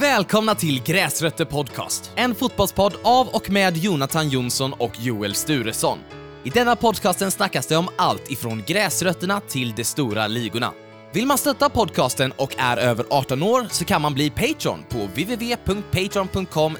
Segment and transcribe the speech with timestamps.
[0.00, 5.98] Välkomna till Gräsrötter Podcast, en fotbollspodd av och med Jonathan Jonsson och Joel Sturesson.
[6.44, 10.72] I denna podcasten snackas det om allt ifrån gräsrötterna till de stora ligorna.
[11.12, 14.98] Vill man stötta podcasten och är över 18 år så kan man bli Patreon på
[14.98, 16.76] www.patreon.com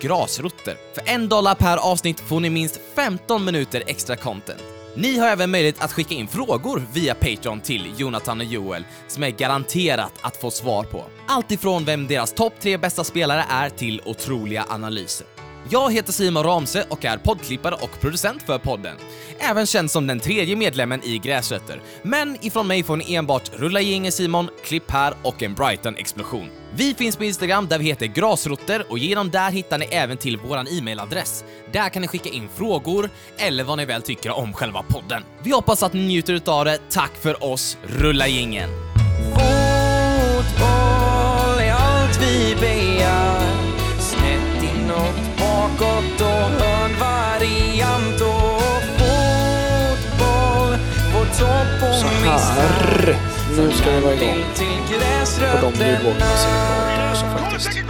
[0.00, 0.76] grasrotter.
[0.94, 4.62] För en dollar per avsnitt får ni minst 15 minuter extra content.
[4.96, 9.22] Ni har även möjlighet att skicka in frågor via Patreon till Jonathan och Joel som
[9.22, 11.04] är garanterat att få svar på.
[11.26, 15.26] Allt ifrån vem deras topp tre bästa spelare är till otroliga analyser.
[15.70, 18.96] Jag heter Simon Ramse och är poddklippare och producent för podden.
[19.38, 21.82] Även känd som den tredje medlemmen i Gräsrötter.
[22.02, 26.48] Men ifrån mig får ni enbart Rulla gängen Simon, Klipp här och en Brighton-explosion.
[26.74, 30.36] Vi finns på Instagram där vi heter Grasrotter och genom där hittar ni även till
[30.36, 31.44] våran e-mailadress.
[31.72, 35.22] Där kan ni skicka in frågor eller vad ni väl tycker om själva podden.
[35.42, 36.78] Vi hoppas att ni njuter utav det.
[36.90, 38.93] Tack för oss, Rulla gängen!
[42.34, 43.48] Vi begär
[43.98, 50.78] Snett inåt, bakåt och hörnvariant och fotboll
[51.12, 53.16] på topp och Så här.
[53.56, 54.44] Nu ska vi vara igång
[55.60, 56.48] på de ljudvågorna också
[56.96, 57.38] gräsrötterna.
[57.38, 57.83] faktiskt.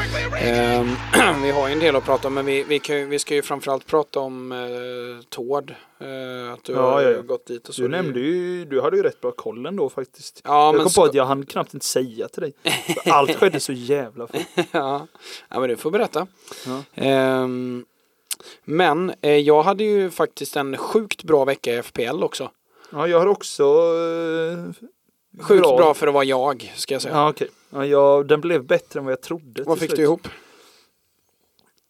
[0.45, 0.89] Ehm,
[1.43, 3.43] vi har ju en del att prata om men vi, vi, kan, vi ska ju
[3.43, 5.71] framförallt prata om eh, Tord.
[6.01, 7.83] Eh, att du Ja, har ja, gått dit och så.
[7.83, 10.41] Du nämnde ju, du hade ju rätt bra koll ändå faktiskt.
[10.45, 12.53] Ja, jag men kom ska- på att jag hann knappt inte säga till dig.
[13.07, 14.41] Allt skedde så jävla fort.
[14.73, 15.07] ja.
[15.49, 16.27] ja, men du får berätta.
[16.95, 17.85] Ehm,
[18.65, 22.51] men eh, jag hade ju faktiskt en sjukt bra vecka i FPL också.
[22.93, 23.65] Ja, jag har också...
[23.65, 24.87] Eh,
[25.41, 25.95] Sjukt bra.
[25.95, 27.15] för att vara jag, ska jag säga.
[27.15, 27.49] Ja, okej.
[27.75, 29.63] Ja, jag, den blev bättre än vad jag trodde.
[29.63, 29.97] Vad fick slut.
[29.97, 30.29] du ihop?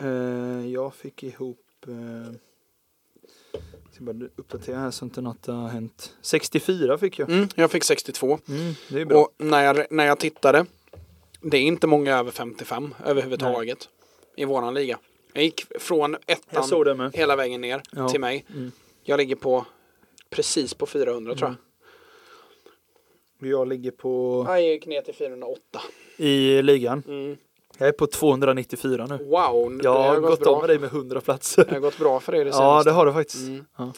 [0.00, 1.66] Eh, jag fick ihop...
[1.86, 1.94] Eh,
[3.52, 6.14] jag ska bara uppdatera här så inte något har hänt.
[6.20, 7.30] 64 fick jag.
[7.30, 8.38] Mm, jag fick 62.
[8.48, 9.18] Mm, det är bra.
[9.18, 10.66] Och när jag, när jag tittade,
[11.40, 13.88] det är inte många över 55 överhuvudtaget
[14.36, 14.98] i våran liga.
[15.32, 18.08] Jag gick från ettan hela vägen ner Ja.
[18.08, 18.44] till mig.
[18.55, 18.72] Mm.
[19.02, 19.66] Jag ligger på
[20.30, 21.56] precis på 400 tror jag.
[23.50, 24.44] Jag ligger på...
[24.48, 25.60] Jag gick ner till 408.
[26.16, 27.02] I ligan.
[27.08, 27.36] Mm.
[27.78, 29.16] Jag är på 294 nu.
[29.24, 30.52] Wow, det Jag har gått bra.
[30.52, 31.64] om med dig med 100 platser.
[31.64, 32.90] Det har gått bra för dig det Ja, senaste.
[32.90, 33.48] det har du faktiskt.
[33.48, 33.64] Mm.
[33.78, 33.92] Ja.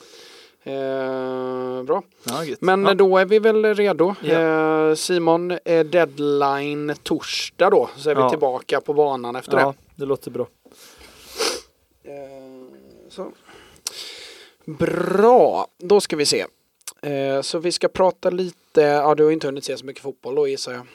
[0.72, 2.02] Eh, bra.
[2.24, 2.44] Ja.
[2.60, 2.94] Men ja.
[2.94, 4.14] då är vi väl redo.
[4.22, 4.88] Ja.
[4.88, 7.90] Eh, Simon, eh, deadline torsdag då.
[7.96, 8.30] Så är vi Ja.
[8.30, 10.46] tillbaka på banan efter Ja, det låter bra.
[12.02, 12.10] det.
[12.10, 12.18] Eh,
[13.08, 13.32] så.
[14.64, 16.46] Bra, då ska vi se.
[17.06, 20.34] Eh, så vi ska prata lite, ja du har inte hunnit se så mycket fotboll
[20.34, 20.86] då gissar jag.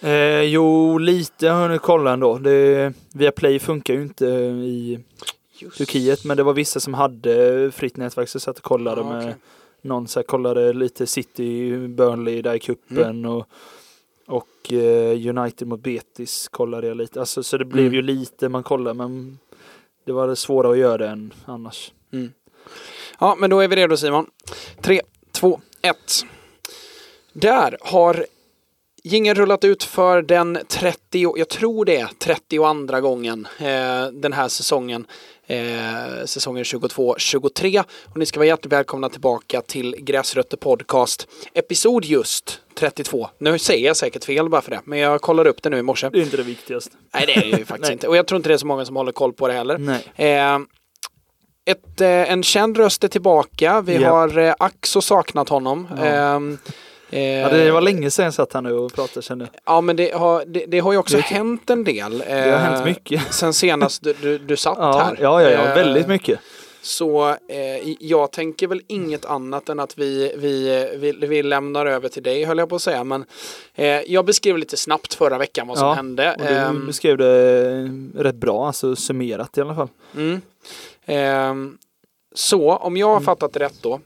[0.00, 2.38] Eh, jo, lite har jag hunnit kolla ändå.
[2.38, 4.98] Det, Viaplay funkar ju inte i
[5.58, 5.78] Just.
[5.78, 9.22] Turkiet, men det var vissa som hade fritt nätverk så satt och kollade Ja, med
[9.24, 9.34] okej.
[9.82, 13.30] någon så här, kollade lite City, Burnley där i kuppen Mm.
[13.30, 13.46] och,
[14.26, 17.20] och eh, United mot Betis kollade jag lite.
[17.20, 17.94] Alltså, så det blev Mm.
[17.94, 19.38] ju lite man kollade men
[20.06, 21.92] det var svårare att göra det än annars.
[23.20, 24.26] Ja, men då är vi redo Simon.
[24.80, 25.00] 3,
[25.32, 25.96] 2, 1.
[27.32, 28.26] Där har
[29.04, 34.48] Gingen rullat ut för den 30, jag tror det är 32 gången eh, den här
[34.48, 35.06] säsongen.
[35.46, 37.84] Eh, säsongen 22-23.
[38.04, 41.28] Och ni ska vara hjärtligt välkomna tillbaka till Gräsrötter Podcast.
[41.54, 43.28] Episod just 32.
[43.38, 45.82] Nu säger jag säkert fel bara för det, men jag kollade upp det nu i
[45.82, 46.08] morse.
[46.08, 46.96] Det är inte det viktigaste.
[47.14, 48.08] Nej, det är det ju faktiskt inte.
[48.08, 49.78] Och jag tror inte det är så många som håller koll på det heller.
[49.78, 50.34] Nej.
[50.36, 50.58] Eh,
[51.64, 53.80] ett, eh, en känd röst är tillbaka.
[53.80, 54.10] Vi Ja.
[54.10, 55.88] har eh, Axo saknat honom.
[55.96, 56.04] Ja.
[56.04, 56.42] Eh,
[57.14, 59.60] Ja, det var länge sedan jag satt här nu och pratade kände jag.
[59.74, 62.18] Ja, men det har, det, det har ju också Det- hänt en del.
[62.18, 63.22] Det har hänt eh, mycket.
[63.34, 65.16] Sen senast du, du, du satt Ja, här.
[65.20, 66.40] ja, ja, ja Eh, väldigt mycket.
[66.82, 72.08] Så eh, jag tänker väl inget annat än att vi, vi, vi, vi lämnar över
[72.08, 73.04] till dig höll jag på att säga.
[73.04, 73.24] Men
[73.74, 76.34] eh, jag beskrev lite snabbt förra veckan vad som Ja, hände.
[76.38, 79.88] Och du Ehm, beskrev det rätt bra, alltså summerat i alla fall.
[80.16, 80.40] Mm.
[81.06, 81.78] Ehm,
[82.34, 83.24] så om jag har Mm.
[83.24, 84.00] fattat rätt då.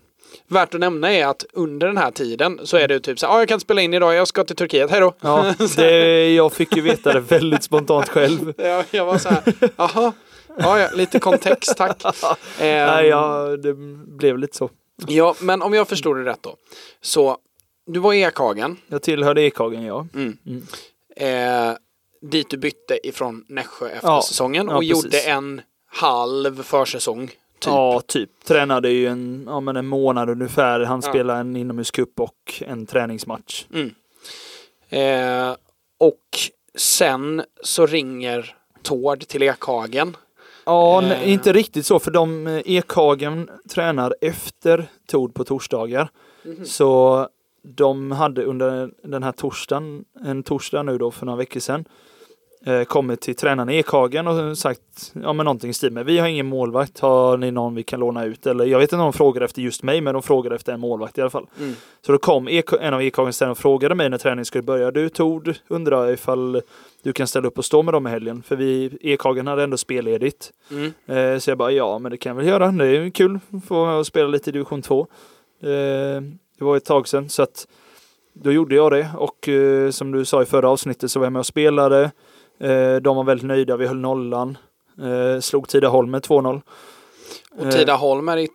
[0.49, 3.34] Värt att nämna är att under den här tiden så är det typ så här,
[3.34, 5.15] ah, jag kan inte spela in idag, jag ska till Turkiet, hej då.
[5.21, 8.53] Ja, det, jag fick ju veta det väldigt spontant själv.
[8.59, 9.43] jag, jag var så här,
[9.76, 10.12] jaha,
[10.59, 12.05] ja, ja, lite kontext tack.
[12.61, 13.75] Ehm, Nej, ja, det
[14.19, 14.70] blev lite så.
[15.06, 16.56] Ja, men om jag förstod det rätt då.
[17.00, 17.37] Så
[17.87, 20.06] du var i Ekhagen, Jag tillhörde Ekhagen, ja.
[20.15, 20.37] mm.
[20.47, 20.62] Mm.
[21.70, 21.76] eh,
[22.31, 25.05] dit du bytte ifrån Nässjö efter Ja, säsongen ja, och precis.
[25.05, 25.61] gjorde en
[25.96, 27.26] halv försäsong.
[27.28, 27.37] Typ.
[27.66, 28.31] Ja, typ.
[28.44, 30.81] Tränade ju en, ja, men en månad ungefär.
[30.81, 31.08] Han Ja.
[31.10, 33.64] spelade en inomhuscup och en träningsmatch.
[33.75, 33.90] Mm.
[34.88, 35.56] Eh,
[35.98, 36.20] och
[36.75, 40.16] sen så ringer Tord till Ekhagen.
[40.64, 41.10] Ja, Eh.
[41.10, 46.08] n- inte riktigt så, för de eh, Ekhagen tränar efter Tord på torsdagar.
[46.64, 47.28] Så
[47.62, 51.84] de hade under den här torsdagen, en torsdag nu då för några veckor sedan,
[52.87, 56.29] kommit till tränaren i Ekhagen och sagt ja, men någonting i stil med vi har
[56.29, 58.47] ingen målvakt, har ni någon vi kan låna ut?
[58.47, 60.81] Eller jag vet inte om de frågar efter just mig, men de frågar efter en
[60.81, 61.47] målvakt i alla fall.
[61.58, 61.75] Mm.
[62.06, 64.91] Så då kom Ek en av Ekhagens tränare och frågade mig när träningen skulle börja.
[64.91, 66.62] Du Tord, undrar ifall
[67.03, 68.43] du kan ställa upp och stå med dem i helgen?
[68.43, 70.53] För vi, Ekhagen hade ändå spelledigt.
[70.70, 70.93] Mm.
[71.06, 72.73] Eh, så jag bara, ja men det kan jag väl göra.
[72.73, 75.06] Det är kul att få spela lite i division 2.
[75.62, 75.69] Eh,
[76.58, 77.67] det var ett tag sedan så att
[78.32, 81.32] då gjorde jag det och eh, som du sa i förra avsnittet så var jag
[81.32, 82.11] med och spelade.
[82.61, 84.58] Eh, de var väldigt nöjda, vi höll nollan.
[85.03, 86.61] Eh, slog Tidaholm med 2-0.
[87.58, 88.49] Och Tidaholm är i,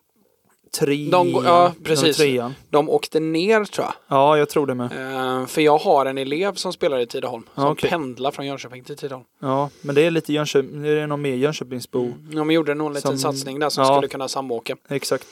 [0.79, 1.09] Trean.
[1.09, 2.17] De ja, precis.
[2.17, 2.53] Trean.
[2.69, 3.93] de åkte ner tror jag.
[4.07, 4.85] Ja, jag tror det med.
[5.41, 7.43] Eh, för jag har en elev som spelar i Tidaholm.
[7.55, 7.89] Som okej.
[7.89, 9.25] pendlar från Jönköping till Tidaholm.
[9.39, 12.03] Ja, men det är lite Jönköping, det är någon mer Jönköpingsbo.
[12.03, 12.35] Mm.
[12.35, 13.95] De gjorde nog en liten Som- satsning där som ja.
[13.95, 14.75] skulle kunna samåka.
[14.89, 15.27] Exakt.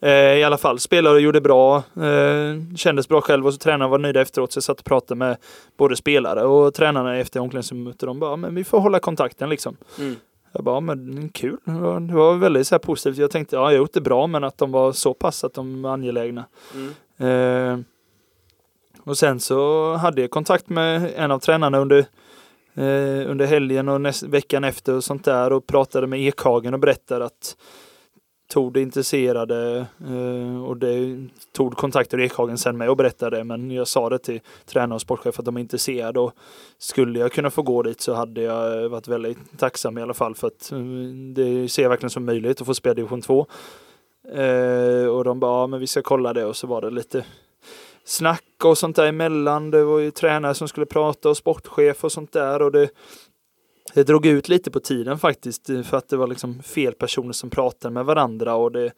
[0.00, 1.76] Eh, I alla fall, spelare gjorde bra.
[1.76, 4.52] Eh, kändes bra själv och så tränaren var nöjda efteråt.
[4.52, 5.36] Så jag satt och pratade med
[5.76, 8.02] både spelare och tränarna efter omklädningsrummet.
[8.02, 9.76] Och de bara, men vi får hålla kontakten liksom.
[9.98, 10.16] Mm.
[10.52, 11.56] Jag bara, men kul.
[11.64, 13.18] Det var, det var väldigt så här positivt.
[13.18, 15.54] Jag tänkte, ja jag har gjort det bra men att de var så pass att
[15.54, 16.44] de var angelägna.
[16.74, 16.94] Mm.
[17.18, 17.78] Eh,
[19.04, 21.98] och sen så hade jag kontakt med en av tränarna under,
[22.74, 26.80] eh, under helgen och näst, veckan efter och sånt där och pratade med Ekhagen och
[26.80, 27.56] berättade att
[28.48, 33.88] Tord är intresserade eh, och det tog kontakter Ekhagen sen med och berättade men jag
[33.88, 36.32] sa det till tränare och sportchef att de är intresserade och
[36.78, 40.34] skulle jag kunna få gå dit så hade jag varit väldigt tacksam i alla fall
[40.34, 40.78] för att eh,
[41.34, 43.46] det ser jag verkligen som möjligt att få spela division 2.
[44.34, 47.24] Eh, och de bara, ja, men vi ska kolla det och så var det lite
[48.04, 49.70] snack och sånt där emellan.
[49.70, 52.88] Det var ju tränare som skulle prata och sportchef och sånt där och det,
[53.94, 57.32] det drog ut lite på tiden faktiskt eh, för att det var liksom fel personer
[57.32, 58.92] som pratade med varandra och det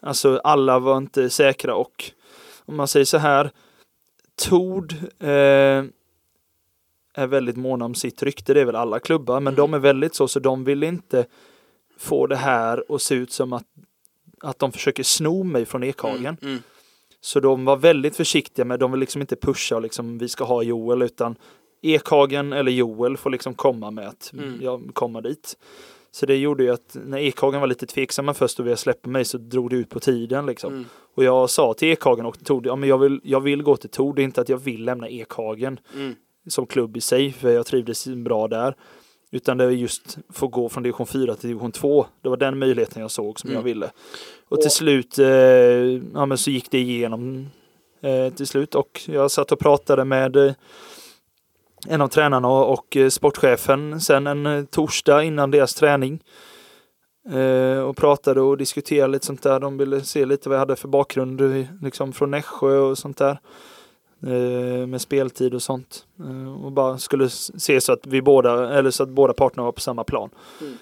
[0.00, 2.12] alltså alla var inte säkra och
[2.64, 3.50] om man säger så här
[4.48, 5.84] Tord eh,
[7.14, 10.14] är väldigt måna om sitt rykte, det är väl alla klubbar, men de är väldigt
[10.14, 11.26] så så de vill inte
[11.98, 13.64] få det här att se ut som att
[14.40, 16.36] att de försöker sno mig från Ekhagen.
[16.42, 16.52] Mm.
[16.52, 16.62] Mm.
[17.20, 20.44] Så de var väldigt försiktiga med, de vill liksom inte pusha och liksom vi ska
[20.44, 21.36] ha Joel utan
[21.82, 24.58] Ekhagen eller Joel får liksom komma med att Mm.
[24.62, 25.56] jag kommer dit.
[26.10, 29.24] Så det gjorde ju att när Ekhagen var lite tveksamma först och ville släppa mig
[29.24, 30.72] så drog det ut på tiden liksom.
[30.72, 30.84] Mm.
[31.14, 33.90] Och jag sa till Ekhagen och Tord, ja men jag vill, jag vill gå till
[33.90, 36.14] Tord, det är inte att jag vill lämna Ekhagen Mm.
[36.48, 38.74] som klubb i sig, för jag trivdes bra där.
[39.30, 42.06] Utan det är just få gå från division 4 till division 2.
[42.22, 43.56] Det var den möjligheten jag såg som Mm.
[43.58, 43.90] jag ville.
[44.48, 45.26] Och till Och- slut eh,
[46.14, 47.46] ja, men så gick det igenom
[48.00, 50.52] eh, till slut och jag satt och pratade med eh,
[51.86, 56.22] en av tränarna och, eh, sportchefen sen en eh, torsdag innan deras träning.
[57.30, 59.60] Eh, och pratade och diskuterade lite sånt där.
[59.60, 61.40] De ville se lite vad jag hade för bakgrund
[61.82, 63.40] liksom från Nässjö och sånt där.
[64.86, 66.06] Med speltid och sånt.
[66.64, 69.80] Och bara skulle se så att vi båda, eller så att båda parterna var på
[69.80, 70.30] samma plan.
[70.60, 70.76] Mm.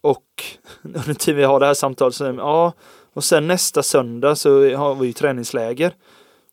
[0.00, 0.24] Och
[0.82, 2.72] under tiden vi har det här samtalet så, ja,
[3.12, 5.94] och sen nästa söndag så har vi ju träningsläger.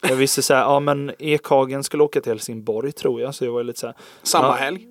[0.02, 3.52] Jag visste så här, ja men Ekhagen skulle åka till Helsingborg tror jag, så jag
[3.52, 4.52] var lite så här, Samma Ja.
[4.54, 4.88] helg.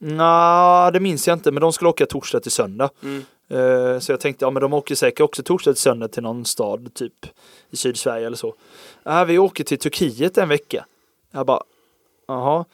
[0.00, 2.90] Nja, det minns jag inte, men de skulle åka torsdag till söndag.
[3.02, 3.22] Mm.
[3.50, 6.44] Eh, Så jag tänkte, ja men de åker säkert också torsdag till söndag till någon
[6.44, 7.12] stad, typ
[7.70, 8.54] i Sydsverige eller så.
[9.02, 10.86] Ja, vi åker till Turkiet en vecka.
[11.32, 11.62] Jag bara,
[12.28, 12.64] jaha.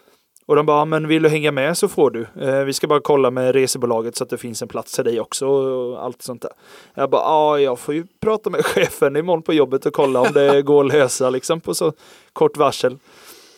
[0.47, 2.27] Och de bara, men vill du hänga med så får du.
[2.41, 5.21] Eh, Vi ska bara kolla med resebolaget så att det finns en plats till dig
[5.21, 6.50] också och allt sånt där.
[6.95, 10.33] Jag bara, ja jag får ju prata med chefen imorgon på jobbet och kolla om
[10.33, 11.93] det går att lösa liksom på så
[12.33, 12.99] kort varsel.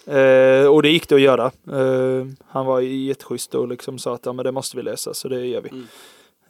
[0.06, 1.44] Eh, och det gick det att göra.
[1.73, 5.28] Eh, han var jätteschysst och liksom sa att ja, men det måste vi lösa så
[5.28, 5.68] det gör vi.
[5.70, 5.87] Mm.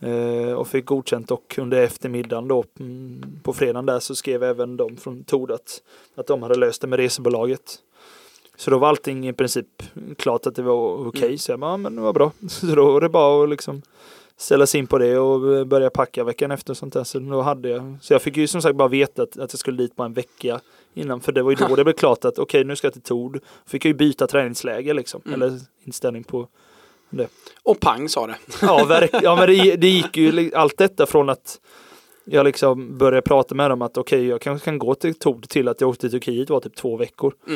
[0.01, 4.77] Eh, och fick godkänt och under eftermiddagen då mm, på fredagen där så skrev även
[4.77, 5.83] de från Tord att,
[6.17, 7.79] att de hade löst det med resebolaget.
[8.57, 9.83] Så då var allting i princip
[10.19, 11.25] klart att det var okej.
[11.25, 11.39] Mm.
[11.39, 12.33] Så jag bara, ja, men det var bra.
[12.49, 13.83] Så då var det bara att liksom
[14.37, 17.05] ställa sig in på det och börja packa veckan efter och sånt där.
[17.05, 19.61] Så då hade jag, så jag fick ju som sagt bara veta att, att jag
[19.61, 20.61] skulle dit bara en vecka
[20.95, 21.21] innan.
[21.21, 23.41] För det var ju då det blev klart att okej nu ska jag till Tord.
[23.67, 25.23] Fick jag ju byta träningsläger liksom.
[25.27, 25.43] Mm.
[25.43, 26.49] Eller inställning på
[27.63, 28.37] Och pang sa det.
[28.63, 31.61] Ja, verk, ja men det, det gick ju allt detta från att
[32.25, 35.69] jag liksom började prata med dem att okej jag kanske kan gå till Tord till
[35.69, 37.35] att jag åkte till Turkiet var typ två veckor.
[37.47, 37.53] Ja,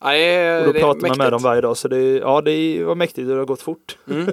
[0.00, 3.28] är, Och då pratar man med dem varje dag så det, ja, det var mäktigt
[3.28, 3.98] och det har gått fort.
[4.10, 4.32] Mm.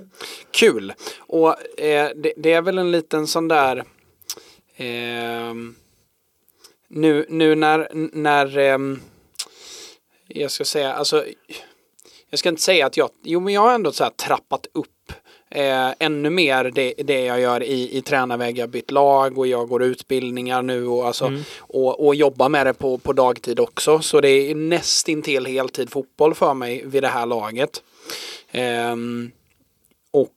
[0.51, 0.93] Kul.
[1.19, 3.83] Och eh, det, det är väl en liten sån där
[4.77, 5.75] ehm,
[6.87, 8.99] nu, nu när, när ehm,
[10.27, 11.25] jag ska säga, alltså
[12.29, 14.87] jag ska inte säga att jag, jo men jag har ändå så här trappat upp
[15.49, 18.57] eh, ännu mer det, det jag gör i, i tränarväg.
[18.57, 21.43] Jag bytt lag och jag går utbildningar nu och, alltså, Mm.
[21.59, 23.99] och, och jobbar med det på, på dagtid också.
[23.99, 27.83] Så det är nästintill heltid fotboll för mig vid det här laget.
[28.51, 29.31] Ehm,
[30.11, 30.33] och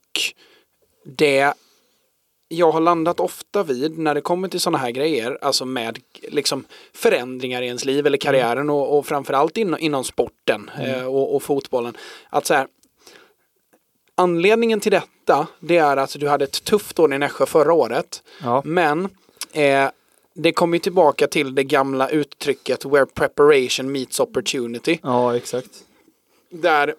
[1.05, 1.53] det
[2.53, 5.99] jag har landat ofta vid när det kommer till sådana här grejer, alltså med
[6.29, 6.65] liksom
[6.95, 11.43] förändringar i ens liv eller karriären och, och framförallt in, inom sporten eh, och, och
[11.43, 11.97] fotbollen.
[12.31, 12.67] Att så här,
[14.21, 18.23] anledningen till detta, det är att du hade ett tufft år i Nässjö förra året.
[18.43, 18.63] Ja.
[18.65, 19.09] Men
[19.53, 19.89] eh,
[20.35, 24.99] det kommer ju tillbaka till det gamla uttrycket where preparation meets opportunity.
[25.03, 25.71] ja, exakt.
[26.51, 26.95] Där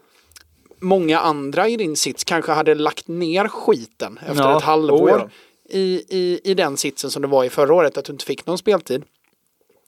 [0.80, 5.10] många andra i din sits kanske hade lagt ner skiten efter Ja, ett halvår oh
[5.10, 5.30] ja.
[5.78, 8.46] i, i, i den sitsen som det var i förra året, att du inte fick
[8.46, 9.04] någon speltid.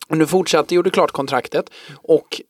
[0.08, 2.42] Och du fortsatte, gjorde klart kontraktet och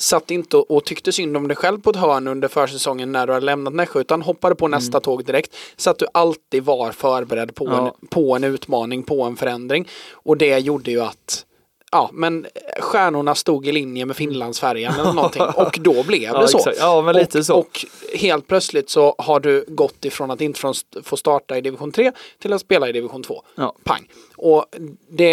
[0.00, 3.32] satt inte och, tyckte synd om dig själv på ett hörn under försäsongen när du
[3.32, 5.56] hade lämnat Nässjö utan hoppade på nästa tåg direkt.
[5.76, 7.76] Så att du alltid var förberedd på, Mm.
[7.78, 7.94] Ja.
[8.02, 9.88] en, på en utmaning, på en förändring.
[10.12, 11.44] Och det gjorde ju att
[11.92, 12.46] Ja, men
[12.80, 16.58] stjärnorna stod i linje med Finlandsfärjan eller någonting och då blev Ja, det så.
[16.58, 16.76] exakt.
[16.80, 17.54] Ja, men lite och, så.
[17.54, 20.60] och helt plötsligt så har du gått ifrån att inte
[21.02, 23.42] få starta i division 3 till att spela i division 2.
[23.54, 23.74] Ja.
[23.84, 24.08] Pang.
[24.36, 24.66] Och
[25.08, 25.30] det,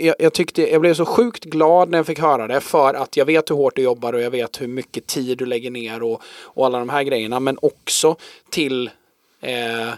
[0.00, 3.16] jag, jag tyckte, jag blev så sjukt glad när jag fick höra det för att
[3.16, 6.02] jag vet hur hårt du jobbar och jag vet hur mycket tid du lägger ner
[6.02, 7.40] och, och alla de här grejerna.
[7.40, 8.16] Men också
[8.50, 8.90] till
[9.40, 9.88] eh,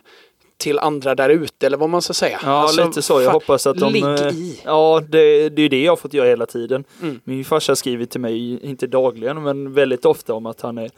[0.63, 2.39] till andra där ute eller vad man ska säga.
[2.43, 3.23] Ja, Alltså, lite så.
[3.23, 3.93] Jag hoppas att de...
[3.93, 4.61] Ligg eh, i.
[4.65, 6.85] Ja, det, det är det jag har fått göra hela tiden.
[7.03, 7.21] Mm.
[7.25, 10.91] Min farsa skriver till mig, inte dagligen, men väldigt ofta om att han är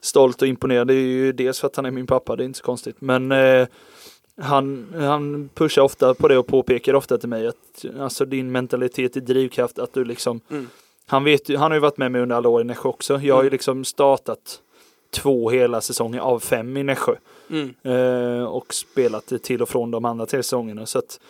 [0.00, 0.86] stolt och imponerad.
[0.86, 2.96] Det är ju dels för att han är min pappa, det är inte så konstigt.
[2.98, 3.66] Men eh,
[4.40, 9.16] han, han pushar ofta på det och påpekar ofta till mig att alltså din mentalitet
[9.16, 10.68] är drivkraft, att du liksom Mm.
[11.08, 13.20] Han vet han har ju varit med mig under alla år i Nässjö också.
[13.22, 13.52] Jag har ju Mm.
[13.52, 14.60] liksom startat
[15.10, 17.14] två hela säsonger av fem i Nässjö.
[17.50, 17.74] Mm.
[17.82, 20.86] Eh, och spelat det till och från de andra tre säsongerna.
[20.86, 21.20] Så att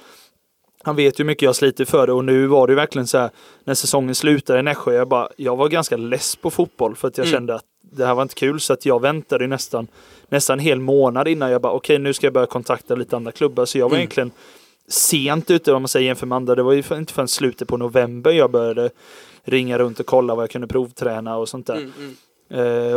[0.82, 3.18] han vet ju hur mycket jag sliter för det och nu var det verkligen så
[3.18, 3.30] här
[3.64, 4.94] när säsongen slutade i Nässjö.
[4.94, 7.36] Jag, bara, jag var ganska less på fotboll för att jag Mm.
[7.36, 9.86] kände att det här var inte kul så att jag väntade nästan
[10.28, 13.32] nästan en hel månad innan jag bara okej nu ska jag börja kontakta lite andra
[13.32, 13.64] klubbar.
[13.64, 14.00] Så jag var Mm.
[14.00, 14.30] egentligen
[14.88, 16.54] sent ute om man säger jämfört med andra.
[16.54, 18.90] Det var ju inte förrän slutet på november jag började
[19.44, 21.74] ringa runt och kolla vad jag kunde provträna och sånt där.
[21.76, 22.16] Mm, mm.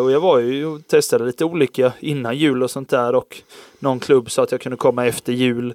[0.01, 3.41] Och jag var ju och testade lite olika innan jul och sånt där och
[3.79, 5.73] någon klubb sa att jag kunde komma efter jul.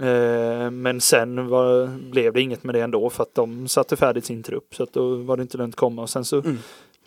[0.00, 4.24] Eh, men sen var, blev det inget med det ändå för att de satte färdigt
[4.24, 6.42] sin trupp så att då var det inte lönt komma och sen så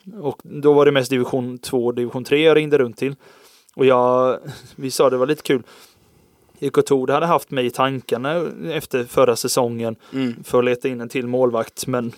[0.05, 0.23] Mm.
[0.23, 3.15] och då var det mest division 2 och division 3 jag ringde runt till.
[3.75, 4.39] Och jag,
[4.75, 5.63] vi sa det var lite kul.
[6.59, 10.43] IK Tord hade haft mig i tankarna efter förra säsongen Mm.
[10.43, 12.11] för att leta in en till målvakt men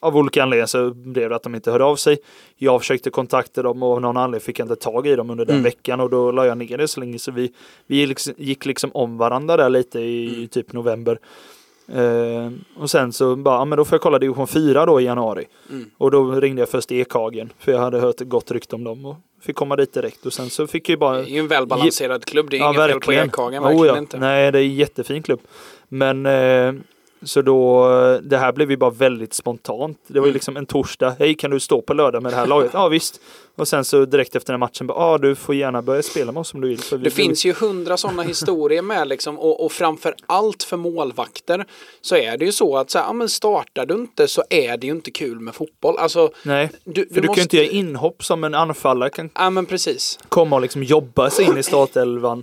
[0.00, 2.18] av olika anledningar så blev det att de inte hörde av sig.
[2.56, 5.44] Jag försökte kontakta dem och av någon anledning fick jag inte tag i dem under
[5.44, 5.64] den Mm.
[5.64, 7.52] veckan och då la jag ner det så länge så vi,
[7.86, 10.48] vi gick liksom- liksom om varandra där lite i Mm.
[10.48, 11.18] typ november.
[11.92, 15.04] Eh, och sen så bara, ja, men då får jag kolla division 4 då i
[15.04, 15.44] januari.
[15.70, 15.90] Mm.
[15.98, 19.16] Och då ringde jag först Ekhagen för jag hade hört gott rykte om dem och
[19.42, 21.48] fick komma dit direkt och sen så fick jag ju bara Det är ju en
[21.48, 23.98] välbalanserad klubb, det är Ja, inget fel på Ekhagen, Oh, verkligen ja.
[23.98, 24.18] inte.
[24.18, 25.40] Nej, det är en jättefin klubb.
[25.88, 26.72] Men eh,
[27.22, 27.88] så då,
[28.22, 29.98] det här blev ju bara väldigt spontant.
[30.06, 30.34] Det var ju Mm.
[30.34, 31.16] liksom en torsdag.
[31.18, 32.70] Hej, kan du stå på lördag med det här laget?
[32.74, 33.20] Ja, visst.
[33.56, 36.40] Och sen så direkt efter den matchen, bara, ja, du får gärna börja spela med
[36.40, 36.80] oss om du vill.
[37.02, 41.64] Det finns ju hundra sådana historier med liksom och, och framför allt för målvakter
[42.00, 44.76] så är det ju så att så här, ja, men startar du inte så är
[44.76, 45.96] det ju inte kul med fotboll.
[45.98, 49.50] Alltså, Nej, du, för du, kan ju inte göra inhopp som en anfallare kan Ja
[49.50, 50.18] men precis.
[50.28, 52.42] komma och liksom jobba sig in i startelvan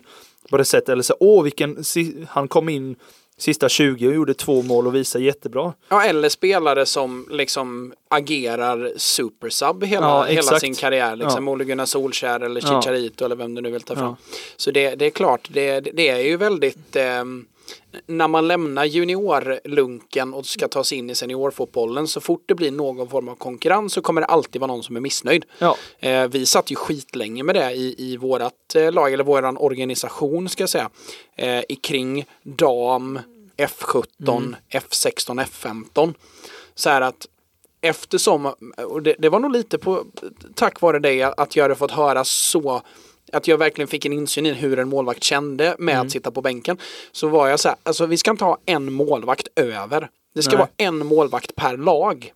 [0.50, 0.90] på det sättet.
[0.90, 1.84] Eller så, åh, vilken,
[2.30, 2.96] han kom in
[3.38, 5.74] sista 20 och gjorde två mål och visade jättebra.
[5.90, 11.16] Ja eller spelare som liksom agerar supersub hela, Ja, hela sin karriär.
[11.16, 11.54] Liksom Ja.
[11.54, 12.82] Ole Gunnar Solskär eller Ja.
[12.82, 14.06] Chicharito eller vem du nu vill ta fram.
[14.06, 14.16] Ja.
[14.58, 17.46] Så det, det är klart, det, det är ju väldigt ehm,
[18.06, 22.72] när man lämnar juniorlunken och ska ta sig in i seniorfotbollen så fort det blir
[22.72, 25.46] någon form av konkurrens så kommer det alltid vara någon som är missnöjd.
[25.60, 29.58] Ja, Eh, vi satt ju skitlänge med det i, i vårat eh, lag, eller våran
[29.58, 30.90] organisation ska jag säga.
[31.36, 33.20] Eh, i kring dam,
[33.58, 36.14] F17, F16, F15.
[36.76, 37.28] Så här att
[37.82, 38.54] eftersom,
[38.88, 40.06] och det, det var nog lite på
[40.56, 42.82] tack vare dig att jag hade fått höra så
[43.32, 46.42] att jag verkligen fick en insyn i hur en målvakt kände med att sitta på
[46.42, 46.78] bänken.
[47.12, 50.10] Så var jag så här, alltså vi ska inte ha en målvakt över.
[50.36, 50.58] Det ska Nej.
[50.58, 52.34] vara en målvakt per lag.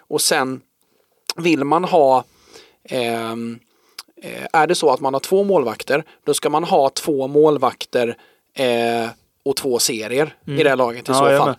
[0.00, 0.60] Och sen
[1.36, 2.24] vill man ha
[2.84, 3.58] ehm,
[4.22, 8.16] eh, är det så att man har två målvakter då ska man ha två målvakter
[8.54, 9.06] eh,
[9.44, 11.54] och två serier i det laget i Ja, så fall.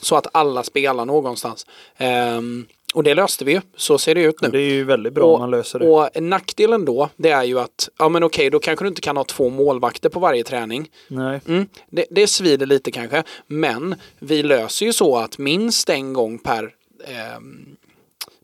[0.00, 1.66] Så att alla spelar någonstans.
[1.96, 3.60] Ehm, och det löste vi ju.
[3.76, 4.48] Så ser det ut nu.
[4.48, 5.86] det är ju väldigt bra om man löser det.
[5.86, 9.16] Och nackdelen då, det är ju att, ja men okej, då kanske du inte kan
[9.16, 10.90] ha två målvakter på varje träning.
[11.08, 11.40] Nej.
[11.48, 16.38] Mm, det, det svider lite kanske, men vi löser ju så att minst en gång
[16.38, 16.70] per,
[17.04, 17.76] ehm,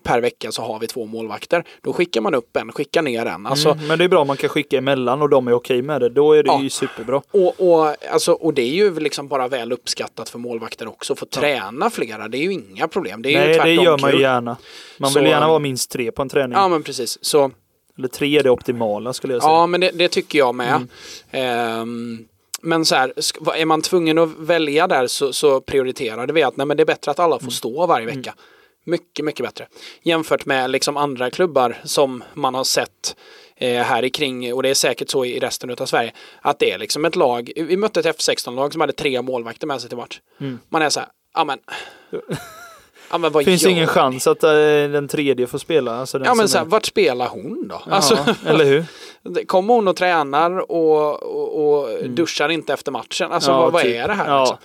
[0.02, 1.64] per vecka så har vi två målvakter.
[1.82, 3.46] Då skickar man upp en, skickar ner en.
[3.46, 5.82] Alltså, mm, men det är bra om man kan skicka emellan och de är okej
[5.82, 6.08] med det.
[6.08, 6.62] Då är det Ja.
[6.62, 7.22] ju superbra.
[7.30, 11.14] och, och, alltså, och det är ju liksom bara väl uppskattat för målvakter också.
[11.16, 13.22] Få träna flera, det är ju inga problem.
[13.22, 14.56] Det är Nej, det gör man ju gärna.
[14.98, 16.58] Man Så, vill gärna um, vara minst tre på en träning.
[16.58, 17.18] Ja men precis.
[17.24, 17.50] Så
[17.98, 19.52] Eller tre är det optimala skulle jag säga.
[19.52, 20.74] Ja, men det, det tycker jag med.
[20.74, 20.88] Mm.
[21.30, 22.24] Ehm,
[22.62, 23.12] men så här,
[23.56, 26.84] är man tvungen att välja där så, så prioriterade vi att nej, men det är
[26.86, 27.44] bättre att alla Mm.
[27.44, 28.34] får stå varje vecka.
[28.84, 29.66] Mycket, mycket bättre.
[30.02, 33.16] Jämfört med liksom andra klubbar som man har sett
[33.56, 36.70] eh, här i kring, och det är säkert så i resten av Sverige, att det
[36.72, 39.98] är liksom ett lag, vi mötte ett F16-lag som hade tre målvakter med sig till
[39.98, 40.20] match.
[40.40, 40.58] Mm.
[40.68, 41.58] Man är så här, ja men,
[43.10, 44.50] ja men vad Finns ingen chans att eh,
[44.92, 45.96] den tredje får spela?
[45.96, 47.82] Alltså Ja men så här, är- vart spelar hon då?
[47.86, 48.84] Ja, Alltså, eller hur?
[49.46, 53.32] Kommer hon och tränar och, och, och duschar inte efter matchen?
[53.32, 53.60] Alltså Mm.
[53.60, 53.94] Ja, vad, vad typ.
[53.94, 54.28] är det här?
[54.28, 54.58] Ja.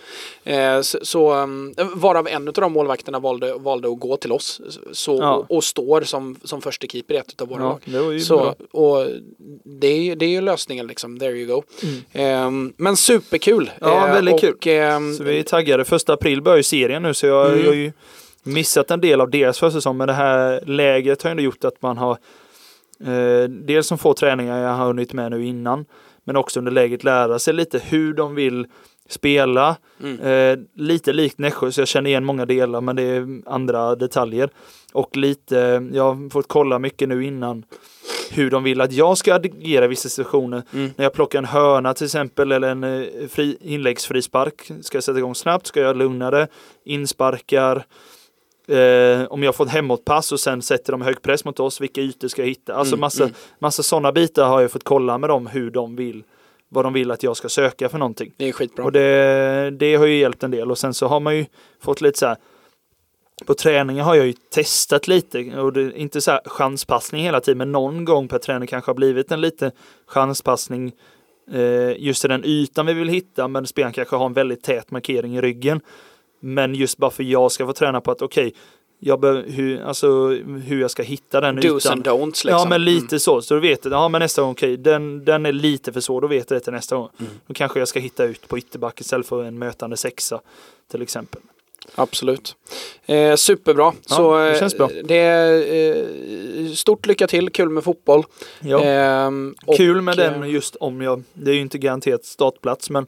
[0.45, 0.93] Liksom?
[0.97, 4.61] Eh, så, um, varav en av de målvakterna valde, valde att gå till oss
[4.91, 5.33] så, Ja.
[5.35, 7.81] och, och står som, som första keeper i ett av våra lag.
[7.85, 8.55] det Så, bra.
[8.71, 9.07] och
[9.63, 11.63] det är, det är ju lösningen liksom, there you go.
[12.13, 13.71] Ehm, men superkul!
[13.81, 13.93] Mm.
[13.93, 14.73] Ja, Eh, väldigt och, kul.
[14.73, 15.85] ehm, Så vi är taggade.
[15.85, 17.59] Första april börjar ju serien nu så jag, Mm.
[17.59, 17.91] jag har ju
[18.43, 19.97] missat en del av deras försäsong.
[19.97, 22.17] Men det här läget har ju ändå gjort att man har
[23.05, 25.85] eh, dels som få träningar jag har hunnit med nu innan.
[26.23, 28.67] Men också under läget lära sig lite hur de vill
[29.09, 29.75] spela.
[30.03, 30.19] Mm.
[30.19, 34.49] Eh, lite likt Nässjö så jag känner igen många delar men det är andra detaljer.
[34.93, 37.63] Och lite, jag har fått kolla mycket nu innan
[38.31, 40.63] hur de vill att jag ska agera i vissa situationer.
[40.73, 40.91] Mm.
[40.95, 44.71] När jag plockar en hörna till exempel eller en eh, fri, inläggsfrispark.
[44.81, 45.67] Ska jag sätta igång snabbt?
[45.67, 46.47] Ska jag lugna det?
[46.85, 47.85] Insparkar?
[48.67, 52.01] Eh, om jag får ett hemåtpass och sen sätter de hög press mot oss, vilka
[52.01, 52.73] ytor ska jag hitta?
[52.73, 53.35] Alltså Mm, massa, mm.
[53.59, 56.23] massa sådana bitar har jag fått kolla med dem hur de vill,
[56.69, 58.33] vad de vill att jag ska söka för någonting.
[58.37, 58.85] Det är skitbra.
[58.85, 61.45] Och det, det har ju hjälpt en del och sen så har man ju
[61.79, 62.37] fått lite så här
[63.45, 67.39] på träningen har jag ju testat lite och det är inte så här chanspassning hela
[67.39, 69.71] tiden men någon gång per träning kanske har blivit en liten
[70.07, 70.91] chanspassning
[71.51, 74.91] eh, just i den ytan vi vill hitta men spelaren kanske har en väldigt tät
[74.91, 75.81] markering i ryggen.
[76.39, 78.53] Men just bara för jag ska få träna på att okej,
[78.99, 80.27] jag behöver, hur, alltså,
[80.65, 81.91] hur jag ska hitta den Do's ytan.
[81.93, 82.49] and don'ts liksom.
[82.49, 85.51] Ja men lite så, så du vet ja, men nästa gång, okej, den, den är
[85.51, 87.09] lite för svår, då vet jag det till nästa gång.
[87.19, 87.31] Mm.
[87.47, 90.41] Då kanske jag ska hitta ut på ytterback istället för en mötande sexa
[90.91, 91.41] till exempel.
[91.95, 92.55] Absolut.
[93.05, 93.93] Eh, superbra.
[94.09, 94.89] Ja, så det eh, känns bra.
[95.03, 98.23] det är eh, stort lycka till, kul med fotboll.
[98.59, 98.83] Ja.
[98.83, 103.05] Ehm, Kul med den eh, just om jag, det är ju inte garanterat startplats men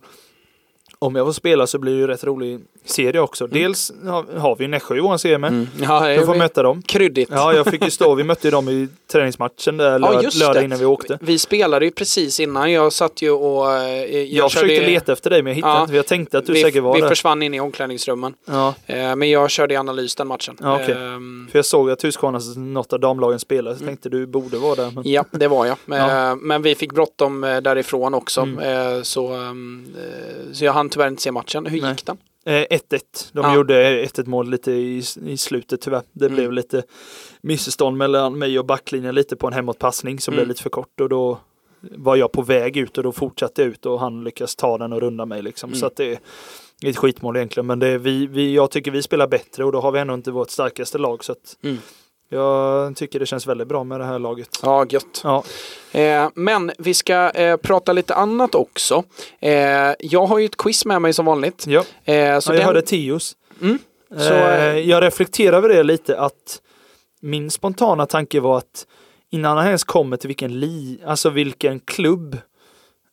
[1.00, 3.48] om jag får spela så blir det ju rätt rolig serie också.
[3.48, 3.92] Dels
[4.38, 5.48] har, vi Nässjö i vår serie med.
[5.48, 5.68] Mm.
[5.82, 6.82] Ja, Jag får är möta dem.
[6.82, 7.30] kryddigt.
[7.32, 10.38] Ja, jag fick ju stå, vi mötte ju dem i träningsmatchen där Ja, lörd, just
[10.40, 11.18] lördag innan vi åkte.
[11.22, 12.72] Vi spelade ju precis innan.
[12.72, 13.72] Jag satt ju och...
[13.74, 15.82] eh, Jag, Jag, körde, försökte leta efter dig men jag hittade Ja.
[15.84, 17.08] inte, jag tänkte att du vi, säkert var vi där.
[17.10, 18.34] försvann in i omklädningsrummen.
[18.46, 20.58] Ja, Eh, men jag körde i analys den matchen.
[20.62, 20.96] Ja, okej.
[20.96, 23.90] Ehm, för jag såg att Husqvarnas, något av damlagen spelade, så Mm.
[23.92, 24.92] tänkte du borde vara där.
[24.96, 25.04] Men...
[25.12, 25.78] Ja, det var jag.
[25.86, 26.30] Ja.
[26.32, 28.42] Eh, Men vi fick bråttom därifrån också.
[28.42, 29.04] Mm.
[29.04, 31.66] Så, ehm, eh, så jag hann tyvärr inte se matchen.
[31.66, 31.92] Hur Nej.
[31.92, 32.18] gick den?
[32.46, 33.30] Eh, 1-1.
[33.34, 33.56] De Ja.
[33.56, 36.02] gjorde 1-1 mål lite i, i slutet tyvärr.
[36.12, 36.36] Det Mm.
[36.36, 36.84] blev lite
[37.42, 40.38] missförstånd mellan mig och backlinjen lite på en hemåtpassning som Mm.
[40.38, 41.40] blev lite för kort och då
[41.82, 44.94] var jag på väg ut och då fortsatte jag ut och han lyckas ta den
[44.94, 45.70] och runda mig liksom.
[45.70, 45.80] Mm.
[45.80, 46.20] Så att det är
[46.90, 49.82] ett skitmål egentligen men det är vi, vi, jag tycker vi spelar bättre och då
[49.82, 51.78] har vi ändå inte vårt starkaste lag så att Mm.
[52.30, 54.50] Jag tycker det känns väldigt bra med det här laget.
[54.64, 55.22] Ja, gött.
[55.24, 55.44] Ja,
[55.92, 59.04] Eh, men vi ska eh, prata lite annat också.
[59.40, 59.52] Eh,
[60.00, 61.66] jag har ju ett quiz med mig som vanligt.
[61.68, 61.80] ja.
[61.80, 63.36] Eh, så ja jag den- hörde Tios.
[63.62, 63.80] Mm.
[64.12, 66.62] Så, Så, eh, jag reflekterar över det lite att
[67.22, 68.88] min spontana tanke var att
[69.30, 72.34] innan han ens kommer till vilken li, alltså vilken klubb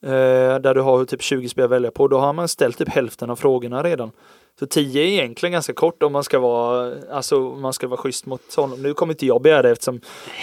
[0.06, 2.88] eh, där du har typ 20 spelare att välja på, då har man ställt typ
[2.88, 4.10] hälften av frågorna redan.
[4.58, 8.26] Så 10 är egentligen ganska kort om man ska vara, alltså man ska vara schysst
[8.26, 8.82] mot honom.
[8.82, 10.00] Nu kommer inte jag begära det eftersom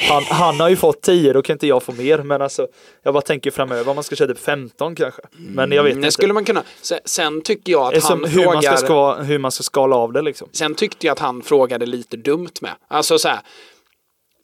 [0.09, 2.17] han, han har ju fått 10, då kan inte jag få mer.
[2.17, 2.67] Men alltså,
[3.03, 5.21] jag bara tänker framöver om man ska köra typ 15 kanske.
[5.31, 6.11] Men jag vet Mm, det inte.
[6.13, 6.63] skulle man kunna.
[7.05, 8.53] Sen, tycker jag att Eftersom han hur, frågar...
[8.53, 10.49] man ska ska, hur man ska skala av det liksom.
[10.51, 12.71] Sen tyckte jag att han frågade lite dumt med.
[12.87, 13.39] Alltså så här.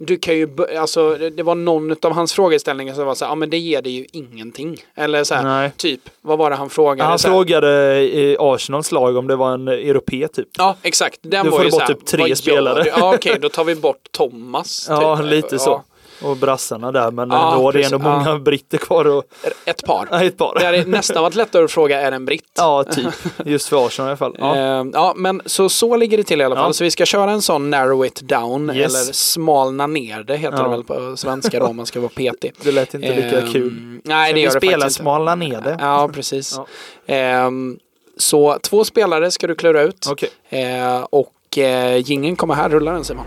[0.01, 3.35] Du kan ju, alltså det, var någon av hans frågeställningar som var så här, ja
[3.35, 4.77] men det ger dig ju ingenting.
[4.95, 5.71] Eller så här, Nej.
[5.77, 7.09] typ, vad var det han frågade?
[7.09, 10.47] Han frågade i Arsenals lag om det var en europé typ.
[10.57, 11.19] Ja, exakt.
[11.21, 12.83] Den Då var får ju du bort så här, typ tre spelare.
[12.83, 12.89] du?
[12.89, 14.85] Ja, okej, då tar vi bort Thomas.
[14.89, 15.25] Ja, typ.
[15.25, 15.69] lite så.
[15.69, 15.83] Ja,
[16.21, 17.91] Och brassarna där, men Ja, det är precis.
[17.93, 19.23] ändå många britter kvar och
[19.65, 20.07] ett par.
[20.11, 20.55] Nej, ett par.
[20.59, 22.51] Det hade nästan varit lättare att fråga, är det en britt?
[22.57, 23.07] Ja, typ.
[23.45, 24.35] Just för Arsenal i alla fall.
[24.39, 24.57] Ja.
[24.57, 24.85] Ja.
[24.93, 26.69] ja, men så, så ligger det till i alla fall.
[26.69, 26.73] Ja.
[26.73, 28.75] Så vi ska köra en sån narrow it down, Yes.
[29.03, 30.63] eller smalna ner det heter Ja.
[30.63, 32.53] det väl på svenska då om man ska vara petig.
[32.63, 33.99] Det lät inte lika Ehm, kul.
[34.03, 34.89] Nej, det gör det faktiskt inte.
[34.89, 35.77] smala ner det.
[35.79, 36.55] Ja, precis.
[37.05, 37.13] Ja.
[37.15, 37.77] Ehm,
[38.17, 40.07] så två spelare ska du klura ut.
[40.11, 40.29] Okej.
[40.49, 43.25] Eh, och eh, gingen kommer här, rullar den Simon.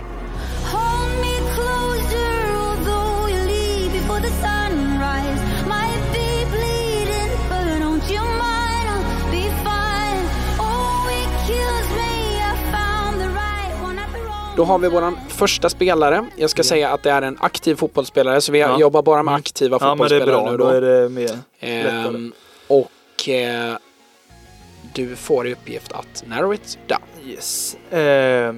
[14.57, 16.25] Då har vi våran första spelare.
[16.37, 18.79] Jag ska säga att det är en aktiv fotbollsspelare, så vi Ja.
[18.81, 20.51] jobbar bara med aktiva Ja, men det är fotbollsspelare bra.
[20.51, 20.71] nu Då då.
[20.71, 21.38] är det mer.
[21.61, 22.33] Ehm,
[22.69, 23.75] och eh,
[24.95, 27.31] du får i uppgift att narrow it down.
[27.31, 27.75] Yes.
[27.91, 28.55] Eh,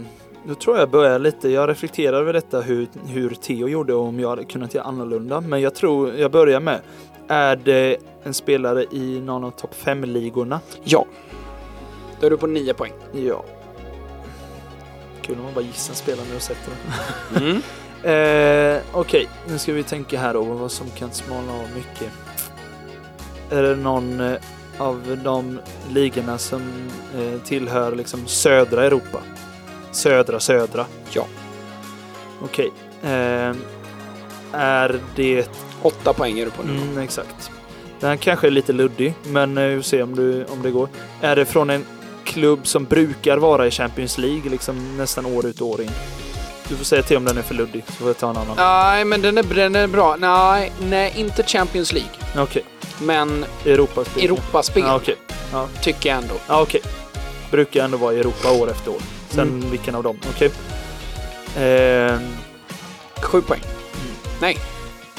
[0.47, 1.49] då tror jag börjar lite.
[1.49, 5.41] Jag reflekterar över detta hur, hur Theo gjorde och om jag hade kunnat göra annorlunda.
[5.41, 6.81] Men jag tror jag börjar med.
[7.29, 10.61] Är det en spelare i någon av topp 5-ligorna?
[10.85, 11.07] Ja.
[12.21, 12.93] Då är du på nio poäng.
[13.13, 13.45] Ja.
[15.27, 17.43] Kul om man bara gissar en spelare när du sätter den.
[17.43, 17.63] Mm.
[18.05, 22.13] Eh, Okej, nu ska vi tänka här då vad som kan smalna av mycket.
[23.51, 24.37] Är det någon eh,
[24.79, 25.61] av de
[25.91, 26.63] ligorna som
[27.17, 29.19] eh, tillhör liksom södra Europa?
[29.93, 30.87] Södra, södra?
[31.13, 31.27] Ja.
[32.43, 32.73] Okej.
[33.03, 33.57] Eh,
[34.53, 35.51] är det...
[35.83, 36.73] Åtta poäng är du på nu.
[36.73, 37.51] Mm, exakt.
[38.01, 40.71] Den här kanske är lite luddig, men eh, vi får se om, du, om det
[40.71, 40.89] går.
[41.21, 41.85] Är det från en
[42.25, 45.91] klubb som brukar vara i Champions League liksom nästan år ut och år in?
[46.69, 48.57] Du får säga till om den är för luddig, så får jag ta en annan.
[48.57, 50.17] Nej, men den är, den är bra.
[50.19, 52.11] Nej, nej, inte Champions League.
[52.37, 52.65] Okej,
[53.03, 54.25] Men Europaspel.
[54.25, 55.17] Europaspel Ja, okej.
[55.83, 56.35] tycker jag ändå.
[56.49, 56.81] Ja, okej.
[57.51, 59.01] Brukar ändå vara i Europa år efter år.
[59.31, 59.71] Sen Mm.
[59.71, 60.19] vilken av dem?
[60.35, 60.51] Okej.
[61.59, 62.21] Ehm,
[63.23, 63.61] Sju poäng.
[64.41, 64.59] Nej,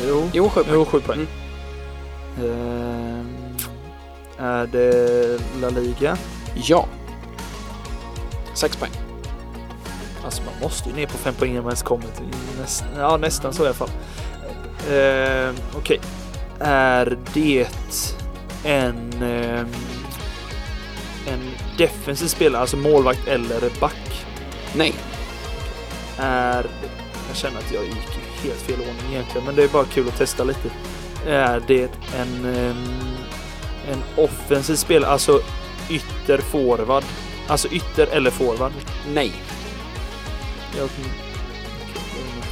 [0.08, 0.30] jo.
[0.34, 0.74] jo sju poäng.
[0.74, 1.28] Jo, sju poäng.
[2.40, 2.50] Mm.
[2.52, 3.28] Ehm,
[4.40, 6.18] är det La Liga?
[6.56, 6.86] Ja.
[8.54, 8.92] Sex poäng.
[10.24, 12.26] Alltså man måste ju ner på fem poäng innan man ens kommer till
[12.62, 13.90] näst, ja, nästan så i alla fall.
[14.92, 16.00] Ehm, Okej.
[16.60, 17.68] Är det
[18.64, 19.68] en, ehm,
[21.28, 24.26] en defensiv spelare, alltså målvakt eller back?
[24.76, 24.94] Nej.
[26.18, 26.66] Är...
[27.28, 27.96] Jag känner att jag gick
[28.44, 30.70] i helt fel ordning egentligen, men det är bara kul att testa lite.
[31.28, 33.16] Är det en, ehm,
[33.92, 35.42] en offensiv spelare, alltså
[35.90, 37.04] ytter forward?
[37.48, 38.72] Alltså ytter eller forward?
[39.14, 39.32] Nej.
[40.78, 40.90] Jag,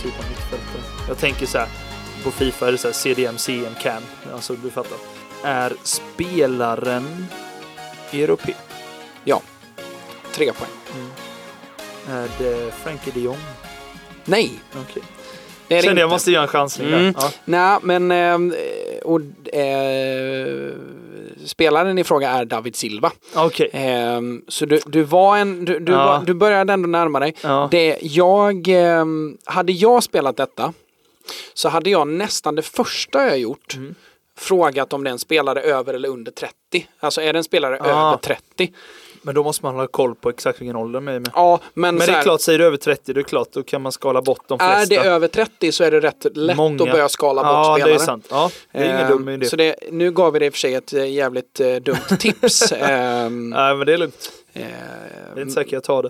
[0.03, 0.81] typ av mittfältare.
[1.07, 1.67] Jag tänker så här,
[2.23, 4.03] på Fifa är det så här CDM, CM, CAM.
[4.33, 4.97] Alltså du fattar.
[5.43, 7.25] Är spelaren
[8.13, 8.53] europé?
[10.33, 10.69] Tre poäng.
[12.09, 13.37] Är det Frankie de Jong?
[14.25, 14.51] Nej.
[14.81, 15.03] Okej.
[15.67, 15.99] Det Kände inte.
[16.01, 17.03] jag måste göra en chansning Mm.
[17.03, 17.13] där.
[17.21, 17.31] Ja.
[17.45, 18.53] Nej, men ehm,
[19.03, 19.21] och,
[19.55, 20.71] eh,
[21.45, 23.11] spelaren i fråga är David Silva.
[23.35, 23.69] Okej.
[23.73, 25.97] Ehm, så du, du var en, du, du, Ja.
[26.05, 27.35] var, du började ändå närma dig.
[27.41, 27.67] Ja.
[27.71, 30.73] Det, jag, ehm, hade jag spelat detta
[31.53, 33.95] så hade jag nästan det första jag gjort Mm.
[34.37, 36.53] frågat om det är en spelare över eller under 30.
[36.99, 38.07] Alltså är det en spelare Ah.
[38.09, 38.73] över 30?
[39.25, 41.31] Men då måste man hålla koll på exakt vilken ålder de är med.
[41.35, 43.63] Ja, men, Men det är här, klart, säger du över 30, det är klart, då
[43.63, 44.81] kan man skala bort de flesta.
[44.81, 46.83] är det över 30 så är det rätt lätt Många.
[46.83, 47.89] att börja skala bort Ja, spelare.
[47.91, 48.27] det är sant.
[48.29, 49.45] Ja, det är ingen Ehm, dum idé.
[49.45, 51.97] Så det, nu gav vi dig i och för sig ett eh, jävligt eh, dumt
[52.19, 52.71] tips.
[52.71, 54.31] Ehm, Nej, men det är lugnt.
[54.53, 54.63] ehm,
[55.29, 56.09] Jag är inte säker jag tar det.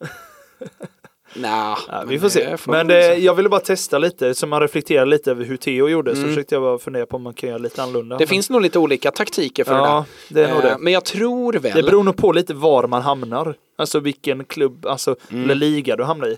[1.34, 2.50] nja, Ja, vi får se.
[2.50, 5.56] det får Men det, jag ville bara testa lite, så man reflekterar lite över hur
[5.56, 6.14] Theo gjorde.
[6.14, 6.30] Så Mm.
[6.30, 8.16] försökte jag bara fundera på om man kan göra lite annorlunda.
[8.18, 10.48] det finns nog lite olika taktiker för Ja, det det där.
[10.48, 10.76] är nog Eh, det.
[10.80, 11.72] Men jag tror väl.
[11.74, 13.54] Det beror nog på lite var man hamnar.
[13.78, 15.44] Alltså vilken klubb, alltså Mm.
[15.44, 16.28] eller liga du hamnar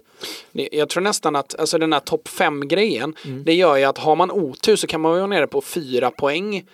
[0.53, 0.69] i.
[0.79, 3.45] Jag tror nästan att alltså den här topp 5-grejen, Mm.
[3.45, 6.65] det gör ju att har man otur så kan man vara nere på fyra poäng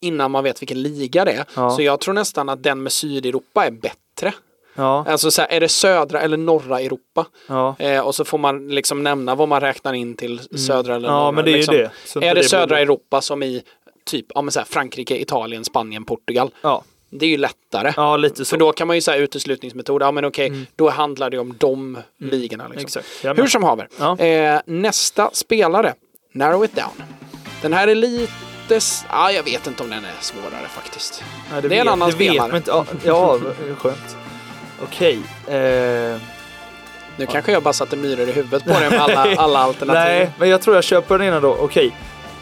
[0.00, 1.34] innan man vet vilken liga det är.
[1.34, 1.46] Mm.
[1.56, 1.70] Ja.
[1.70, 4.32] Så jag tror nästan att den med Sydeuropa är bättre.
[4.74, 7.26] Ja, Alltså så här, är det södra eller norra Europa?
[7.46, 7.74] ja.
[7.78, 11.16] Eh, och så får man liksom nämna vad man räknar in till södra eller norra.
[11.20, 11.24] Mm.
[11.26, 11.74] ja men det är liksom.
[11.74, 11.90] ju det.
[12.04, 13.62] Så Är det blir- södra Europa som i
[14.04, 16.50] typ ja, men så här, Frankrike, Italien, Spanien, Portugal.
[16.62, 17.92] Ja, Det är ju lättare.
[17.96, 18.50] ja lite så.
[18.50, 20.02] För då kan man ju säga uteslutningsmetod.
[20.02, 22.68] Ja men okej, då handlar det om de ligorna.
[22.76, 23.02] Liksom.
[23.22, 23.88] Hur som haver.
[23.98, 24.18] Ja.
[24.18, 25.94] Eh, nästa spelare.
[26.32, 27.06] Narrow it down.
[27.62, 28.80] Den här är lite...
[29.10, 31.24] Ja, jag vet inte om den är svårare faktiskt.
[31.52, 32.62] Nej, det är en annan det vet spelare.
[32.66, 33.38] Ja, ja
[33.78, 34.16] skönt.
[34.88, 35.18] Okej.
[35.46, 36.18] Eh,
[37.16, 40.02] Nu kanske jag bara satte myror i huvudet på dig med alla, alla alternativ.
[40.04, 41.56] nej, men jag tror jag köper den ena då.
[41.60, 41.96] Okej.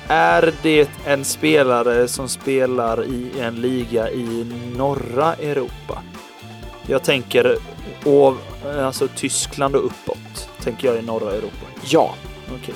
[0.08, 6.02] Är det en spelare som spelar i en liga i norra Europa?
[6.86, 7.56] Jag tänker
[8.04, 8.34] och,
[8.82, 10.48] alltså Tyskland och uppåt.
[10.62, 11.66] Tänker jag i norra Europa.
[11.84, 12.14] Ja.
[12.60, 12.74] Okej.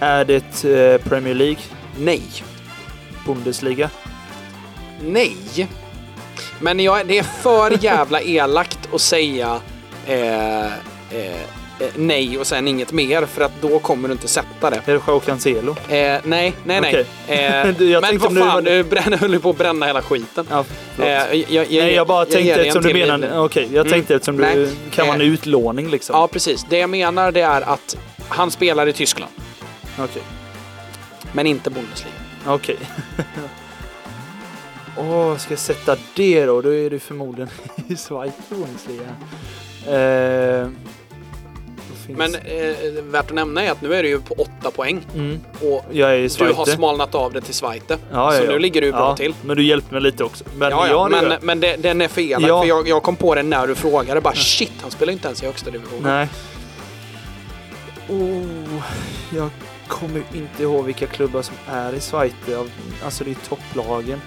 [0.00, 1.62] Är det eh, Premier League?
[1.98, 2.22] Nej.
[3.26, 3.90] Bundesliga?
[5.00, 5.36] Nej.
[6.60, 9.60] Men jag, det är för jävla elakt att säga
[10.06, 10.70] eh, eh,
[11.10, 14.76] eh, nej och sen inget mer för att då kommer du inte sätta det.
[14.84, 15.70] Är det Joao Cancelo?
[15.72, 16.80] Eh, nej, nej, nej.
[16.80, 17.06] Okej.
[17.26, 20.46] Eh, jag men vad fan, du bränner, höll ju på att bränna hela skiten.
[20.50, 20.64] Ja.
[20.98, 23.38] Eh, jag, jag, Nej, jag bara ger tänkte eftersom du menar...
[23.44, 23.92] Okej, jag Mm.
[23.92, 24.68] tänkte eftersom du Nej.
[24.90, 25.26] kan vara en Eh.
[25.32, 26.16] utlåning liksom.
[26.16, 26.66] Ja, precis.
[26.68, 27.96] Det jag menar det är att
[28.28, 29.32] han spelar i Tyskland,
[29.98, 30.22] Okej.
[31.32, 32.14] men inte Bundesliga.
[32.46, 32.76] Okej.
[34.98, 36.62] Åh, ska jag sätta det då?
[36.62, 37.48] Då är det förmodligen
[37.88, 39.16] i Schweiz Bundesliga.
[39.86, 40.68] Eh,
[42.08, 42.18] finns.
[42.18, 45.06] Men eh, värt att nämna är att nu är du ju på åtta poäng.
[45.14, 45.40] Mm.
[45.60, 46.74] Och du har Schweiz.
[46.74, 47.98] smalnat av det till Zweite.
[48.12, 49.34] Ja, så ja, nu ligger du bra till.
[49.42, 50.44] Men du hjälpte mig lite också.
[50.56, 52.40] Men, Ja, men, men det, den är fel.
[52.40, 54.20] För jag, jag kom på det när du frågade.
[54.20, 56.02] Bara shit, han spelar inte ens i högsta divisionen.
[56.02, 56.28] Nej.
[58.08, 58.82] Oh,
[59.36, 59.48] jag
[59.88, 62.34] kommer inte ihåg vilka klubbar som är i Schweiz.
[63.04, 64.20] Alltså det är topplagen.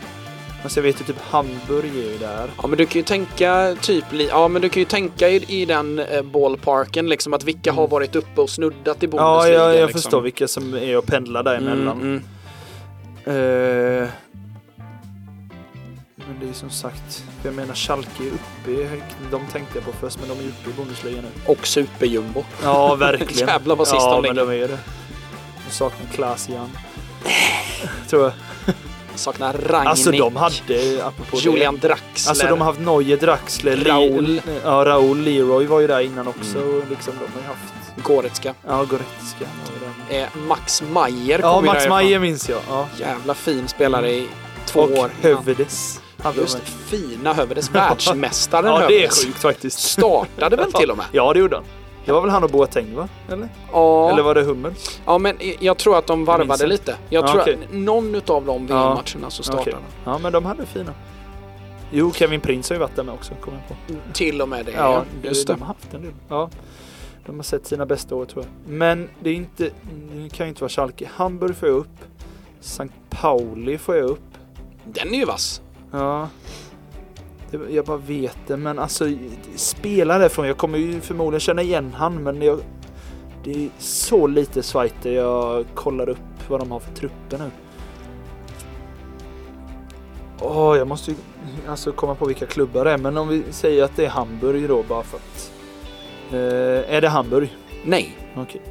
[0.63, 2.49] Alltså jag vet ju typ Hamburg är ju där.
[2.61, 5.65] Ja men du kan ju tänka typ, ja men du kan ju tänka i, i
[5.65, 9.17] den eh, ballparken liksom att vilka har varit uppe och snuddat i Mm.
[9.17, 9.59] Ja, Bundesliga.
[9.59, 10.01] jag, jag liksom.
[10.01, 12.01] förstår vilka som är och pendlar däremellan.
[12.01, 12.23] Mm,
[13.25, 14.03] mm.
[14.03, 14.09] Eh,
[16.27, 19.91] men det är som sagt, jag menar Schalke är uppe i, de tänkte jag på
[19.91, 21.27] först, men de är uppe i Bundesliga nu.
[21.45, 22.43] Och superjumbo.
[22.63, 23.47] Ja, verkligen.
[23.49, 24.47] Jävlar vad sist ja, de men ligger.
[24.57, 24.79] de är det.
[25.67, 26.69] De saknar Klas igen.
[28.09, 28.31] Tror jag.
[29.15, 29.89] Saknar Ragnik.
[29.89, 31.87] Alltså de hade, apropå Julian det.
[31.87, 32.29] Draxler.
[32.29, 34.23] Alltså de har haft Neuer, Draxler, Raoul.
[34.23, 36.57] Li, ja, Raoul, Leroy var ju där innan också.
[36.59, 38.53] Och liksom de har ju haft, Goretzka.
[38.67, 39.45] ja Goretzka.
[40.09, 41.87] Eh, Max Mayer Ja, Max.
[41.89, 42.59] Mayer minns jag.
[42.69, 42.87] Ja.
[42.99, 44.27] Jävla fin spelare i
[44.65, 45.11] två Och år.
[45.21, 46.01] Hövedes.
[46.23, 47.69] hade de Just fina Hövedes.
[47.69, 49.25] Världsmästaren Ja, det är Hövedes.
[49.25, 49.79] sjukt faktiskt.
[49.79, 51.05] Startade väl till och med?
[51.11, 51.65] Ja, det gjorde han.
[52.05, 53.07] Det var väl han och Boateng va?
[53.31, 53.49] Eller?
[53.71, 54.09] Ja.
[54.11, 54.73] Eller var det Hummel?
[55.05, 56.67] Ja, men jag tror att de varvade inte.
[56.67, 56.95] lite.
[57.09, 57.57] Jag Ja, tror okej.
[57.69, 58.75] att någon utav de Ja.
[58.89, 59.75] VM-matcherna så startade Okej.
[60.05, 60.93] Ja, men de hade fina.
[61.91, 63.75] Jo, Kevin Prince har ju varit där med också, kommer jag på.
[64.03, 64.13] han.
[64.13, 64.71] Till och med det.
[64.71, 65.59] Ja, just de det.
[65.59, 66.11] har haft en del.
[66.29, 66.49] Ja.
[67.25, 68.73] De har sett sina bästa år tror jag.
[68.73, 69.69] Men det är inte,
[70.13, 71.09] det kan ju inte vara Schalke.
[71.13, 71.97] Hamburg får jag upp.
[72.59, 74.19] Sankt Pauli får jag upp.
[74.85, 75.61] Den är ju vass.
[75.91, 76.27] Ja.
[77.69, 79.09] Jag bara vet det, men alltså
[79.55, 80.47] spela därifrån.
[80.47, 82.59] Jag kommer ju förmodligen känna igen han, men jag,
[83.43, 86.17] det är så lite Schweiz jag kollar upp
[86.49, 87.51] vad de har för trupper nu.
[90.39, 91.17] Åh, jag måste ju
[91.67, 94.67] alltså komma på vilka klubbar det är, men om vi säger att det är Hamburg
[94.67, 95.51] då bara för att...
[96.31, 97.57] Eh, är det Hamburg?
[97.85, 98.17] Nej.
[98.35, 98.61] Okej.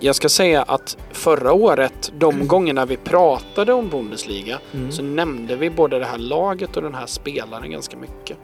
[0.00, 4.92] Jag ska säga att förra året, de gångerna vi pratade om Bundesliga, Mm.
[4.92, 8.36] så nämnde vi både det här laget och den här spelaren ganska mycket.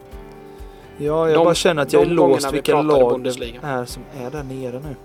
[0.97, 3.61] Ja, jag de- bara känner att jag är låst vi vilka lag Bundesliga.
[3.63, 4.95] är som är där nere nu.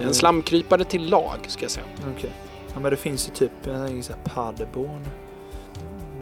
[0.00, 1.86] Eh, En slamkrypare till lag, ska jag säga.
[2.16, 2.30] Okej.
[2.74, 5.04] Ja men det finns ju typ, jag tänker såhär Paderborn.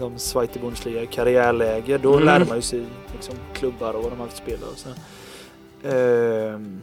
[0.00, 1.98] De Schweiz Bundesliga karriärläge.
[1.98, 2.24] Då Mm.
[2.24, 4.88] lär man ju sig liksom klubbar och vad de har för spelare och så.
[5.88, 6.80] Ehm,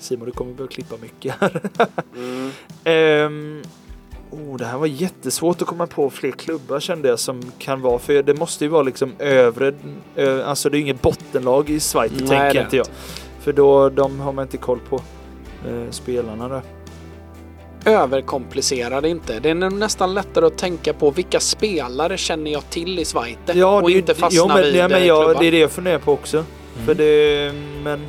[0.00, 1.60] Simon du kommer behöva klippa mycket här.
[2.16, 2.50] Mm.
[2.84, 3.62] Ehm,
[4.30, 7.98] oh, det här var jättesvårt att komma på fler klubbar kände jag som kan vara.
[7.98, 9.74] För det måste ju vara liksom övre,
[10.16, 12.86] ö, alltså det är ju inget bottenlag i Schweiz Nej, tänker inte jag.
[13.40, 14.96] För då de har man inte koll på
[15.68, 16.62] eh, spelarna där.
[17.84, 19.40] Överkomplicera det inte.
[19.40, 23.80] Det är nästan lättare att tänka på vilka spelare känner jag till i Schweiz Ja,
[23.80, 25.98] och det, inte fastna ja, men, vid ja, men jag, det är det jag funderar
[25.98, 26.44] på också.
[26.86, 28.06] För det, men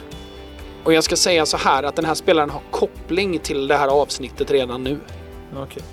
[0.83, 3.87] Och jag ska säga så här att den här spelaren har koppling till det här
[3.87, 4.99] avsnittet redan nu.
[5.63, 5.83] okej.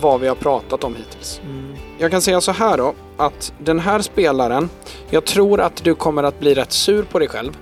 [0.00, 1.40] Vad vi har pratat om hittills.
[1.44, 1.74] Mm.
[1.98, 4.68] Jag kan säga så här då, att den här spelaren,
[5.10, 7.58] jag tror att du kommer att bli rätt sur på dig själv.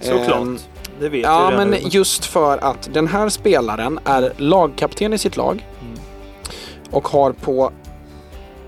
[0.00, 0.40] Såklart.
[0.42, 0.58] Ehm,
[1.00, 1.78] det vet Ja, men nu.
[1.82, 5.98] just för att den här spelaren är lagkapten i sitt lag Mm.
[6.90, 7.72] och har på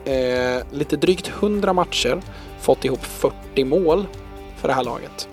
[0.05, 2.21] eh, lite drygt 100 matcher
[2.61, 4.07] fått ihop 40 mål
[4.57, 5.29] för det här laget.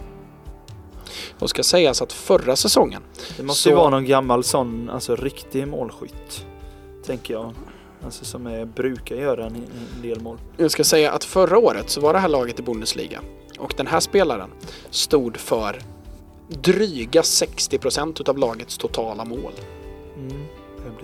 [1.44, 3.02] Och ska sägas att förra säsongen,
[3.38, 6.46] Det måste så- ju vara någon gammal sån, alltså riktig målskytt.
[7.06, 7.54] Tänker jag.
[8.06, 10.38] Alltså som är, brukar göra en, en del mål.
[10.58, 13.20] jag ska säga att förra året så var det här laget i Bundesliga
[13.60, 14.50] och den här spelaren
[14.90, 15.82] stod för
[16.48, 19.54] dryga 60% utav lagets totala mål.
[20.18, 20.46] Mm.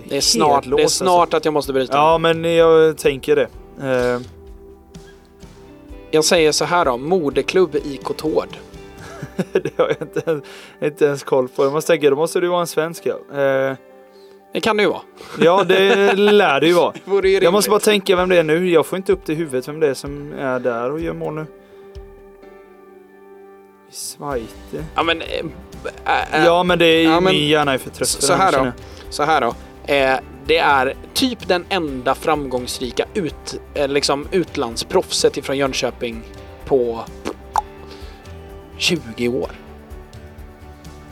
[0.08, 1.04] Det är snart, helt det är låst, alltså.
[1.04, 1.96] snart att jag måste bryta.
[1.96, 3.48] Ja, men jag tänker det.
[3.82, 4.20] Eh,
[6.10, 8.48] Jag säger så här då, moderklubb IK Tord.
[9.52, 10.40] det har jag inte,
[10.82, 11.64] inte ens koll på.
[11.64, 13.40] Jag måste tänka, då måste det vara en svensk ja.
[13.40, 13.76] Eh,
[14.52, 15.00] Det kan det ju vara.
[15.40, 16.92] ja, det lär det ju vara.
[17.04, 18.70] Vore ju Jag måste bara tänka vem det är nu.
[18.70, 21.12] Jag får inte upp det i huvudet vem det är som är där och gör
[21.14, 21.46] mål nu.
[23.92, 24.54] Schweiz.
[24.94, 25.20] Ja men...
[25.22, 28.32] Äh, äh, Ja, men det är ja, men- min hjärna är för trött för så
[28.34, 28.72] här då.
[29.10, 29.54] Så här då.
[29.94, 36.22] Eh, det är typ den enda framgångsrika ut, eh, liksom utlandsproffset ifrån Jönköping
[36.66, 37.00] på
[38.80, 39.50] 20 år.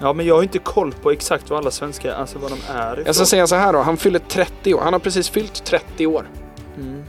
[0.01, 2.93] Ja, men jag har inte koll på exakt vad alla svenskar, alltså vad de är
[2.93, 3.07] ifrån.
[3.07, 4.81] Jag ska säga så här då, han fyller 30 år.
[4.81, 6.29] Han har precis fyllt 30 år.
[6.77, 7.05] Mm.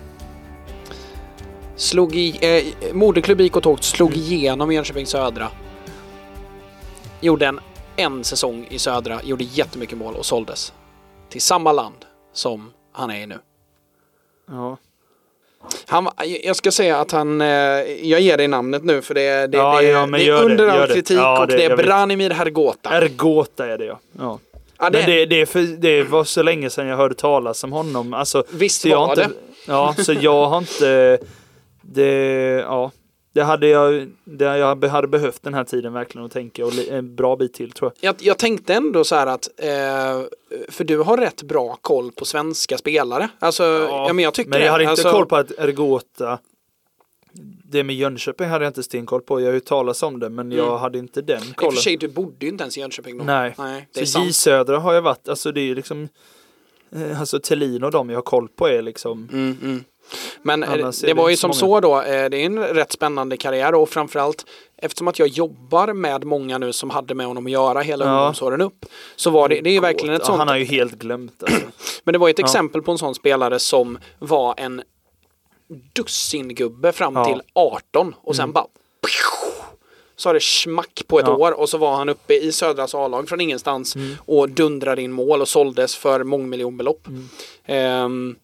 [1.76, 4.22] Slog i, eh, moderklubb IK Tågt slog Mm.
[4.24, 5.48] igenom Jönköping Södra.
[7.22, 7.60] Gjorde en,
[7.96, 10.74] en säsong i Södra, gjorde jättemycket mål och såldes.
[11.30, 13.40] Till samma land som han är i nu.
[14.48, 14.78] Ja.
[15.86, 16.08] Han,
[16.44, 19.82] jag ska säga att han, eh, jag ger dig namnet nu för det, det, Ja,
[19.82, 21.78] det, ja, det är under all kritik Ja, och det- är.
[21.78, 22.90] Branimir Hergota.
[22.90, 24.00] Ergota är det ja.
[24.20, 24.40] ja.
[24.80, 28.14] Ja, det, Men det, för, det var så länge sedan jag hörde talas om honom.
[28.14, 29.30] Alltså, Visst var inte, det.
[29.68, 31.18] Ja, så jag har inte...
[31.82, 32.06] Det,
[32.68, 32.92] ja,
[33.40, 37.16] det hade jag, det jag hade behövt den här tiden verkligen att tänka och en
[37.16, 38.10] bra bit till tror jag.
[38.10, 39.68] jag, jag tänkte ändå så här att, eh,
[40.70, 43.30] för du har rätt bra koll på svenska spelare.
[43.40, 44.72] Alltså, ja, men jag tycker men jag det.
[44.72, 46.40] hade inte alltså, koll på att Ergota
[47.72, 49.42] det med Jönköping hade jag inte stenkoll på.
[49.42, 50.80] Jag har ju talas om det men jag Mm.
[50.80, 51.72] hade inte den I och kollen.
[51.76, 53.24] för sig, du bodde ju inte ens i Jönköping då.
[53.24, 53.56] Nej.
[53.58, 54.34] Nej det så J.
[54.34, 56.08] Södra har jag varit, alltså det är ju liksom
[56.96, 59.84] eh, Alltså Thelin och de jag har koll på är liksom Mm, mm.
[60.42, 62.92] Men eh, Annars det var ju som så så då, eh, det är en rätt
[62.92, 64.46] spännande karriär och framförallt
[64.78, 68.12] eftersom att jag jobbar med många nu som hade med honom att göra hela Ja.
[68.18, 68.86] ungdomsåren upp.
[69.16, 71.62] Så var det, det är ju verkligen ett sånt, Han har ju helt glömt alltså.
[72.04, 72.46] men det var ett Ja.
[72.46, 74.82] exempel på en sån spelare som var en
[75.94, 77.26] dussingubbe fram Ja.
[77.26, 78.54] till 18 och sen Mm.
[78.54, 78.66] bara
[80.16, 81.36] så har det smack på ett Ja.
[81.36, 84.16] år och så var han uppe i Södras A-lag från ingenstans Mm.
[84.26, 87.08] och dundrade in mål och såldes för mångmiljonbelopp.
[87.08, 87.30] Mm.
[87.66, 88.36] Ehm,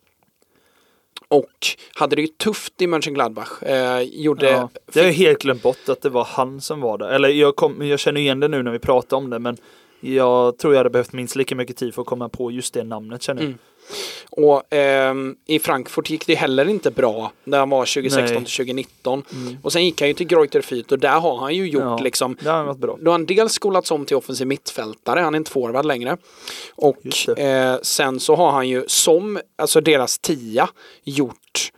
[1.28, 3.64] och hade det ju tufft i Mönchengladbach.
[3.64, 4.50] Eh, gjorde...
[4.50, 4.70] Ja.
[4.94, 7.10] Jag har helt glömt bort att det var han som var där.
[7.10, 9.58] Eller jag, kom, jag känner igen det nu när vi pratar om det men
[10.00, 12.84] jag tror jag hade behövt minst lika mycket tid för att komma på just det
[12.84, 13.48] namnet känner jag.
[13.48, 13.60] Mm.
[14.30, 18.46] Och ehm, i Frankfurt gick det heller inte bra när han var 2016 Nej.
[18.46, 19.24] till 2019.
[19.34, 19.58] Mm.
[19.64, 21.98] Och sen gick han ju till Greuther Fürth och där har han ju gjort Ja.
[21.98, 22.98] liksom Det har varit bra.
[23.02, 26.18] Då har han dels skolats om till offensiv mittfältare, han är inte forward längre.
[26.76, 30.70] Och eh, sen så har han ju som, alltså deras tia,
[31.04, 31.72] gjort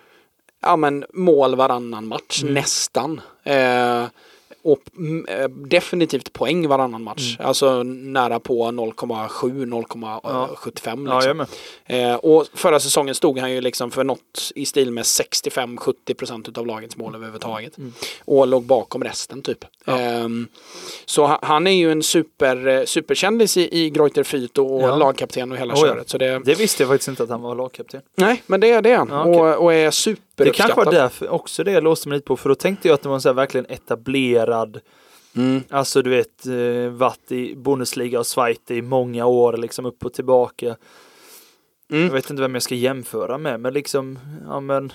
[0.61, 2.53] ja, men, mål varannan match, Mm.
[2.53, 3.21] nästan.
[3.43, 4.03] Eh,
[4.71, 7.35] och mm, eh, definitivt poäng varannan match.
[7.39, 7.47] Mm.
[7.47, 11.37] Alltså nära på 0,7, 0,75 Ja, liksom.
[11.37, 11.47] med.
[12.11, 16.67] Eh, och förra säsongen stod han ju liksom för något i stil med 65-70% av
[16.67, 17.77] lagets mål överhuvudtaget.
[17.77, 17.93] Mm.
[18.25, 19.65] Och låg bakom resten typ.
[19.85, 19.99] Ja.
[19.99, 20.47] Ehm,
[21.05, 24.95] så ha- han är ju en super, eh, superkändis i, i Greuther Fürth och Ja.
[24.95, 25.85] lagkapten och hela Oh ja.
[25.87, 26.09] köret.
[26.09, 28.01] Så det, Det visste jag faktiskt inte att han var lagkapten.
[28.15, 29.07] nej, men det är det han.
[29.11, 29.41] Ja, okej.
[29.41, 29.91] och, och är
[30.45, 32.95] Det kanske var därför också det jag låste mig lite på för då tänkte jag
[32.95, 34.79] att det var en så här verkligen etablerad
[35.35, 35.63] Mm.
[35.69, 40.13] Alltså du vet eh, varit i Bundesliga och Schweiz i många år liksom upp och
[40.13, 40.75] tillbaka.
[41.91, 42.03] Mm.
[42.05, 44.93] Jag vet inte vem jag ska jämföra med men liksom ja men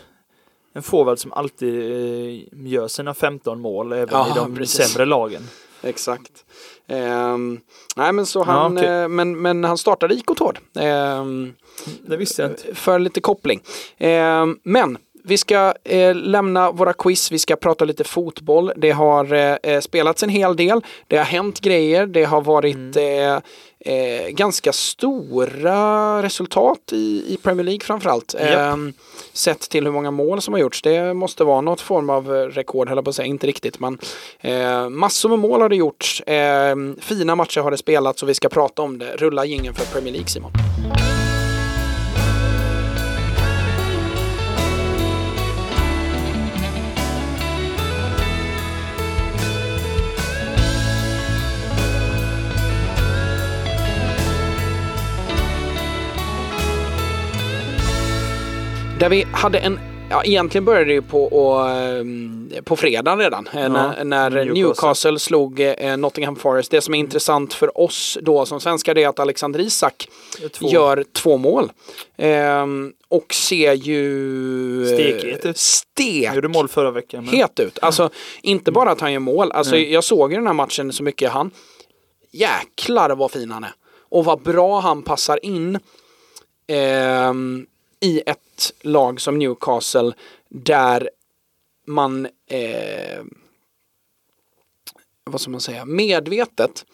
[0.74, 4.88] en forward som alltid eh, gör sina 15 mål även Ja, i de precis.
[4.88, 5.42] sämre lagen.
[5.82, 6.44] Exakt.
[6.86, 7.60] Ehm,
[7.96, 8.88] nej men så Ja, han, okej.
[8.88, 10.58] eh, men, men han startade IK Tord.
[10.78, 11.52] Ehm,
[12.06, 12.74] Det visste jag inte.
[12.74, 13.60] för lite koppling.
[13.98, 18.72] Ehm, men vi ska eh, lämna våra quiz, vi ska prata lite fotboll.
[18.76, 22.76] Det har eh, eh, spelats en hel del, det har hänt grejer, det har varit
[22.96, 23.32] Mm.
[23.34, 28.34] eh, eh, ganska stora resultat i, i Premier League framförallt.
[28.34, 28.72] Japp.
[28.74, 28.92] Ehm,
[29.32, 30.82] sett till hur många mål som har gjorts.
[30.82, 33.98] Det måste vara något form av eh, rekord, höll på att säga, inte riktigt men
[34.90, 36.20] massor med mål har det gjorts.
[36.20, 39.16] Eh, fina matcher har det spelats och vi ska prata om det.
[39.16, 40.52] Rulla gingen för Premier League Simon.
[59.02, 59.78] Där vi hade en,
[60.10, 63.48] ja egentligen började det ju på, och, ehm, på fredagen redan.
[63.54, 64.62] eh, när när Newcastle.
[64.62, 65.18] Newcastle.
[65.18, 66.70] slog eh, Nottingham Forest.
[66.70, 70.08] Det som är intressant för oss då som svenskar är att Alexander Isak
[70.52, 70.68] Två.
[70.68, 71.72] gör två mål.
[72.16, 74.82] Ehm, och ser ju...
[74.82, 75.58] eh, Stekhet ut.
[75.58, 77.24] Stek Han gjorde mål förra veckan.
[77.24, 77.34] Men...
[77.34, 77.78] het ut.
[77.82, 78.10] Alltså
[78.42, 79.52] inte bara att han gör mål.
[79.52, 81.50] Alltså jag såg i den här matchen så mycket han.
[82.32, 83.74] Jäklar vad fin han är.
[84.08, 85.78] Och vad bra han passar in
[86.66, 87.66] ehm,
[88.02, 90.12] i ett lag som Newcastle
[90.48, 91.10] där
[91.86, 93.22] man eh,
[95.24, 96.84] vad ska man säga, medvetet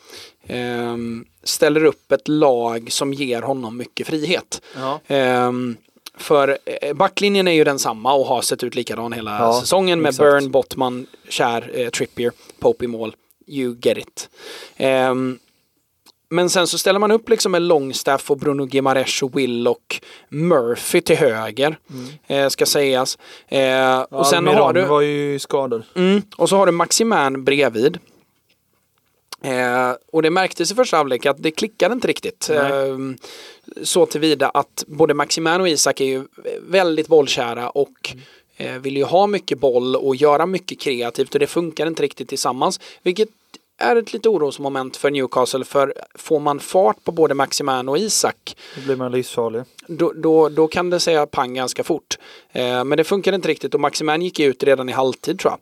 [0.47, 4.63] ehm, ställer upp ett lag som ger honom mycket frihet.
[4.77, 5.01] Ja.
[5.07, 5.77] Ehm,
[6.15, 10.09] för eh, backlinjen är ju densamma och har sett ut likadan hela Ja, säsongen med
[10.09, 10.25] exakt.
[10.25, 13.17] Burn, Bottman, Kär, eh, Trippier, Pope i mål.
[13.47, 14.29] You get it.
[14.77, 15.39] Ehm,
[16.31, 20.01] men sen så ställer man upp liksom med Longstaff och Bruno Gimares och Will och
[20.29, 21.79] Murphy till höger.
[22.27, 23.19] Eh, ska sägas.
[23.49, 24.05] Eh, Mm.
[24.11, 24.85] Ja, och sen Miron har du...
[24.85, 25.83] var ju skadad.
[25.95, 27.99] Mm, och så har du Maximan bredvid.
[29.43, 32.51] Eh, och det märktes i första halvlek att det klickade inte riktigt.
[32.51, 32.99] Eh,
[33.83, 36.25] så tillvida att både Maximan och Isak är ju
[36.61, 38.15] väldigt bollkära och
[38.57, 42.29] eh, vill ju ha mycket boll och göra mycket kreativt och det funkar inte riktigt
[42.29, 42.81] tillsammans.
[43.03, 43.29] Vilket
[43.79, 48.57] är ett lite orosmoment för Newcastle för får man fart på både Maximan och Isak
[48.77, 49.63] Då blir man livsfarlig.
[49.87, 52.19] då, då, då kan det säga pang ganska fort.
[52.53, 55.61] Eh, men det funkar inte riktigt och Maximan gick ut redan i halvtid tror jag.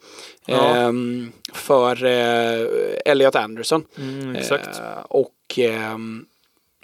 [0.57, 0.75] Ja.
[0.77, 2.67] Ehm, för eh,
[3.05, 3.85] Elliot Anderson.
[3.99, 4.79] Mm, exakt.
[4.79, 6.27] Eh, och ehm,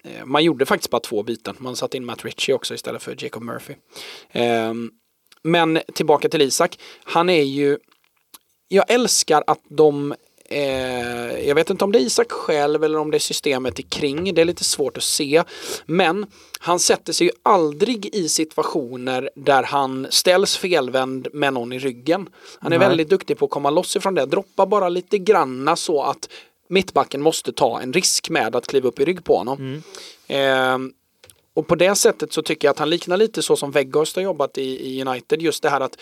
[0.04, 1.56] eh, man gjorde faktiskt bara två byten.
[1.58, 3.74] Man satte in Matt Ritchie också istället för Jacob Murphy.
[4.32, 4.90] Ehm,
[5.42, 6.78] men tillbaka till Isak.
[7.04, 7.78] Han är ju...
[8.68, 10.14] Jag älskar att de...
[10.52, 14.34] Eh, jag vet inte om det är Isak själv eller om det är systemet kring.
[14.34, 15.42] Det är lite svårt att se.
[15.86, 16.26] Men
[16.58, 22.28] han sätter sig ju aldrig i situationer där han ställs felvänd med någon i ryggen.
[22.58, 22.88] Han är Nej.
[22.88, 24.26] väldigt duktig på att komma loss ifrån det.
[24.26, 26.28] Droppa bara lite granna så att
[26.68, 29.82] mittbacken måste ta en risk med att kliva upp i rygg på honom.
[30.26, 30.92] Ehm,
[31.54, 34.22] och på det sättet så tycker jag att han liknar lite så som Weghorst har
[34.22, 35.42] jobbat i, i United.
[35.42, 35.98] Just det här att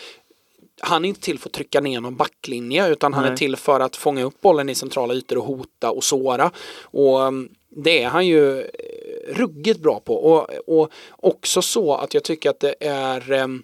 [0.83, 3.31] han är inte till för att trycka ner någon backlinje utan han Nej.
[3.31, 6.51] är till för att fånga upp bollen i centrala ytor och hota och såra.
[6.81, 8.65] Och um, det är han ju eh,
[9.33, 10.15] ruggigt bra på.
[10.15, 13.63] Och, och också så att jag tycker att det är um,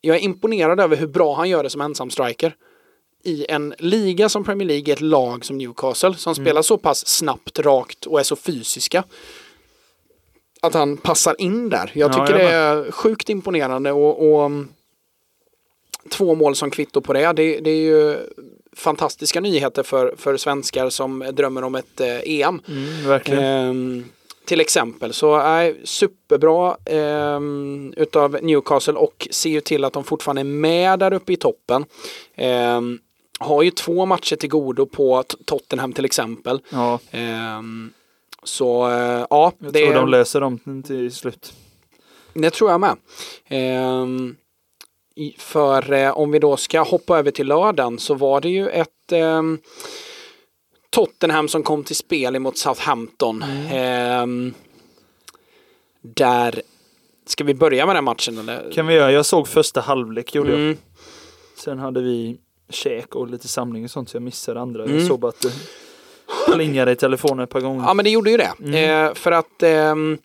[0.00, 2.54] jag är imponerad över hur bra han gör det som ensam striker.
[3.24, 7.58] I en liga som Premier League, ett lag som Newcastle som spelar så pass snabbt,
[7.58, 9.04] rakt och är så fysiska.
[10.60, 11.90] Att han passar in där.
[11.94, 14.68] Jag Ja, tycker jag det är sjukt imponerande och, och um,
[16.08, 17.32] två mål som kvitto på det.
[17.32, 18.16] Det, det är ju
[18.76, 22.60] fantastiska nyheter för, för svenskar som drömmer om ett eh, EM.
[22.68, 23.44] Mm, verkligen.
[23.44, 24.04] Ehm,
[24.44, 30.42] till exempel så är superbra ehm, utav Newcastle och ser ju till att de fortfarande
[30.42, 31.84] är med där uppe i toppen.
[32.36, 32.98] Ehm,
[33.40, 36.60] har ju två matcher till godo på Tottenham till exempel.
[36.70, 37.92] Ja, Ehm,
[38.42, 41.52] så eh, ja, jag det, tror de löser dem till slut.
[42.34, 42.96] det tror jag med.
[45.38, 49.12] För eh, om vi då ska hoppa över till lördagen så var det ju ett
[49.12, 49.58] ehm,
[50.90, 53.44] Tottenham som kom till spel emot Southampton.
[53.72, 54.54] Ehm,
[56.02, 56.62] där,
[57.26, 58.72] ska vi börja med den matchen eller?
[58.72, 59.12] Kan vi göra?
[59.12, 60.60] Jag såg första halvlek gjorde jag.
[60.60, 60.76] Mm.
[61.56, 62.38] Sen hade vi
[62.70, 64.84] käk och lite samling och sånt så jag missade andra.
[64.84, 64.98] Mm.
[64.98, 65.52] Jag såg bara att det
[66.54, 67.84] plingade i telefonen ett par gånger.
[67.86, 68.52] Ja men det gjorde ju det.
[68.60, 69.06] Mm.
[69.06, 70.18] Eh, för att ehm,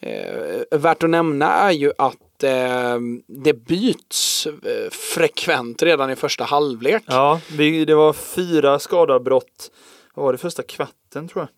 [0.00, 6.44] eh, värt att nämna är ju att ehm, det byts eh, frekvent redan i första
[6.44, 7.02] halvlek.
[7.06, 9.70] Ja, vi, det var fyra skadavbrott.
[10.14, 11.48] Vad var det första kvarten tror jag?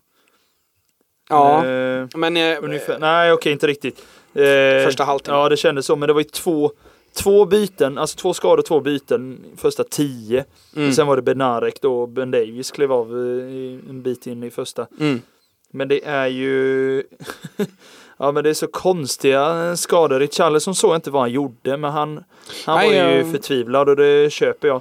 [1.38, 2.98] Ja, Eh, men eh, ungefär.
[2.98, 4.02] Nej, okej, inte riktigt.
[4.34, 5.40] Eh, Första halvtimmen.
[5.40, 5.96] Ja, det kändes så.
[5.96, 6.70] Men det var ju två,
[7.14, 10.44] två byten, alltså två skador, två byten, första tio.
[10.76, 14.50] mm, Sen var det Benarek då, Ben Davis klev av eh, en bit in i
[14.50, 14.86] första.
[15.00, 15.22] mm.
[15.72, 17.02] Men det är ju...
[18.20, 20.20] ja men det är så konstiga skador.
[20.20, 22.24] Richarlison såg inte vad han gjorde men han,
[22.66, 24.80] han Nej, var ju jag- förtvivlad och det köper jag.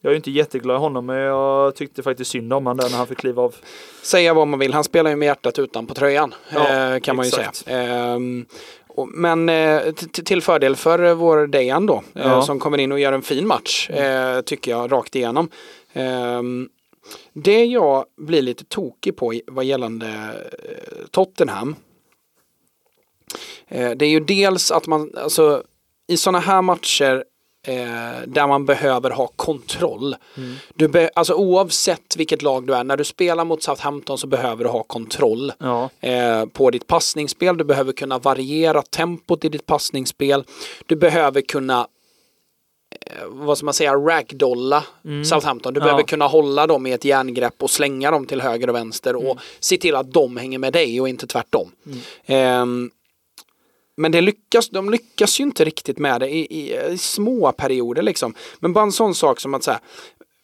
[0.00, 2.90] Jag är ju inte jätteglad i honom men jag tyckte faktiskt synd om honom där
[2.90, 3.54] när han fick kliva av.
[4.02, 6.34] Säga vad man vill, han spelar ju med hjärtat utan på tröjan.
[6.54, 7.56] Ja, eh, kan man ju exakt.
[7.56, 7.78] säga.
[8.14, 8.46] Ehm,
[9.14, 9.92] men eh,
[10.24, 12.42] till fördel för eh, vår Dejan då, Ja.
[12.42, 15.48] som kommer in och gör en fin match, eh, tycker jag, rakt igenom.
[15.92, 16.68] Ehm,
[17.32, 20.12] det jag blir lite tokig på vad gällande
[21.10, 21.76] Tottenham,
[23.68, 25.62] det är ju dels att man, alltså
[26.08, 27.24] i sådana här matcher
[27.66, 30.16] eh, där man behöver ha kontroll.
[30.74, 34.64] Du be, alltså oavsett vilket lag du är, när du spelar mot Southampton så behöver
[34.64, 37.56] du ha kontroll Ja, eh, på ditt passningsspel.
[37.56, 40.44] Du behöver kunna variera tempot i ditt passningsspel.
[40.86, 41.86] Du behöver kunna
[43.06, 44.84] eh, vad ska man säga, ragdolla
[45.24, 45.74] Southampton.
[45.74, 45.84] Du Ja.
[45.84, 49.38] behöver kunna hålla dem i ett järngrepp och slänga dem till höger och vänster och
[49.60, 51.70] se till att de hänger med dig och inte tvärtom.
[52.26, 52.90] Ehm,
[53.98, 58.02] men det lyckas, de lyckas ju inte riktigt med det i, i, i små perioder
[58.02, 58.34] liksom.
[58.60, 59.80] Men bara en sån sak som att säga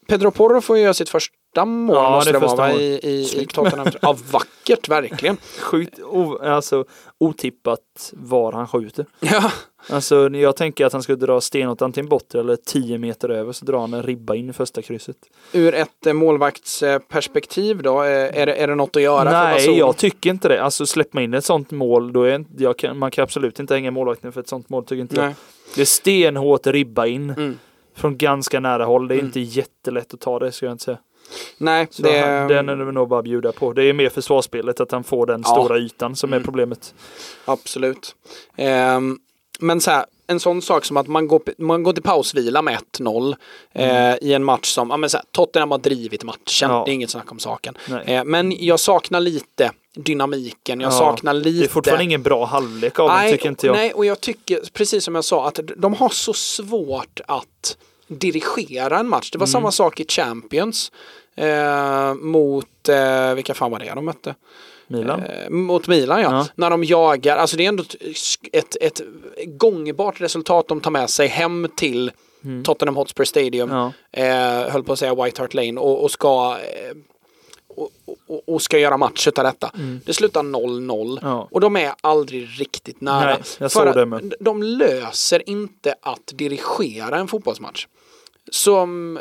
[0.08, 1.34] Pedro Porro får göra sitt första
[1.64, 2.82] mål Ja, måste det det, första vara va, mål.
[2.82, 3.46] i, i, i.
[3.46, 3.86] Tottenham.
[4.02, 5.36] Ja, vackert verkligen.
[5.60, 6.84] sjukt o, alltså,
[7.18, 9.06] otippat var han skjuter.
[9.20, 9.52] Ja,
[9.90, 13.64] Alltså jag tänker att han skulle dra stenåt antingen bortre eller 10 meter över så
[13.64, 15.16] drar han en ribba in i första krysset.
[15.52, 18.08] ur ett eh, målvaktsperspektiv då, eh,
[18.40, 19.30] är det, är det något att göra?
[19.44, 20.62] Nej, jag tycker inte det.
[20.62, 23.74] Alltså släpper man in ett sånt mål, då är jag kan, man kan absolut inte
[23.74, 25.24] hänga målvakten för ett sånt mål tycker inte jag.
[25.24, 25.34] Nej.
[25.74, 27.58] Det är stenhårt ribba in Mm.
[27.96, 29.08] från ganska nära håll.
[29.08, 29.26] Det är Mm.
[29.26, 30.98] inte jättelätt att ta det ska jag inte säga.
[31.58, 33.72] Nej, Så det, han, den är det nog bara att bjuda på.
[33.72, 35.50] Det är mer försvarsspelet, att han får den Ja.
[35.50, 36.40] stora ytan som Mm.
[36.40, 36.94] är problemet.
[37.44, 38.14] absolut.
[38.56, 39.18] Ehm,
[39.58, 42.74] men så här, en sån sak som att man går, man går till pausvila med
[42.74, 43.36] 1-0
[43.72, 46.76] eh, i en match som, ja men så här, Tottenham har drivit matchen, Mm.
[46.78, 46.84] Ja.
[46.84, 47.76] det är inget snack om saken.
[48.04, 52.44] Eh, men jag saknar lite dynamiken, jag Ja, saknar lite Det är fortfarande ingen bra
[52.44, 53.76] halvlek av dem nej, tycker inte jag.
[53.76, 57.76] Nej, och jag tycker, precis som jag sa, att de har så svårt att
[58.08, 59.30] dirigera en match.
[59.30, 59.52] Det var Mm.
[59.52, 60.92] samma sak i Champions.
[61.34, 64.34] Eh, mot, eh, vilka fan var det de mötte?
[64.86, 65.22] Milan.
[65.22, 66.32] Eh, mot Milan ja.
[66.32, 66.46] Ja.
[66.54, 67.84] När de jagar, alltså det är ändå
[68.52, 69.00] ett, ett,
[69.46, 72.10] gångbart resultat de tar med sig hem till
[72.64, 73.70] Tottenham Hotspur Stadium.
[73.70, 73.92] Ja.
[74.12, 76.96] Eh, höll på att säga White Hart Lane och, och ska eh,
[77.76, 77.90] och,
[78.26, 79.70] och, och ska göra match utav detta.
[80.04, 81.48] Det slutar 0-0 Ja.
[81.50, 83.26] och de är aldrig riktigt nära.
[83.26, 84.34] Nej, jag såg det med.
[84.40, 87.86] De löser inte att dirigera en fotbollsmatch.
[88.50, 89.18] Som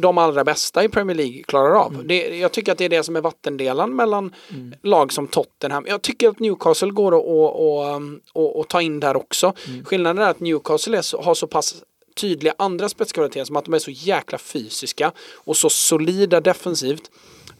[0.00, 1.94] de allra bästa i Premier League klarar av.
[1.94, 2.06] Mm.
[2.06, 4.34] Det, jag tycker att det är det som är vattendelaren mellan
[4.82, 5.84] lag som Tottenham.
[5.88, 9.52] Jag tycker att Newcastle går att och, och, och, och ta in där också.
[9.66, 9.84] Mm.
[9.84, 11.82] Skillnaden är att Newcastle är har så pass
[12.16, 17.10] tydliga andra spetskvaliteter som att de är så jäkla fysiska och så solida defensivt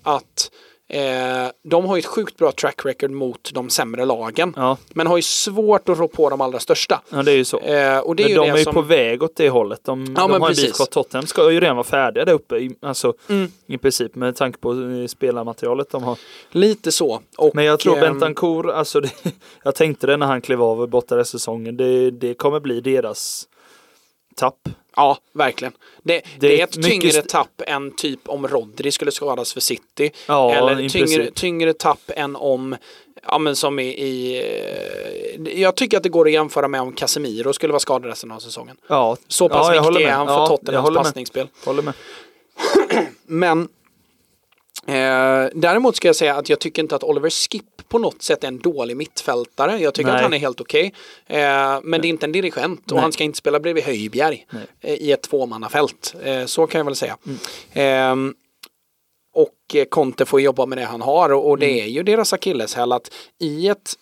[0.03, 0.51] att
[0.89, 4.53] eh, de har ju ett sjukt bra track record mot de sämre lagen.
[4.57, 4.77] Ja.
[4.93, 7.01] Men har ju svårt att rå på de allra största.
[7.11, 7.59] ja, det är ju så.
[7.59, 8.75] Eh, och det är Men ju de det är ju som...
[8.75, 9.81] på väg åt det hållet.
[9.85, 10.87] De, Ja, de har en bit kvar.
[10.87, 12.57] Tottenham ska ju redan vara färdiga där uppe.
[12.57, 13.53] i- Alltså Mm.
[13.67, 16.19] i princip med tanke på eh, spelarmaterialet de har.
[16.51, 17.21] Lite så.
[17.39, 19.11] Och, Men jag tror ehm, Bentancourt, alltså det,
[19.63, 21.77] jag tänkte det när han klev av borta säsongen.
[21.77, 23.49] Det, det kommer bli deras
[24.39, 24.69] tapp.
[24.97, 25.73] Ja, verkligen.
[26.03, 29.61] Det, det, Det är ett tyngre st- tapp än typ om Rodri skulle skadas för
[29.61, 30.11] City.
[30.27, 32.77] Ja, Eller tyngre, tyngre tapp än om,
[33.27, 34.39] ja men som i, i
[35.47, 38.33] eh, jag tycker att det går att jämföra med om Casemiro skulle vara skadad resten
[38.33, 38.77] av säsongen.
[38.89, 41.49] Ja, Så pass ja, viktig är han för Ja, Tottenhams passningsspel.
[41.65, 41.95] Håller med.
[43.27, 43.69] Men
[44.87, 48.45] eh, däremot ska jag säga att jag tycker inte att Oliver Skip på något sätt
[48.45, 49.79] en dålig mittfältare.
[49.79, 50.17] Jag tycker Nej.
[50.17, 50.93] att han är helt okej.
[51.27, 53.03] Eh, men det är inte en dirigent och Nej.
[53.03, 54.47] han ska inte spela bredvid Höjbjerg
[54.81, 56.15] eh, i ett tvåmannafält.
[56.23, 57.17] Eh, så kan jag väl säga.
[57.73, 58.35] Ehm,
[59.35, 62.33] och eh, Conte får jobba med det han har och, och det är ju deras
[62.33, 63.95] akilleshäl att i ett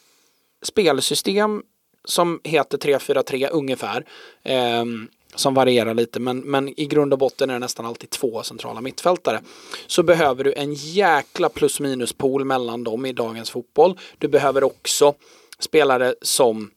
[0.63, 1.63] spelsystem
[2.05, 4.05] som heter 3-4-3 ungefär
[4.43, 8.43] ehm, som varierar lite men, men i grund och botten är det nästan alltid två
[8.43, 9.41] centrala mittfältare.
[9.87, 13.99] Så behöver du en jäkla plus minus pool mellan dem i dagens fotboll.
[14.19, 15.15] Du behöver också
[15.59, 16.71] spelare som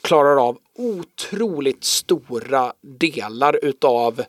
[0.00, 4.22] klarar av otroligt stora delar utav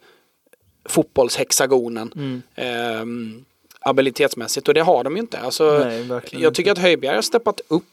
[0.85, 2.11] fotbollshexagonen.
[2.15, 2.41] Mm.
[2.55, 3.45] ehm,
[3.79, 5.39] abilitetsmässigt och det har de ju inte.
[5.39, 7.83] Alltså, Nej, jag tycker att Höjbjerg har steppat upp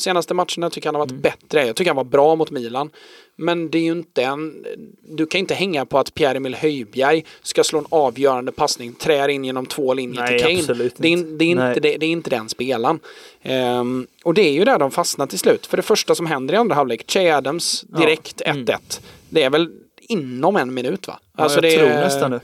[0.00, 0.46] senaste matcherna.
[0.64, 1.66] Jag tycker han har varit bättre.
[1.66, 2.90] Jag tycker han var bra mot Milan.
[3.36, 4.64] Men det är ju inte en...
[5.02, 9.44] Du kan inte hänga på att Pierre-Emil Höjbjerg ska slå en avgörande passning, trär in
[9.44, 10.58] genom två linjer Nej, till Kane.
[10.58, 11.30] absolut Det är, inte.
[11.30, 13.00] in- det, är inte det, det är inte den spelaren.
[13.42, 15.66] Ehm, och det är ju där de fastnar till slut.
[15.66, 19.00] För det första som händer i andra halvlek, Che Adams direkt 1-1.
[19.28, 19.68] Det är väl
[20.00, 21.18] inom en minut va?
[21.36, 22.40] Ja, jag det tror är, nästan det.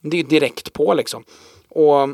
[0.00, 1.24] det är direkt på liksom.
[1.68, 2.08] Och,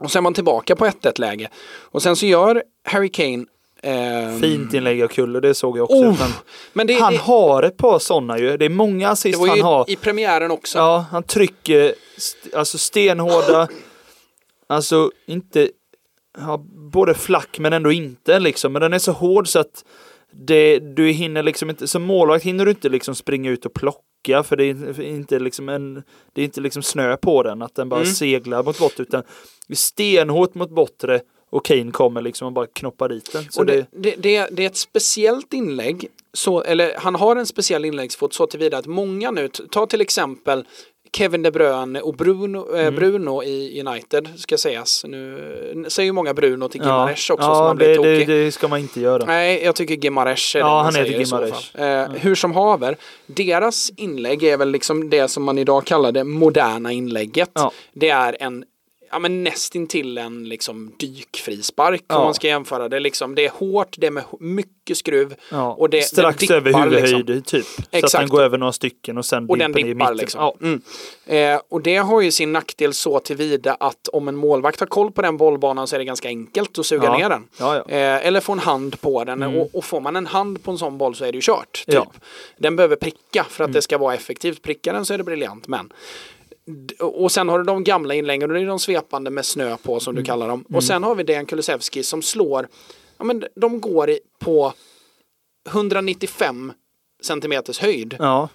[0.00, 1.48] och sen är man tillbaka på 1-1 läge.
[1.80, 3.44] Och sen så gör Harry Kane
[3.82, 6.24] ehm, Fint inlägg av Kulle, det såg jag också.
[6.24, 8.56] Oh, det, han det, har ett par sådana ju.
[8.56, 9.90] Det är många det assist var han ju har.
[9.90, 10.78] i premiären också.
[10.78, 13.68] Ja, han trycker st- alltså stenhårda,
[14.66, 15.70] alltså inte,
[16.38, 18.72] ja, både flack men ändå inte liksom.
[18.72, 19.84] Men den är så hård så att
[20.32, 24.00] det, du hinner liksom inte, som målvakt hinner du inte liksom springa ut och plocka
[24.24, 26.02] för det är inte liksom en,
[26.32, 28.12] det är inte liksom snö på den att den bara Mm.
[28.12, 29.22] seglar mot bort utan
[29.74, 33.44] stenhårt mot bortre och Kane kommer liksom och bara knoppar dit den.
[33.50, 37.46] Så och det, det, det, det, är ett speciellt inlägg, så, eller han har en
[37.46, 40.64] speciell inläggsfot så tillvida att många nu, ta till exempel
[41.16, 42.84] Kevin De Bruyne och Bruno, Mm.
[42.86, 45.04] eh, Bruno i United ska sägas.
[45.08, 48.44] Nu säger ju många Bruno till ja, Gimares också som ja har blivit det, det,
[48.44, 49.24] det ska man inte göra.
[49.24, 51.74] Nej, jag tycker Gimares är det Ja, man han heter säger så Gimares.
[51.74, 52.96] Eh, Hur som haver,
[53.26, 57.50] deras inlägg är väl liksom det som man idag kallar det moderna inlägget.
[57.54, 57.72] Ja.
[57.92, 58.64] Det är en
[59.12, 62.16] Ja men nästintill en liksom dykfrispark Ja.
[62.18, 63.34] om man ska jämföra det liksom.
[63.34, 66.84] Det är hårt, det är med mycket skruv Ja, och det, strax den dippar, över
[66.84, 67.42] huvudhöjd liksom.
[67.42, 67.66] typ.
[67.66, 68.22] Så att Exakt.
[68.22, 70.16] den går över några stycken och sen Och den dimper ner i dippar mitten.
[70.16, 70.40] liksom.
[70.40, 70.54] Ja.
[70.62, 70.82] Mm.
[71.54, 75.12] Eh, och det har ju sin nackdel så tillvida att om en målvakt har koll
[75.12, 77.18] på den bollbanan så är det ganska enkelt att suga Ja.
[77.18, 77.48] ner den.
[77.88, 79.56] Eh, eller få en hand på den Mm.
[79.60, 81.84] och, och får man en hand på en sån boll så är det ju kört.
[81.86, 81.94] Typ.
[81.94, 82.08] Mm.
[82.58, 84.62] Den behöver pricka för att det ska vara effektivt.
[84.62, 85.68] Prickar den så är det briljant.
[85.68, 85.92] Men
[87.00, 90.00] och sen har du de gamla inläggen och det är de svepande med snö på
[90.00, 90.22] som Mm.
[90.22, 90.64] du kallar dem.
[90.74, 92.68] Och sen har vi Dejan Kulusevski som slår,
[93.18, 94.72] ja men de går på
[95.68, 96.72] 195
[97.22, 98.48] centimeters höjd Ja.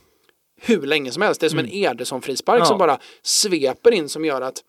[0.62, 1.42] hur länge som helst.
[1.42, 2.66] Det är som en Ederson-frispark Ja.
[2.66, 4.64] som bara sveper in som gör att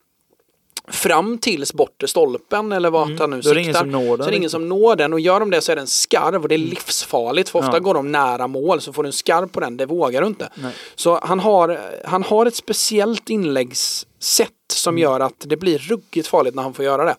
[0.88, 4.16] fram tills bortre stolpen eller vart han nu Då är det siktar ingen som når
[4.16, 4.50] den så är det ingen riktigt.
[4.50, 7.48] som når den och gör de det så är den skarv och det är livsfarligt
[7.48, 7.78] för ofta Ja.
[7.78, 10.48] går de nära mål så får du en skarv på den, det vågar du inte.
[10.54, 10.72] Nej.
[10.94, 15.02] Så han har, han har ett speciellt inläggssätt som Mm.
[15.02, 17.16] gör att det blir ruggigt farligt när han får göra det.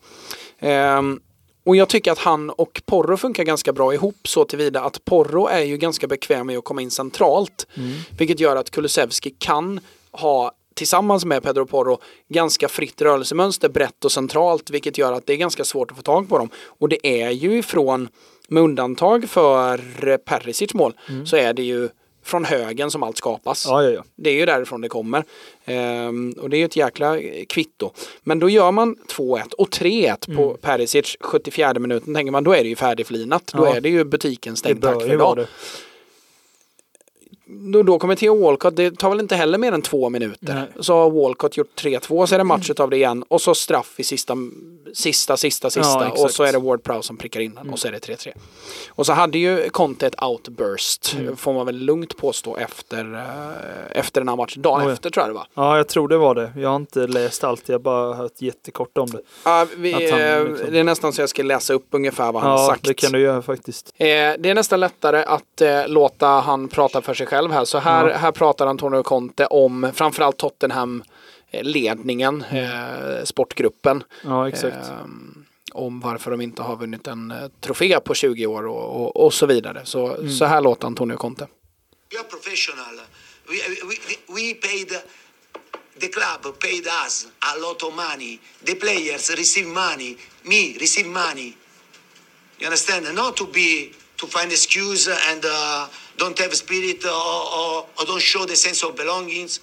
[0.59, 1.19] Ehm,
[1.65, 5.47] och jag tycker att han och Porro funkar ganska bra ihop så tillvida att Porro
[5.47, 7.67] är ju ganska bekväm med att komma in centralt.
[7.77, 7.91] Mm.
[8.17, 9.79] Vilket gör att Kulusevski kan
[10.11, 11.99] ha tillsammans med Pedro Porro
[12.29, 16.03] ganska fritt rörelsemönster, brett och centralt, vilket gör att det är ganska svårt att få
[16.03, 16.49] tag på dem.
[16.65, 18.09] Och det är ju ifrån,
[18.47, 20.93] med undantag för Perisic mål,
[21.25, 21.89] så är det ju
[22.23, 23.65] från högen som allt skapas.
[23.67, 24.03] Ja, ja, ja.
[24.15, 25.23] Det är ju därifrån det kommer.
[25.65, 27.19] Ehm, och det är ju ett jäkla
[27.49, 27.91] kvitto.
[28.23, 32.13] Men då gör man 2-1 och 3-1 på Perisic 74 minuten.
[32.13, 33.51] Tänker man då är det ju färdigflinat.
[33.53, 35.45] Då är det ju butiken stängd tack för idag.
[37.49, 40.53] Då, då kommer Theo Walcott, det tar väl inte heller mer än två minuter.
[40.53, 40.83] Nej.
[40.83, 43.23] Så har Walcott gjort 3-2, så är det match av det igen.
[43.27, 44.35] Och så straff i sista,
[44.93, 46.11] sista, sista, sista.
[46.15, 47.99] Ja, och så är det Ward Prowse som prickar in den och så är det
[48.07, 48.31] 3-3.
[48.89, 51.37] Och så hade ju Conte ett outburst, Mm.
[51.37, 54.61] får man väl lugnt påstå, efter, eh, efter den här matchen.
[54.61, 54.93] Dagen Oj.
[54.93, 55.47] efter tror jag det var.
[55.53, 56.51] Ja, jag tror det var det.
[56.57, 59.21] Jag har inte läst allt, jag har bara hört jättekort om det.
[59.45, 62.41] Ja, vi, han eh, liksom- Det är nästan så jag ska läsa upp ungefär vad
[62.43, 62.83] han Ja, sagt.
[62.83, 63.93] det kan du göra faktiskt.
[63.97, 67.65] Eh, det är nästan lättare att eh, låta han prata för sig själv här.
[67.65, 68.17] Så här, Ja.
[68.17, 71.03] här pratar Antonio Conte om framförallt Tottenham
[71.51, 73.17] eh, ledningen, Mm.
[73.17, 74.03] eh, sportgruppen.
[74.23, 74.89] Ja, exakt.
[74.89, 79.25] Ehm, om varför de inte har vunnit en eh, trofé på 20 år och, och,
[79.25, 79.81] och så vidare.
[79.83, 80.29] Så, Mm.
[80.31, 81.47] så här låter Antonio Conte.
[82.11, 82.95] We are professional.
[83.49, 83.55] We,
[83.89, 83.95] we,
[84.27, 84.89] we paid,
[85.99, 88.39] the club paid us a lot of money.
[88.65, 90.17] The players receive money.
[90.43, 91.53] Me receive money.
[92.59, 93.15] You understand?
[93.15, 95.87] Not to be to find excuse and uh,
[96.17, 99.59] don't have spirit or, or, or don't show the sense of belongings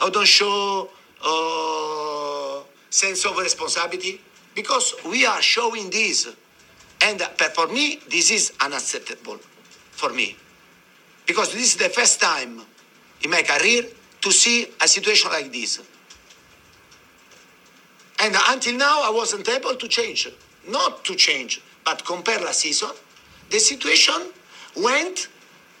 [0.00, 0.88] or don't show
[1.24, 4.20] uh, sense of responsibility
[4.54, 6.28] because we are showing this
[7.02, 9.38] and uh, for me this is unacceptable
[9.90, 10.36] for me
[11.26, 12.62] because this is the first time
[13.22, 13.82] in my career
[14.20, 15.80] to see a situation like this.
[18.20, 20.28] And until now, I wasn't able to change.
[20.68, 22.90] Not to change, but compare last season,
[23.50, 24.32] the situation
[24.76, 25.28] went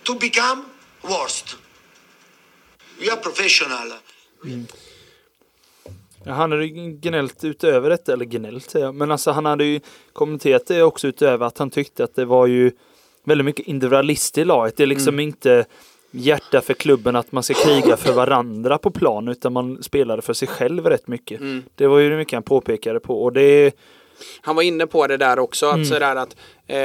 [0.08, 0.62] to become
[1.02, 1.56] worst.
[3.00, 3.92] We are professional.
[6.24, 9.64] Ja, han hade ju gnällt utöver detta, eller gnällt säger jag, men alltså han hade
[9.64, 9.80] ju
[10.12, 12.72] kommenterat det också utöver att han tyckte att det var ju
[13.24, 14.76] väldigt mycket individualist i laget.
[14.76, 15.66] Det är liksom inte
[16.10, 20.32] hjärta för klubben att man ska kriga för varandra på plan utan man spelade för
[20.32, 21.40] sig själv rätt mycket.
[21.74, 23.76] Det var ju det mycket han påpekade på och det
[24.40, 25.80] Han var inne på det där också, Mm.
[25.80, 26.78] att sådär att eh,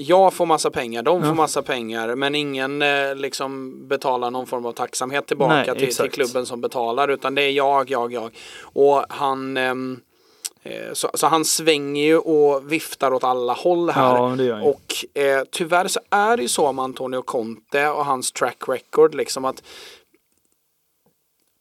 [0.00, 4.66] jag får massa pengar, de får massa pengar, men ingen eh, liksom betalar någon form
[4.66, 8.30] av tacksamhet tillbaka Nej, till, till klubben som betalar, utan det är jag, jag, jag.
[8.62, 10.00] Och han ehm,
[10.62, 14.14] eh, så, så han svänger ju och viftar åt alla håll här.
[14.44, 18.56] Ja, och eh, tyvärr så är det ju så med Antonio Conte och hans track
[18.68, 19.62] record liksom att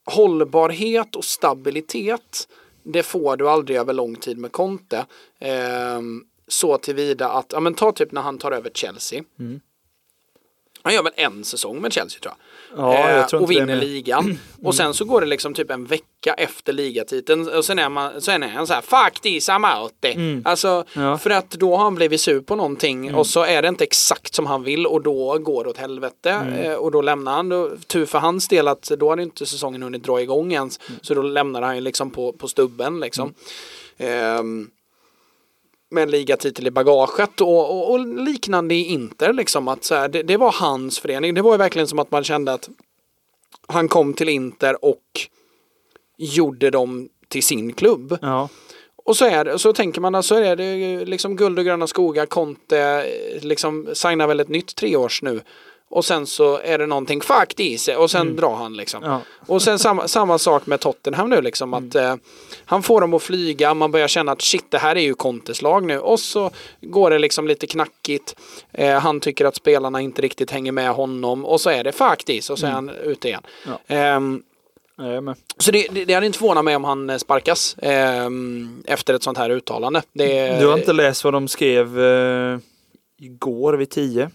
[0.05, 2.47] hållbarhet och stabilitet
[2.93, 5.05] det får du aldrig över lång tid med Conte.
[5.39, 6.01] Eh,
[6.47, 9.23] så tillvida att, ja men ta typ när han tar över Chelsea.
[9.39, 9.59] Mm.
[10.87, 12.43] Han gör väl en säsong med Chelsea tror jag.
[12.77, 14.39] Ja, jag Eh, tror och inte det vinner ligan.
[14.63, 18.21] Och sen så går det liksom typ en vecka efter ligatiteln och sen är, man,
[18.21, 20.45] sen är han så här Fuck this, I'm out it.
[20.47, 20.85] Alltså Mm.
[20.93, 21.01] Ja.
[21.01, 21.19] Mm.
[21.19, 24.35] för att då har han blivit sur på någonting och så är det inte exakt
[24.35, 26.53] som han vill och då går det åt helvete Mm.
[26.53, 27.49] eh, och då lämnar han.
[27.49, 30.79] Då, tur för hans del att då hade inte säsongen hunnit dra igång ens.
[30.87, 30.99] Mm.
[31.03, 33.33] Så då lämnar han ju liksom på, på stubben liksom.
[33.97, 34.69] Ehm,
[35.89, 40.09] med en ligatitel i bagaget och, och, och liknande i Inter liksom att så här,
[40.09, 41.33] det, det var hans förening.
[41.33, 42.69] Det var ju verkligen som att man kände att
[43.67, 45.03] han kom till Inter och
[46.17, 48.17] gjorde dem till sin klubb.
[48.21, 48.49] Ja,
[49.05, 52.25] Och så, är så tänker man att så är det liksom guld och gröna skogar,
[52.25, 53.05] Conte
[53.41, 55.41] liksom signar väl ett nytt treårs nu.
[55.89, 59.03] Och sen så är det någonting fuck this och sen drar han liksom.
[59.03, 59.21] Ja.
[59.47, 62.15] Och sen samma, samma sak med Tottenham nu liksom att eh,
[62.65, 65.61] han får dem att flyga, man börjar känna att shit det här är ju Contes
[65.61, 68.35] lag nu och så går det liksom lite knackigt.
[68.71, 72.23] Eh, han tycker att spelarna inte riktigt hänger med honom och så är det fuck
[72.23, 73.43] this och så är han ute igen.
[73.87, 74.19] Ja.
[74.99, 75.35] Med.
[75.57, 79.23] så det, det, det hade inte förvånat mig om han eh, sparkas ehm, efter ett
[79.23, 80.01] sånt här uttalande.
[80.13, 82.59] Det, Du har inte läst vad de skrev eh,
[83.17, 84.29] igår vid 10?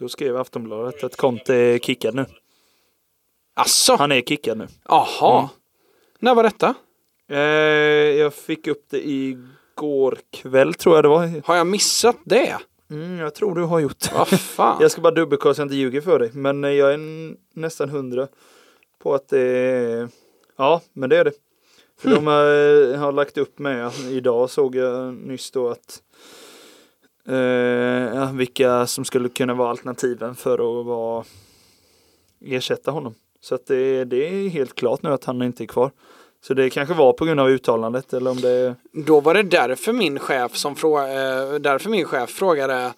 [0.00, 0.06] Mm.
[0.06, 2.26] Då skrev Aftonbladet att Conte är kickad nu.
[3.54, 3.96] Asså?
[3.96, 4.66] Han är kickad nu.
[4.88, 5.38] Jaha.
[5.38, 5.48] Mm.
[6.18, 6.74] När var detta?
[7.28, 7.38] Eh,
[8.18, 11.46] jag fick upp det igår kväll tror jag det var.
[11.46, 12.56] Har jag missat det?
[12.90, 14.36] Mm, jag tror du har gjort det.
[14.36, 14.78] Fan?
[14.80, 16.30] Jag ska bara dubbelkolla så jag inte ljuger för dig.
[16.32, 17.00] Men eh, jag är
[17.54, 18.28] nästan hundra
[19.02, 20.08] på att det är...
[20.56, 21.32] Ja, men det är det.
[21.98, 26.09] För de har, har lagt upp med, idag såg jag nyss då att eh,
[28.14, 31.24] ja, vilka som skulle kunna vara alternativen för att vara,
[32.44, 33.14] ersätta honom.
[33.40, 35.90] Så att det, det är helt klart nu att han inte är kvar.
[36.46, 39.92] Så det kanske var på grund av uttalandet eller om det Då var det därför
[39.92, 42.92] min chef som frå, eh, därför min chef frågade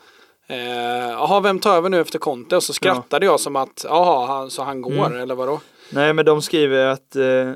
[0.46, 0.56] eh,
[1.10, 2.56] jaha vem tar över nu efter Conte?
[2.56, 5.20] Och så skrattade jag som att, jaha, så han går Mm.
[5.20, 5.60] eller vadå?
[5.92, 7.52] Nej, men de skriver att eh,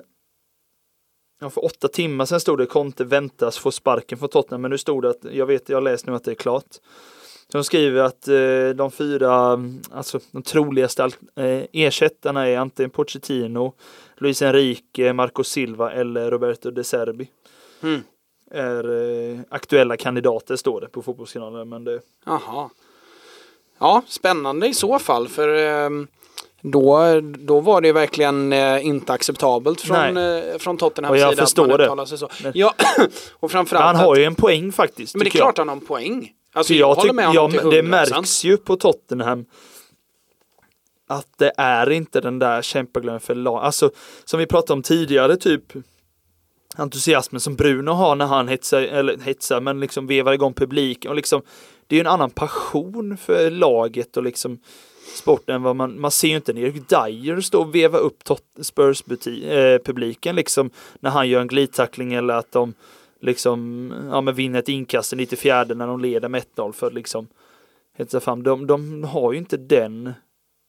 [1.38, 4.78] ja, för åtta timmar sedan stod det Conte väntas få sparken från Tottenham, men nu
[4.78, 6.76] stod det att, jag vet, jag läst nu att det är klart.
[7.52, 9.60] De skriver att eh, de fyra,
[9.90, 13.72] alltså de troligaste eh, ersättarna är antingen Pochettino,
[14.16, 17.28] Luis Enrique, Marco Silva eller Roberto De Serbi.
[17.82, 18.00] Mm.
[18.50, 22.70] Är eh, aktuella kandidater står det på fotbollskanalen, men det, Jaha.
[23.78, 26.06] Ja, spännande i så fall för ehm,
[26.72, 31.42] då, då var det verkligen eh, inte acceptabelt från, eh, från Tottenhams Och jag sida
[31.42, 32.06] förstår att man det.
[32.06, 32.28] sig så.
[32.42, 32.74] Men- Ja,
[33.32, 35.14] och framförallt han har ju en poäng faktiskt.
[35.14, 35.44] Men det är tycker jag.
[35.54, 36.32] klart han har en poäng.
[36.52, 37.82] Alltså jag, jag håller med ja, honom till Det 100%.
[37.82, 39.44] märks ju på Tottenham
[41.08, 43.64] att det är inte den där kämpaglöden för lag.
[43.64, 43.90] Alltså
[44.24, 45.62] som vi pratade om tidigare, typ
[46.76, 51.16] entusiasmen som Bruno har när han hetsar, eller hetsar, men liksom vevar igång publiken och
[51.16, 51.42] liksom
[51.86, 54.58] det är ju en annan passion för laget och liksom
[55.14, 59.04] sporten vad man, man ser ju inte Erik Dyer stå och veva upp Tot- Spurs
[59.04, 62.74] buti, eh, publiken liksom när han gör en glidtackling eller att de
[63.20, 67.26] liksom ja, men vinner ett inkast i 94 när de leder med 1-0 för liksom
[67.98, 68.42] hetsa fram.
[68.42, 70.12] De, de har ju inte den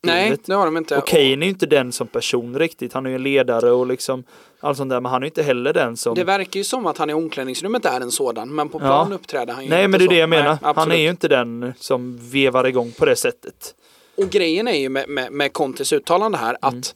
[0.03, 0.97] Nej, det har de inte.
[0.97, 2.93] Och Kane är ju inte den som person riktigt.
[2.93, 4.23] Han är ju en ledare och liksom
[4.59, 5.01] allt sånt där.
[5.01, 6.15] Men han är ju inte heller den som...
[6.15, 8.79] Det verkar ju som att han i omklädningsrummet är en sådan, men på Ja.
[8.79, 10.11] plan uppträder han ju Nej inte men det är så.
[10.11, 10.57] det jag menar.
[10.63, 13.75] Nej, han är ju inte den som vevar igång på det sättet.
[14.17, 16.79] Och grejen är ju med, med, med Contes uttalande här Mm.
[16.79, 16.95] att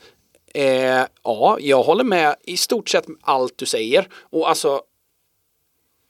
[0.53, 4.07] eh, ja, jag håller med i stort sett allt du säger.
[4.13, 4.82] Och alltså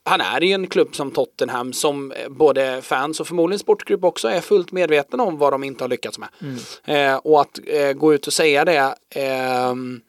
[0.03, 4.27] han är i en klubb som Tottenham som eh, både fans och förmodligen sportgrupp också
[4.27, 6.29] är fullt medvetna om vad de inte har lyckats med.
[6.41, 6.57] Mm.
[6.85, 10.01] Eh, och att eh, gå ut och säga det ehm,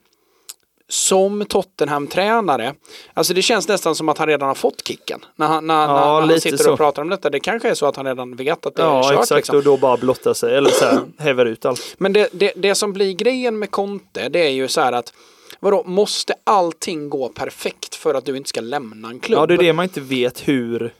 [0.89, 2.73] som Tottenham-tränare,
[3.13, 5.25] alltså det känns nästan som att han redan har fått kicken.
[5.35, 6.71] När han, när, Ja, när, när han sitter så.
[6.71, 7.29] och pratar om detta.
[7.29, 9.11] Det kanske är så att han redan vet att det är Ja kört.
[9.19, 9.57] exakt liksom.
[9.57, 11.95] och då bara blotta sig eller så här, häver ut allt.
[11.97, 15.13] Men det, det, det som blir grejen med Conte, det är ju så här att
[15.59, 19.39] Vadå, måste allting gå perfekt för att du inte ska lämna en klubb?
[19.39, 20.93] Ja det är det man inte vet hur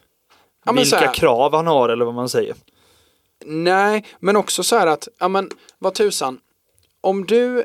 [0.66, 2.56] Ja, vilka här- krav han har eller vad man säger.
[3.46, 6.40] Nej, men också så här att, ja men vad tusan,
[7.02, 7.64] om du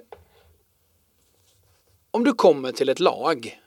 [2.10, 3.58] om du kommer till ett lag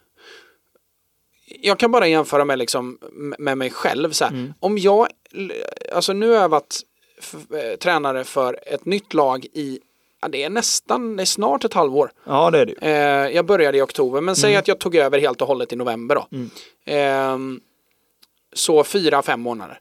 [1.59, 2.97] jag kan bara jämföra med, liksom,
[3.39, 4.11] med mig själv.
[4.11, 4.53] Så här.
[4.59, 5.07] Om jag,
[5.93, 6.81] alltså nu har jag varit
[7.53, 9.79] eh, tränare för ett nytt lag i,
[10.21, 12.11] ja, det är nästan, det är snart ett halvår.
[12.23, 12.73] Ja det är det.
[12.81, 15.75] Eh, jag började i oktober, men säg att jag tog över helt och hållet i
[15.75, 16.27] november då.
[16.31, 16.49] Mm.
[16.85, 17.61] Ehm,
[18.53, 19.79] så fyra, fem månader.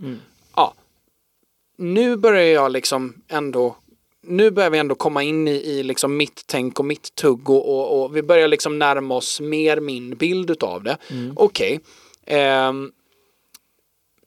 [0.56, 0.74] Ja.
[1.76, 3.76] Nu börjar jag liksom ändå
[4.22, 7.68] nu börjar vi ändå komma in i, i liksom mitt tänk och mitt tugg och,
[7.68, 10.96] och, och vi börjar liksom närma oss mer min bild utav det.
[11.36, 11.80] Okej.
[12.26, 12.92] Ehm,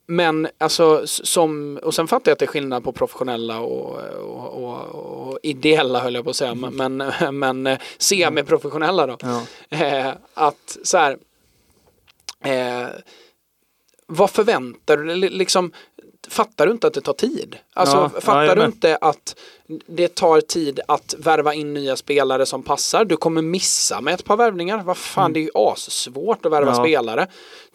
[0.08, 4.64] men alltså som, och sen fattar jag att det är skillnad på professionella och, och,
[4.64, 9.18] och, och ideella höll jag på att säga, men, men, men eh, semiprofessionella då.
[9.22, 9.42] Ja.
[9.78, 11.18] Eh, att så här,
[12.46, 12.88] eh,
[14.08, 15.30] vad förväntar du dig?
[15.30, 15.72] Liksom,
[16.30, 17.56] fattar du inte att det tar tid?
[17.74, 19.36] Alltså, Ja, ja, fattar jag du inte att
[19.88, 23.06] det tar tid att värva in nya spelare som passar?
[23.06, 24.84] Du kommer missa med ett par värvningar.
[24.84, 26.76] Vad fan, det är ju assvårt att värva Mm.
[26.76, 26.84] Ja.
[26.84, 27.28] spelare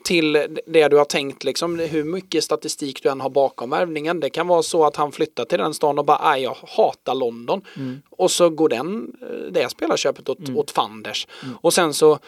[0.05, 0.33] till
[0.67, 1.79] det du har tänkt liksom.
[1.79, 4.21] Hur mycket statistik du än har bakom värvningen.
[4.21, 7.15] Det kan vara så att han flyttar till den stan och bara, "Aj, jag hatar
[7.15, 7.61] London.
[7.77, 8.03] Mm.
[8.11, 11.27] Och så går den, eh, det spelarköpet åt, åt fanders.
[11.61, 12.19] Och sen så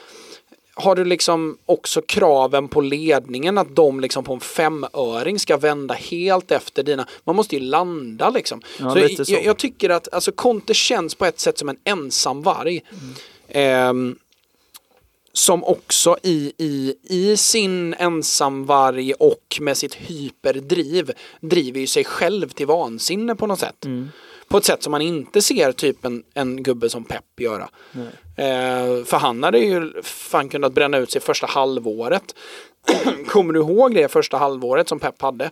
[0.81, 5.95] har du liksom också kraven på ledningen att de liksom på en femöring ska vända
[5.95, 8.63] helt efter dina, man måste ju landa liksom.
[8.79, 9.33] Ja, så lite så.
[9.33, 12.83] Jag, jag tycker att alltså Conte känns på ett sätt som en ensam varg.
[12.91, 13.15] Mm.
[13.49, 14.17] Ehm,
[15.33, 22.49] som också i, i, i sin ensamvarg och med sitt hyperdriv driver ju sig själv
[22.49, 23.85] till vansinne på något sätt.
[23.85, 24.09] Mm.
[24.51, 27.69] På ett sätt som man inte ser typ en, en gubbe som Pep göra.
[28.37, 32.35] Eh, för han hade ju fan kunnat bränna ut sig första halvåret.
[33.29, 35.51] Kommer du ihåg det första halvåret som Pep hade?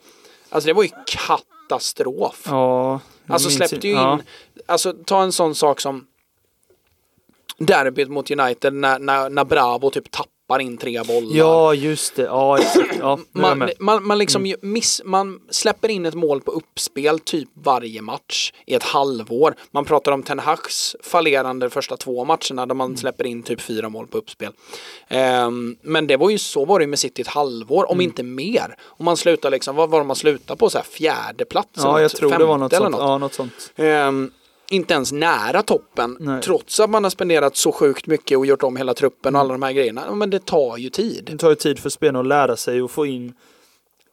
[0.51, 2.43] Alltså det var ju katastrof.
[2.47, 3.01] Ja.
[3.27, 4.21] Alltså släppte ju in, ja.
[4.67, 6.07] alltså ta en sån sak som
[7.59, 10.11] derbyt mot United när, när, när Bravo typ
[10.49, 11.37] tappar in tre bollar.
[11.37, 12.99] Ja just det, ja exakt.
[13.01, 17.49] Ja, Man, man, man, liksom ju miss, man släpper in ett mål på uppspel typ
[17.55, 19.55] varje match i ett halvår.
[19.71, 23.89] Man pratar om Ten Hags fallerande första två matcherna där man släpper in typ fyra
[23.89, 24.53] mål på uppspel.
[25.09, 28.77] Ehm, men det var ju så var det med City ett halvår, om inte mer.
[28.81, 30.71] Och man slutar liksom, vad var det man slutar på?
[30.71, 32.97] Så här fjärde plats Ja jag tror det var något sånt.
[32.99, 33.73] Ja, något sånt.
[33.77, 34.31] Ehm,
[34.71, 36.43] inte ens nära toppen Nej.
[36.43, 39.53] trots att man har spenderat så sjukt mycket och gjort om hela truppen och alla
[39.53, 40.15] de här grejerna.
[40.15, 41.25] Men det tar ju tid.
[41.31, 43.33] Det tar ju tid för spelarna att lära sig och få in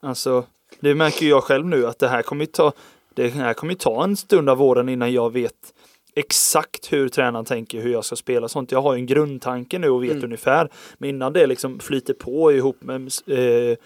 [0.01, 0.45] Alltså
[0.79, 2.71] Det märker jag själv nu att det här kommer ju ta,
[3.13, 5.73] det här kommer ju ta en stund av våren innan jag vet
[6.15, 8.71] exakt hur tränaren tänker hur jag ska spela sånt.
[8.71, 10.23] Jag har ju en grundtanke nu och vet Mm.
[10.23, 10.69] ungefär.
[10.97, 13.77] Men innan det liksom flyter på ihop med, eh,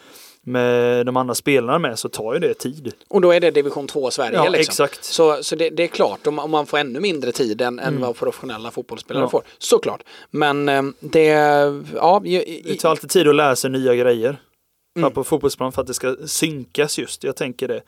[0.50, 2.94] med de andra spelarna med så tar ju det tid.
[3.08, 4.60] Och då är det division 2 Sverige Ja, liksom.
[4.62, 5.04] exakt.
[5.04, 8.02] Så, så det, det är klart, om, om man får ännu mindre tid än, än
[8.02, 9.26] vad professionella fotbollsspelare Mm.
[9.26, 9.30] Ja.
[9.30, 9.44] får.
[9.58, 10.04] Såklart.
[10.32, 11.26] Men eh, det,
[11.96, 14.38] ja, i, i, Det tar alltid tid att lära sig nya grejer.
[14.98, 15.12] Mm.
[15.12, 17.24] På fotbollsplan för att det ska synkas just.
[17.24, 17.82] Jag tänker det.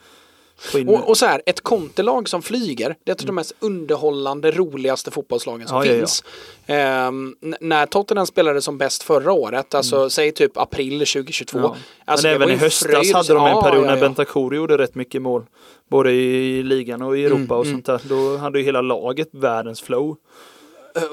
[0.87, 4.51] Och, och så här, ett kontelag som flyger, det är ett av de mest underhållande,
[4.51, 5.97] roligaste fotbollslagen som Ja, ja, ja.
[5.97, 6.23] finns.
[6.65, 11.57] Ehm, när Tottenham spelade som bäst förra året, alltså säg typ april 2022.
[11.57, 11.69] Mm.
[11.71, 11.75] Ja.
[12.05, 13.15] Alltså, Men även i höstas fröjd.
[13.15, 14.01] hade de en Ja, period ja, när ja.
[14.01, 15.45] Bentancur gjorde rätt mycket mål.
[15.89, 18.01] Både i ligan och i Europa Mm, och sånt där.
[18.09, 20.15] Då hade ju hela laget världens flow.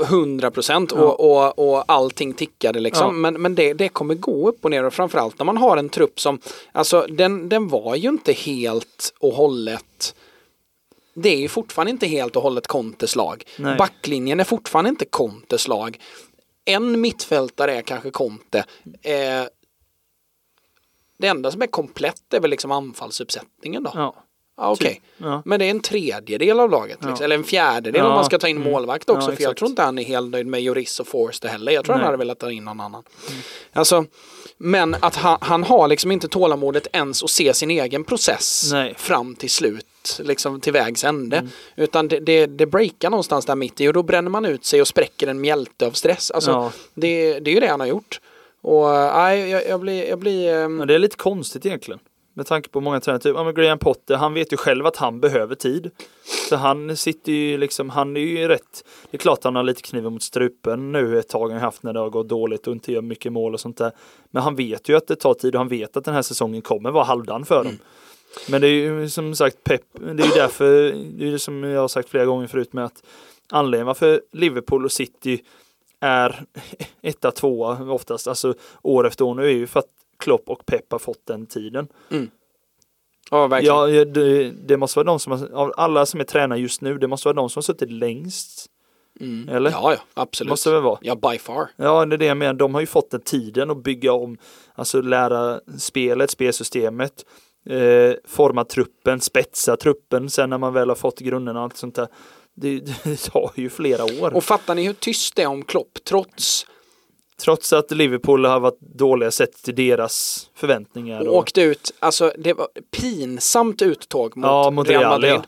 [0.02, 1.02] 100 procent Ja.
[1.02, 3.06] och, och, och allting tickade liksom.
[3.06, 3.12] Ja.
[3.12, 5.88] Men, men det, det kommer gå upp och ner och framförallt när man har en
[5.88, 6.40] trupp som,
[6.72, 10.14] alltså den, den var ju inte helt och hållet
[11.14, 13.44] det är ju fortfarande inte helt och hållet Contes lag.
[13.78, 15.98] Backlinjen är fortfarande inte Contes lag.
[16.64, 18.64] En mittfältare är kanske Conte.
[19.02, 19.44] Eh,
[21.18, 23.90] det enda som är komplett är väl liksom anfallsuppsättningen då.
[23.94, 24.14] Ja.
[24.58, 25.42] Ja, Okej, Ja.
[25.44, 26.98] men det är en tredjedel av laget.
[27.00, 27.16] Liksom.
[27.18, 27.24] Ja.
[27.24, 28.72] Eller en fjärdedel om Ja, man ska ta in mm.
[28.72, 29.30] målvakt också.
[29.30, 31.72] Ja, för jag tror inte han är helt nöjd med Joris och Forster heller.
[31.72, 32.04] Jag tror han Nej.
[32.04, 32.12] Mm.
[32.12, 33.02] hade velat ta in någon annan.
[33.72, 34.04] Alltså,
[34.58, 38.94] men att han, han har liksom inte tålamodet ens att se sin egen process Nej.
[38.96, 39.84] fram till slut.
[40.18, 41.36] Liksom till vägs ände.
[41.36, 41.50] Mm.
[41.76, 44.80] Utan det, det, det breakar någonstans där mitt i och då bränner man ut sig
[44.80, 46.30] och spräcker en mjälte av stress.
[46.30, 46.72] Alltså, Ja.
[46.94, 48.20] det, det är ju det han har gjort.
[48.60, 50.08] Och nej, jag, jag blir...
[50.08, 52.00] Jag blir ehm, Men det är lite konstigt egentligen.
[52.38, 54.96] Med tanke på många tränare, typ ja, men Graham Potter, han vet ju själv att
[54.96, 55.90] han behöver tid.
[56.48, 59.82] Så han sitter ju liksom, han är ju rätt, det är klart han har lite
[59.82, 62.92] kniven mot strupen nu ett tag han haft när det har gått dåligt och inte
[62.92, 63.92] gör mycket mål och sånt där.
[64.30, 66.62] Men han vet ju att det tar tid och han vet att den här säsongen
[66.62, 67.78] kommer vara halvdan för dem.
[68.48, 71.38] Men det är ju som sagt Pep, det är ju därför, det är ju det
[71.38, 73.02] som jag har sagt flera gånger förut med att
[73.50, 75.42] anledningen varför Liverpool och City
[76.00, 76.44] är
[77.02, 80.92] etta, tvåa oftast, alltså år efter år nu är ju för att Klopp och Pep
[80.92, 81.88] har fått den tiden.
[83.30, 83.76] ja, verkligen.
[83.76, 86.80] Ja, ja, det, det måste vara de som har, av alla som är tränare just
[86.80, 88.66] nu, det måste vara de som har suttit längst.
[89.20, 89.48] Mm.
[89.48, 89.70] Eller?
[89.70, 90.50] Ja, ja, absolut.
[90.50, 90.98] Måste det vara.
[91.02, 91.68] Ja, by far.
[91.76, 92.54] Ja, det är det jag menar.
[92.54, 94.38] De har ju fått den tiden att bygga om,
[94.74, 97.24] alltså lära spelet, spelsystemet,
[97.68, 101.94] eh, forma truppen, spetsa truppen sen när man väl har fått grunderna och allt sånt
[101.94, 102.08] där.
[102.54, 104.34] Det, det tar ju flera år.
[104.34, 106.66] Och fattar ni hur tyst det är om Klopp trots
[107.42, 111.20] Trots att Liverpool har varit dåliga sett till deras förväntningar.
[111.20, 112.68] och Och, åkte ut, alltså det var
[113.00, 115.30] pinsamt uttåg mot, Ja, mot Real Madrid.
[115.32, 115.42] ja.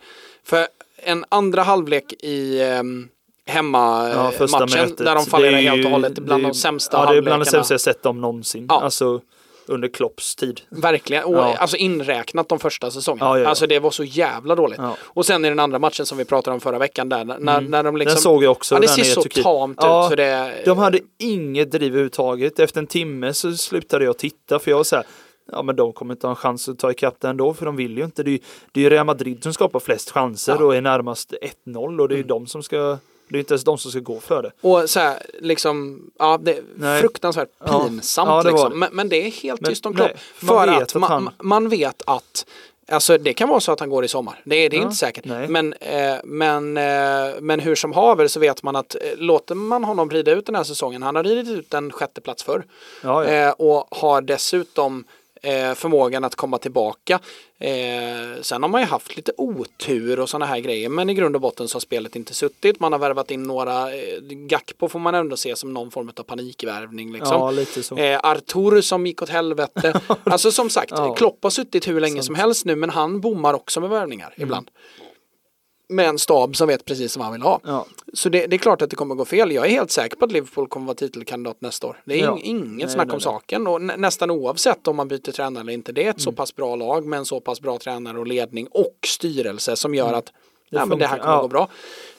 [0.44, 0.66] För
[0.96, 3.08] en andra halvlek i um,
[3.44, 4.98] ja, hemmamatchen matchen mötet.
[4.98, 7.28] där de fallerar ju- helt och hållet bland är- de sämsta Ja, det är bland
[7.32, 7.44] halvlekarna.
[7.64, 8.66] sämsta jag sett dem någonsin.
[8.68, 8.80] Ja.
[8.82, 9.20] Alltså
[9.70, 10.60] under Klopps tid.
[10.68, 11.56] Verkligen, och Ja.
[11.56, 13.38] alltså inräknat de första säsongerna.
[13.38, 13.48] Ja.
[13.48, 14.80] Alltså det var så jävla dåligt.
[14.98, 17.82] Och sen i den andra matchen som vi pratade om förra veckan där, när, när
[17.82, 18.14] de liksom...
[18.14, 18.74] Den såg jag också.
[18.74, 19.44] ja, det ser så Turkiet.
[19.44, 20.62] tamt ut så det...
[20.64, 22.58] De hade inget driv överhuvudtaget.
[22.60, 25.04] Efter en timme så slutade jag titta för jag var så här,
[25.52, 27.76] ja men de kommer inte ha en chans att ta ikapp det ändå för de
[27.76, 28.22] vill ju inte.
[28.22, 28.38] Det är ju,
[28.72, 30.56] det är ju Real Madrid som skapar flest chanser Ja.
[30.56, 30.66] Mm.
[30.68, 31.34] och är närmast
[31.66, 32.98] 1-0 och det är ju de som ska,
[33.30, 34.52] det är inte ens de som ska gå för det.
[34.60, 37.00] Och så här, liksom, ja, det är Nej.
[37.00, 37.84] fruktansvärt Ja.
[37.88, 38.70] pinsamt Ja, det var liksom.
[38.70, 38.76] det.
[38.76, 40.10] Men, men det är helt Men- tyst om Klopp.
[40.34, 42.46] För att, att man, han- man vet att
[42.92, 44.40] Alltså det kan vara så att han går i sommar.
[44.44, 45.24] Det, är- det är Ja, inte säkert.
[45.24, 45.48] nej.
[45.48, 49.84] Men, eh, men, eh, men hur som haver så vet man att eh, låter man
[49.84, 51.02] honom rida ut den här säsongen.
[51.02, 52.64] Han har ridit ut en sjätte plats förr.
[53.02, 53.30] Ja, ja.
[53.30, 55.04] Eh, och har dessutom
[55.42, 57.18] eh, förmågan att komma tillbaka.
[57.58, 61.34] Eh, sen har man ju haft lite otur och sådana här grejer men i grund
[61.34, 62.80] och botten så har spelet inte suttit.
[62.80, 66.22] Man har värvat in några, eh, Gakpo får man ändå se som någon form av
[66.22, 67.12] panikvärvning.
[67.12, 67.32] Liksom.
[67.36, 67.96] ja, lite så.
[67.96, 70.00] Eh, Artur som gick åt helvete.
[70.24, 71.14] alltså som sagt, Ja.
[71.14, 72.24] Klopp har suttit hur länge Sant.
[72.24, 74.46] som helst nu men han bommar också med värvningar Mm.
[74.46, 74.70] ibland.
[75.90, 77.60] Med en stab som vet precis vad han vill ha.
[77.64, 77.86] Ja.
[78.12, 79.52] Så det, det är klart att det kommer gå fel.
[79.52, 82.02] Jag är helt säker på att Liverpool kommer vara titelkandidat nästa år.
[82.04, 82.32] Det är Ja.
[82.36, 83.20] ing- inget Nej, snack nej, om nej.
[83.20, 83.66] saken.
[83.66, 85.92] Och nä, nästan oavsett om man byter tränare eller inte.
[85.92, 86.20] Det är ett Mm.
[86.24, 89.94] så pass bra lag med en så pass bra tränare och ledning och styrelse som
[89.94, 90.32] gör att
[90.68, 91.42] ja, men det här kommer Ja.
[91.42, 91.68] gå bra.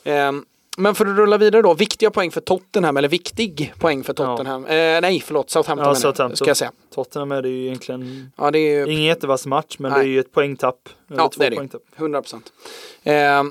[0.04, 0.46] Ehm,
[0.78, 4.66] men för att rulla vidare då, viktiga poäng för Tottenham, eller viktig poäng för Tottenham.
[4.66, 6.38] Eh, nej, förlåt, Southampton, Ja, jag, Southampton.
[6.38, 6.72] ska jag säga.
[6.96, 10.00] Tottenham är det ju egentligen Ja, det är ju ingen jättevass match men Nej.
[10.02, 10.90] det är ju ett poängtapp.
[11.08, 11.56] Ja, två det är det.
[11.56, 11.82] poängtapp.
[11.96, 12.54] 100 procent.
[13.04, 13.44] Eh,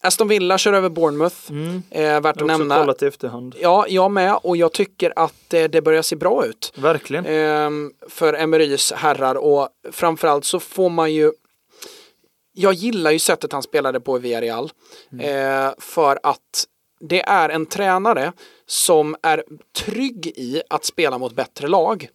[0.00, 1.36] Aston Villa kör över Bournemouth.
[1.50, 1.82] Mm.
[1.90, 2.76] Eh, värt Jag att har också nämna.
[2.76, 3.54] kollat i efterhand.
[3.60, 6.72] Ja, jag med och jag tycker att eh, det börjar se bra ut.
[6.76, 7.26] Verkligen.
[7.26, 11.32] Ehm, för Emerys herrar och framförallt så får man ju
[12.54, 14.70] jag gillar ju sättet han spelade på i Villarreal
[15.20, 16.66] eh, för att
[17.00, 18.32] det är en tränare
[18.66, 19.44] som är
[19.76, 22.08] trygg i att spela mot bättre lag.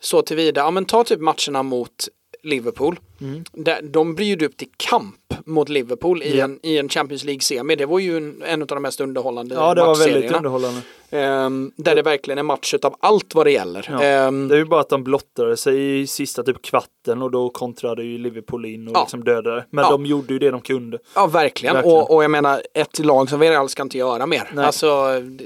[0.00, 2.08] Så tillvida, ja men ta typ matcherna mot
[2.42, 2.98] Liverpool.
[3.20, 3.44] Mm.
[3.52, 5.16] Där, de bjuder upp till kamp
[5.46, 6.44] mot Liverpool i, Ja.
[6.44, 7.76] en, i en Champions League-semi.
[7.76, 10.80] Det var ju en, en av de mest underhållande Ja, det var väldigt underhållande.
[11.10, 13.86] Ehm, där det verkligen är match av allt vad det gäller.
[13.90, 14.02] Ja.
[14.02, 17.50] Ehm, Det är ju bara att de blottade sig i sista typ kvarten och då
[17.50, 19.00] kontrade ju Liverpool in och Ja.
[19.00, 19.64] liksom dödade.
[19.70, 19.90] Men Ja.
[19.90, 20.98] de gjorde ju det de kunde.
[21.14, 21.74] Ja, verkligen.
[21.74, 21.96] Verkligen.
[21.98, 24.50] Och, och jag menar, ett lag som Villarreal ska inte göra mer.
[24.54, 24.64] Nej.
[24.64, 24.86] Alltså,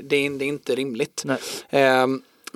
[0.02, 1.22] det, är- det är inte rimligt.
[1.24, 1.38] Nej.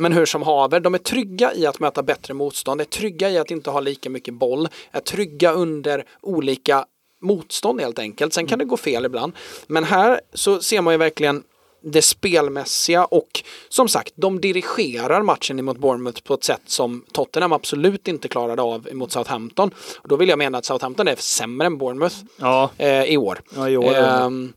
[0.01, 3.39] Men hur som haver, de är trygga i att möta bättre motstånd, är trygga i
[3.39, 6.85] att inte ha lika mycket boll, är trygga under olika
[7.23, 8.35] motstånd helt enkelt.
[8.35, 9.33] Sen kan det gå fel ibland.
[9.67, 11.43] Men här så ser man ju verkligen
[11.83, 17.53] det spelmässiga och som sagt, de dirigerar matchen emot Bournemouth på ett sätt som Tottenham
[17.53, 19.71] absolut inte klarade av emot Southampton.
[19.97, 23.41] Och då vill jag mena att Southampton är sämre än Bournemouth Ja, eh, i år.
[23.57, 23.95] ja i år.
[23.95, 24.53] Ehm,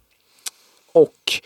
[0.91, 1.41] och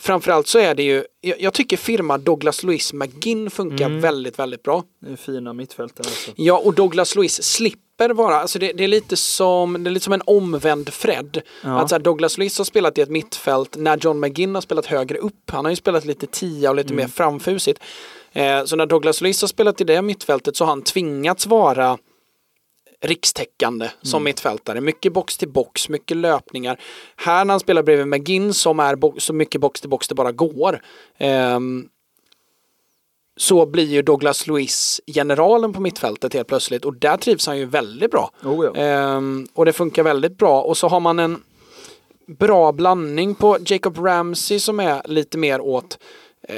[0.00, 4.00] framförallt så är det ju, jag, jag tycker firma Douglas Luiz McGinn funkar Mm.
[4.00, 4.84] väldigt, väldigt bra.
[5.06, 6.30] Det är fina mittfältare alltså.
[6.36, 10.04] Ja, och Douglas Luiz slipper vara, alltså det, det, är lite som, det är lite
[10.04, 11.40] som en omvänd Fred.
[11.64, 11.80] Ja.
[11.80, 15.18] Att här, Douglas Luiz har spelat i ett mittfält när John McGinn har spelat högre
[15.18, 15.50] upp.
[15.50, 17.02] Han har ju spelat lite tia och lite Mm.
[17.04, 17.80] mer framfusigt.
[18.32, 21.98] Eh, så när Douglas Luiz har spelat i det mittfältet så har han tvingats vara
[23.02, 24.24] rikstäckande som Mm.
[24.24, 24.80] mittfältare.
[24.80, 26.80] Mycket box till box, mycket löpningar.
[27.16, 30.14] Här när han spelar bredvid McGinn som är bo- så mycket box till box det
[30.14, 30.82] bara går.
[31.18, 31.88] ehm,
[33.36, 37.64] så blir ju Douglas Luiz generalen på mittfältet helt plötsligt och där trivs han ju
[37.64, 38.30] väldigt bra.
[38.44, 38.74] Oh, ja.
[38.82, 41.42] Ehm, och det funkar väldigt bra och så har man en
[42.38, 45.98] bra blandning på Jacob Ramsey som är lite mer åt
[46.48, 46.56] eh,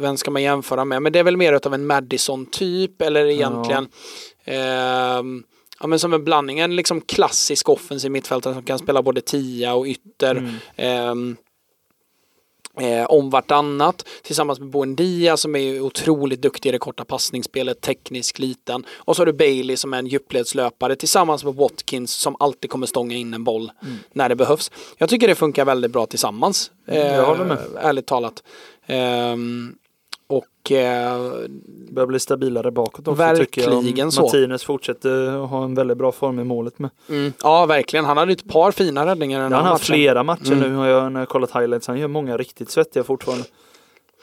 [0.00, 1.02] vem ska man jämföra med?
[1.02, 3.88] Men det är väl mer av en Madison typ eller egentligen
[4.44, 5.42] ehm,
[5.82, 9.74] ja, men som en blandning, en liksom klassisk offensiv mittfältare som kan spela både tia
[9.74, 10.36] och ytter.
[10.36, 10.54] Mm.
[10.76, 11.36] ehm,
[12.80, 18.38] eh, om vartannat tillsammans med Buendia som är otroligt duktig i det korta passningsspelet, teknisk
[18.38, 18.84] liten.
[18.96, 22.86] Och så har du Bailey som är en djupledslöpare tillsammans med Watkins som alltid kommer
[22.86, 23.72] stånga in en boll
[24.12, 24.70] när det behövs.
[24.98, 26.70] Jag tycker det funkar väldigt bra tillsammans.
[26.86, 27.58] Mm, jag håller med.
[27.76, 28.42] Ärligt talat.
[28.86, 29.74] Ehm,
[30.32, 31.18] och eh,
[31.90, 33.70] Börjar bli stabilare bakåt också tycker jag.
[34.12, 34.22] så.
[34.22, 36.90] Martinez fortsätter ha en väldigt bra form i målet med.
[37.08, 38.04] mm, ja, verkligen.
[38.04, 40.58] Han hade ett par fina räddningar den Han har haft flera matcher Mm.
[40.70, 41.86] nu har jag, när jag kollat highlights.
[41.86, 43.44] Han gör många riktigt svettiga fortfarande.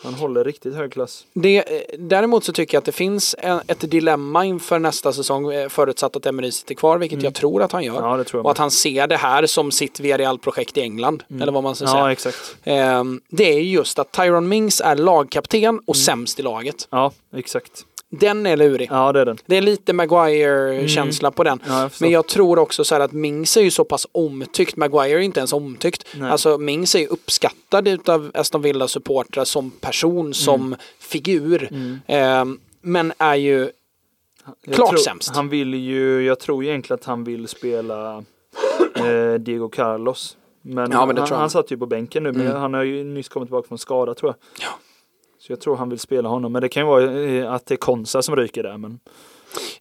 [0.03, 1.25] Han håller riktigt hög klass.
[1.33, 5.53] Det, eh, däremot så tycker jag att det finns en, ett dilemma inför nästa säsong
[5.53, 8.13] eh, förutsatt att Emery sitter kvar, vilket jag tror att han gör.
[8.13, 8.25] Mm.
[8.33, 8.39] Ja.
[8.39, 11.23] Och att han ser det här som sitt Villarreal-projekt i England.
[11.41, 11.97] Eller vad man ska Mm.
[11.97, 12.11] ja, säga.
[12.11, 12.57] exakt.
[12.63, 15.81] Ehm, det är ju just att Tyron Mings är lagkapten Mm.
[15.87, 16.87] och sämst i laget.
[16.89, 17.85] Ja, exakt.
[18.11, 18.87] Den är lurig.
[18.91, 19.37] Ja, det är den.
[19.45, 21.59] Det är lite Maguire-känsla på den.
[21.67, 21.91] Ja, jag.
[22.01, 24.75] Men jag tror också så här att Mings är ju så pass omtyckt.
[24.75, 26.05] Maguire är inte ens omtyckt.
[26.15, 26.31] Nej.
[26.31, 30.79] Alltså Mings är ju uppskattad utav Aston Villa-supportrar som person, som Mm.
[30.99, 31.69] figur.
[32.07, 33.71] Ehm, men är ju
[34.63, 35.35] Jag Klart tror, sämst.
[35.35, 38.23] Han vill ju, jag tror egentligen att han vill spela
[38.95, 40.37] eh, Diego Carlos.
[40.61, 42.57] Men, Ja, men han, han satt ju på bänken nu, men Mm.
[42.61, 44.65] han har ju nyss kommit tillbaka från skada tror jag.
[44.67, 44.79] Ja.
[45.49, 47.75] Så jag tror han vill spela honom, men det kan ju vara eh, att det
[47.75, 48.77] är Konsa som ryker där.
[48.77, 48.99] Men,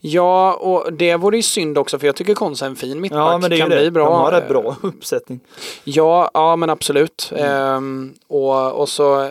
[0.01, 3.19] Ja, och det vore ju synd också för jag tycker Konsa är en fin mittback.
[3.21, 3.77] ja, men det är kan det.
[3.77, 4.05] bli bra.
[4.05, 5.41] De har rätt bra uppsättning.
[5.85, 7.33] Ja, ja men absolut.
[7.37, 7.45] Mm.
[7.53, 9.29] Ehm, och, och så eh,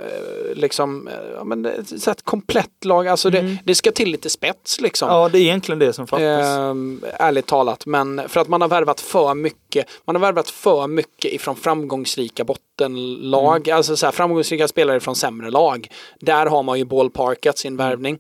[0.54, 3.08] liksom, ja men så ett komplett lag.
[3.08, 5.10] Alltså det, det ska till lite spets liksom.
[5.10, 5.22] Mm.
[5.22, 6.46] Ja, det är egentligen det som fattas.
[6.48, 9.86] Ehm, ärligt talat, men för att man har värvat för mycket.
[10.06, 13.78] Man har värvat för mycket ifrån framgångsrika bottenlag, Mm.
[13.78, 15.88] alltså så här, framgångsrika spelare från sämre lag.
[16.20, 17.90] Där har man ju ballparkat sin Mm.
[17.90, 18.18] värvning.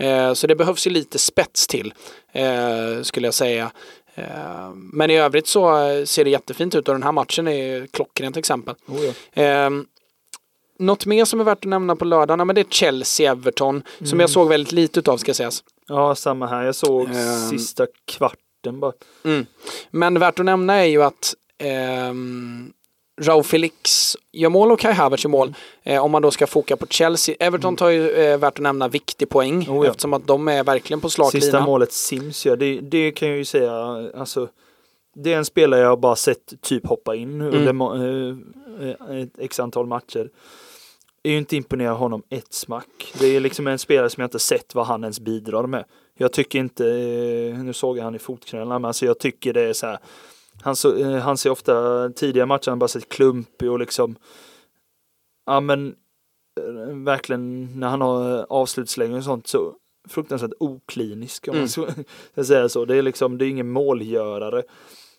[0.00, 1.94] Eh, så det behövs ju lite spets till,
[2.32, 3.70] eh, skulle jag säga.
[4.14, 5.70] Eh, men i övrigt så
[6.06, 8.74] ser det jättefint ut och den här matchen är klockrent exempel.
[8.88, 9.12] Oh, ja.
[9.42, 9.86] Ehm,
[10.78, 14.06] något mer som är värt att nämna på lördagen, ja, men det är Chelsea-Everton, som
[14.06, 14.20] Mm.
[14.20, 15.64] jag såg väldigt lite utav ska sägas.
[15.88, 16.64] ja, samma här.
[16.64, 17.50] Jag såg Ehm.
[17.50, 18.92] sista kvarten bara.
[19.24, 19.46] Mm.
[19.90, 22.72] Men värt att nämna är ju att ehm,
[23.20, 25.54] Raúl Felix gör mål och Kai Havertz gör mål.
[25.82, 27.34] Eh, om man då ska foka på Chelsea.
[27.40, 29.90] Everton tar ju eh, värt att nämna viktig poäng Oh ja.
[29.90, 33.38] eftersom att de är verkligen på slak Sista målet Sims gör, det, det kan jag
[33.38, 33.72] ju säga,
[34.16, 34.48] alltså
[35.14, 37.54] det är en spelare jag bara sett typ hoppa in Mm.
[37.80, 38.30] under
[38.80, 40.30] eh, eh, ett x antal matcher.
[41.22, 43.12] Är ju inte imponerad av honom ett smack.
[43.18, 45.84] Det är liksom en spelare som jag inte sett vad han ens bidrar med.
[46.18, 49.60] Jag tycker inte, eh, nu såg jag han i fotknölarna, men alltså jag tycker det
[49.62, 49.98] är så här.
[50.62, 54.16] Han, så, eh, han ser ofta tidiga matcher, han bara sett klumpig och liksom
[55.46, 55.94] Ja men
[56.60, 59.74] eh, verkligen när han har eh, avslutslängder och sånt så
[60.08, 61.68] fruktansvärt oklinisk om Mm.
[61.76, 62.84] man ska säga så.
[62.84, 64.62] Det är liksom, det är ingen målgörare.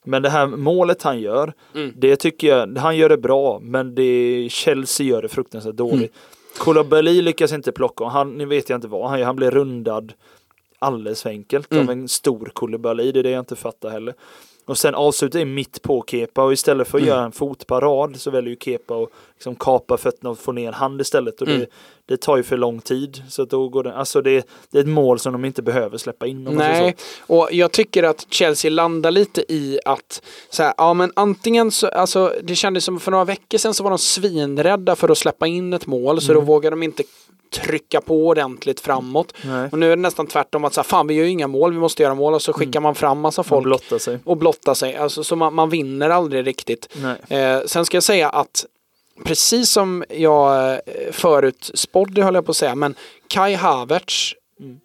[0.04, 1.94] Men det här målet han gör, Mm.
[1.96, 5.98] det tycker jag, han gör det bra, men det Chelsea gör det fruktansvärt dåligt.
[6.00, 6.10] Mm.
[6.58, 10.14] Koulibaly lyckas inte plocka, han, nu vet jag inte vad han gör, han blir rundad.
[10.80, 11.84] alldeles för enkelt Mm.
[11.86, 13.12] av en stor Koulibaly.
[13.12, 14.14] Det är det jag inte fattar heller.
[14.66, 17.14] Och sen avsluta i mitt på Kepa och istället för att Mm.
[17.16, 19.09] göra en fotparad så väljer ju Kepa att
[19.42, 21.42] liksom kapa fötterna och få ner en hand istället.
[21.42, 21.60] Och Mm.
[21.60, 21.68] det,
[22.06, 23.24] det tar ju för lång tid.
[23.30, 26.28] Så då går det, alltså det, det är ett mål som de inte behöver släppa
[26.28, 26.44] in.
[26.44, 26.96] Nej,
[27.28, 31.88] och jag tycker att Chelsea landar lite i att så här, ja men antingen så,
[31.88, 35.48] alltså det kändes som för några veckor sedan så var de svinrädda för att släppa
[35.48, 36.42] in ett mål så Mm.
[36.46, 37.04] då vågar de inte
[37.54, 39.34] trycka på ordentligt framåt.
[39.46, 41.48] Nej, Och nu är det nästan tvärtom att så här, fan vi gör ju inga
[41.48, 44.20] mål, vi måste göra mål och så skickar man fram massa folk blottar sig.
[44.24, 44.96] och blottar sig.
[44.96, 46.89] Alltså, så man, man vinner aldrig riktigt.
[47.30, 48.66] Eh, sen ska jag säga att
[49.22, 50.80] precis som jag eh,
[51.12, 52.96] förut spådde höll jag på att säga, men
[53.28, 54.80] Kai Havertz Mm.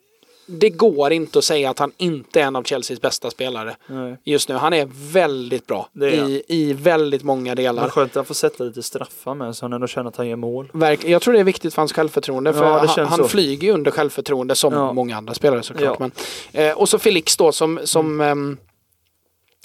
[0.46, 4.16] det går inte att säga att han inte är en av Chelseas bästa spelare Nej.
[4.24, 4.54] just nu.
[4.54, 7.88] Han är väldigt bra är i, i väldigt många Men delar.
[7.88, 10.36] skönt att han får sätta lite straffar med så han ändå känner att han gör
[10.36, 10.70] mål.
[10.74, 12.52] Verk, jag tror det är viktigt för hans självförtroende.
[12.52, 14.92] För Ja, han, han flyger ju under självförtroende som Ja.
[14.92, 15.96] många andra spelare såklart.
[16.00, 16.10] Ja.
[16.52, 18.56] Men, eh, och så Felix då som, som, ehm,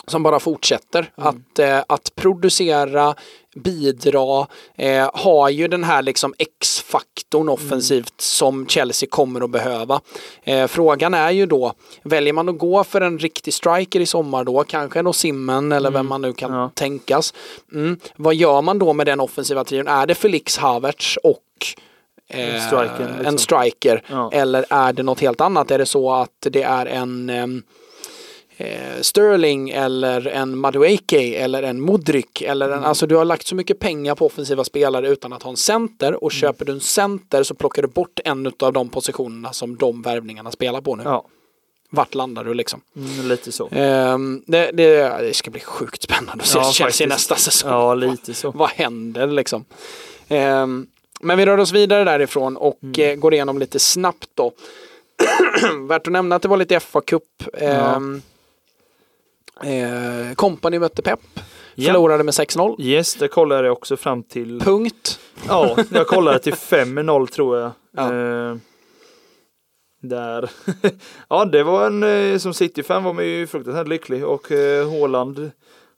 [0.08, 1.28] som bara fortsätter Mm.
[1.30, 3.16] att, eh, att producera,
[3.56, 7.54] bidra, eh, har ju den här liksom X-faktorn Mm.
[7.54, 10.02] offensivt som Chelsea kommer att behöva.
[10.43, 11.74] Eh, frågan är ju då,
[12.04, 15.91] väljer man att gå för en riktig striker i sommar då, kanske en Simmen eller
[15.91, 16.62] vem man nu kan Mm.
[16.62, 16.72] Ja.
[16.74, 17.34] tänkas.
[17.74, 17.99] Mm.
[18.16, 19.88] Vad gör man då med den offensiva trion?
[19.88, 21.38] Är det Felix Havertz och
[22.30, 23.26] eh, En striker, liksom.
[23.26, 24.04] en striker?
[24.10, 24.30] Ja.
[24.34, 25.72] Eller är det något helt annat?
[25.72, 27.64] Är det så att det är en
[28.62, 33.55] eh, Sterling eller en Madueke eller en Modric eller en, alltså du har lagt så
[33.55, 37.43] mycket pengar på offensiva spelare utan att ha en center och köper du en center
[37.43, 41.03] så plockar du bort en av de positionerna som de värvningarna spelar på nu.
[41.05, 41.26] Ja,
[41.89, 42.82] Vart landar du liksom?
[42.95, 43.70] mm, lite så.
[43.72, 47.09] Ehm, det, det, det ska bli sjukt spännande att se Ja, Chelsea faktiskt.
[47.09, 47.72] nästa säsong.
[47.72, 48.51] Ja, lite så.
[48.55, 49.66] Vad händer liksom?
[50.28, 50.88] Ehm,
[51.22, 53.09] men vi rör oss vidare därifrån och Mm.
[53.12, 54.51] eh, går igenom lite snabbt då.
[55.88, 57.22] Värt att nämna att det var lite FA-cup.
[57.57, 58.22] Ehm,
[59.64, 61.20] eh, Company mötte Pep.
[61.76, 62.82] Förlorade med 6-0.
[62.82, 64.59] Yes, det kollade jag också fram till.
[64.62, 65.20] Punkt.
[65.47, 67.72] Ja, jag kollade till 5-0 tror jag.
[67.97, 68.14] Ja.
[68.16, 68.55] Eh,
[70.01, 70.49] där.
[71.30, 74.88] ja, det var en, eh, som City-fan var man ju fruktansvärt lycklig och eh,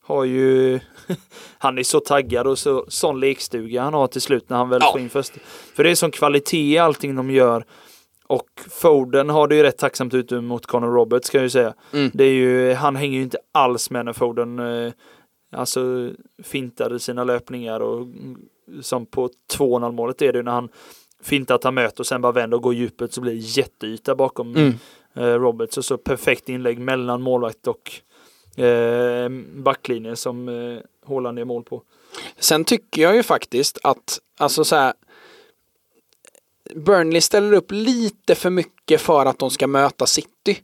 [0.05, 0.79] har ju,
[1.57, 4.79] han är så taggad och så, sån lekstuga han har till slut när han väl
[4.83, 4.91] Ja.
[4.91, 5.33] får in först.
[5.75, 7.65] För det är sån kvalitet i allting de gör.
[8.27, 11.73] Och Foden har det ju rätt tacksamt ute mot Conor Roberts ska jag ju säga.
[11.93, 12.11] Mm.
[12.13, 14.93] Det är ju, han hänger ju inte alls med när Foden eh,
[15.55, 16.11] alltså
[16.43, 18.07] fintade sina löpningar och
[18.81, 20.69] som på 2-0 målet är det ju när han
[21.23, 24.15] fintar att han möter och sen bara vänder och går djupet så blir det jätteyta
[24.15, 24.73] bakom Mm.
[25.13, 27.91] eh, Roberts och så perfekt inlägg mellan målvakt och
[28.63, 31.81] eh, backlinjen som eh, är mål på.
[32.37, 34.93] Sen tycker jag ju faktiskt att, alltså så här,
[36.75, 40.57] Burnley ställer upp lite för mycket för att de ska möta City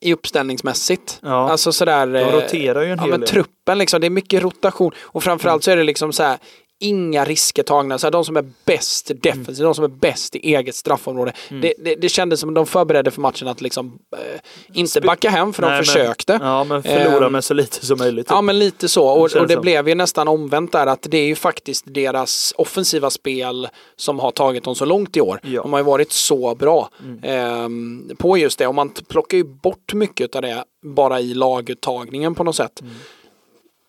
[0.00, 1.18] i uppställningsmässigt.
[1.22, 2.06] Ja, Alltså sådär.
[2.06, 3.28] de eh, roterar ju en ja, hel men del.
[3.28, 6.38] truppen liksom, det är mycket rotation och framförallt så är det liksom så här
[6.82, 7.98] inga risker tagna.
[7.98, 11.32] Så här, de som är bäst defensivt, de som är bäst i eget straffområde.
[11.48, 11.60] Mm.
[11.60, 14.40] Det, det, det kändes som att de förberedde för matchen att liksom eh,
[14.72, 16.38] inte backa hem för de Nej, men- försökte.
[16.42, 18.26] Ja, men förlora Ehm, med så lite som möjligt.
[18.30, 21.18] Ja men lite så och, Känns och det blev ju nästan omvänt där att det
[21.18, 25.40] är ju faktiskt deras offensiva spel som har tagit dem så långt i år.
[25.42, 25.48] Ja.
[25.48, 25.62] Mm.
[25.62, 26.88] De har ju varit så bra
[27.22, 32.34] ehm, på just det och man plockar ju bort mycket av det bara i laguttagningen
[32.34, 32.82] på något sätt.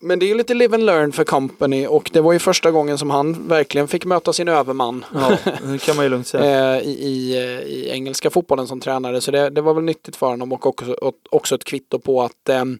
[0.03, 2.71] Men det är ju lite live and learn för company och det var ju första
[2.71, 5.37] gången som han verkligen fick möta sin överman Ja,
[5.71, 6.75] det kan man ju lugnt säga.
[6.81, 9.21] eh, i, i, eh, i engelska fotbollen som tränare.
[9.21, 10.97] Så det, det var väl nyttigt för honom och också,
[11.29, 12.79] också ett kvitto på att ehm,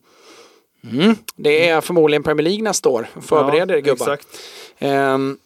[0.92, 3.08] mm, det är förmodligen Premier League nästa år.
[3.22, 4.14] Förbered er gubbar.
[4.14, 4.28] Exakt.
[4.80, 5.38] Ehm,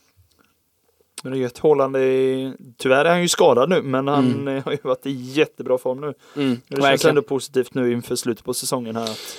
[1.24, 1.58] Men det är gött.
[1.60, 4.62] Haaland är, tyvärr är han ju skadad nu, men han Mm.
[4.66, 6.14] har ju varit i jättebra form nu.
[6.36, 7.10] mm, Det känns verkligen.
[7.18, 9.04] ändå positivt nu inför slutet på säsongen här.
[9.04, 9.38] Att,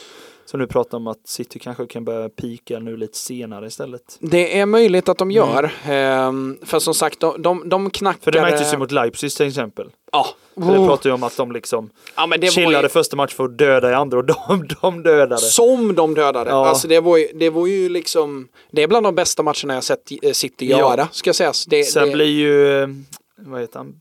[0.50, 4.18] som nu pratar om att City kanske kan börja pika nu lite senare istället.
[4.20, 5.70] Det är möjligt att de gör.
[5.86, 8.20] Ehm, för som sagt, de, de, de knackar...
[8.20, 9.90] För det märktes ju mot Leipzig till exempel.
[10.12, 10.26] Ja.
[10.54, 13.16] För det pratar ju om att de liksom ja, men det var chillade ju, första
[13.16, 15.38] matchen för att döda i andra och de, de dödade.
[15.38, 16.50] Som de dödade.
[16.50, 16.68] Ja.
[16.68, 18.48] Alltså det var, ju, det var ju liksom...
[18.70, 20.78] Det är bland de bästa matcherna jag sett eh, City Ja.
[20.78, 21.66] göra, ska sägas.
[21.66, 22.88] Det, Sen det, blir ju, eh,
[23.36, 23.94] vad heter han,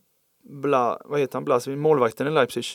[0.50, 2.66] Bla, vad heter han, Blas, målvakten i Leipzig.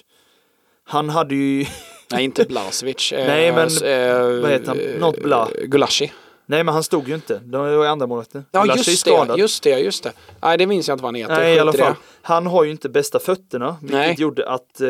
[0.84, 1.66] Han hade ju,
[2.12, 3.12] Nej, inte Blasevic.
[3.12, 4.78] Eh, Nej, men s- eh, vad heter han?
[4.78, 5.48] Något Bla.
[5.64, 6.12] Gulashi.
[6.46, 7.40] nej men han stod ju inte.
[7.44, 8.44] Det var ju andra målvakten.
[8.50, 10.12] Ja, just det, just det, just det.
[10.42, 11.34] Nej, det minns jag inte vad han heter.
[11.36, 11.78] Nej i alla det.
[11.78, 11.94] fall.
[12.22, 13.76] Han har ju inte bästa fötterna.
[13.80, 14.14] Vilket Nej.
[14.18, 14.88] gjorde att eh,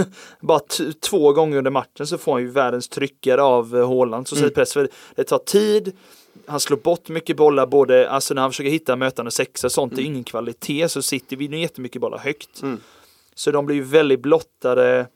[0.40, 0.60] bara
[1.10, 4.28] två gånger under matchen så får han ju världens tryckare av eh, Haaland.
[4.28, 4.50] Så Mm.
[4.50, 5.92] press för det tar tid.
[6.46, 9.96] Han slår bort mycket bollar både, alltså när han försöker hitta mötande sexa och sånt,
[9.96, 10.88] det är ingen kvalitet.
[10.88, 12.62] Så City vinner jättemycket bollar högt.
[12.62, 12.80] Mm.
[13.34, 15.06] Så de blir ju väldigt blottade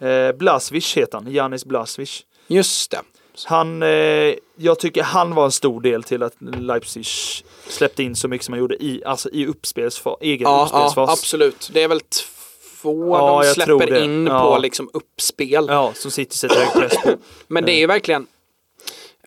[0.00, 2.22] Eh, Blasvic heter han, Janis Blasvic.
[2.46, 3.00] Just det.
[3.44, 3.88] Han, eh,
[4.56, 7.06] jag tycker han var en stor del till att Leipzig
[7.68, 11.08] släppte in så mycket som han gjorde i, alltså i uppspelsfas, egen Ja, uppspelsfas.
[11.08, 11.70] ja, absolut.
[11.72, 14.42] Det är väl två Ja, de släpper in Ja.
[14.54, 15.66] på liksom uppspel.
[15.68, 17.10] Ja, som City sätter hög press på.
[17.48, 18.26] Men det är ju verkligen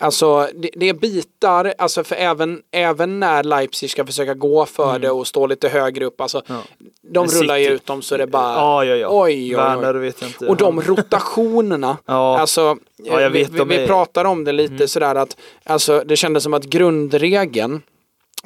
[0.01, 5.11] Alltså det, det bitar, alltså för även, även när Leipzig ska försöka gå för det
[5.11, 6.61] och stå lite högre upp, alltså Mm.
[6.61, 6.85] Ja.
[7.01, 9.07] de Men rullar ju ut dem så det bara Ja, ja, ja.
[9.11, 9.55] Oj, oj, oj.
[9.55, 10.47] Werner vet inte.
[10.47, 12.39] Och de rotationerna, Ja.
[12.39, 13.87] alltså Ja, vi, vi, vi är- Mm.
[13.87, 17.81] pratar om det lite sådär att alltså det kändes som att grundregeln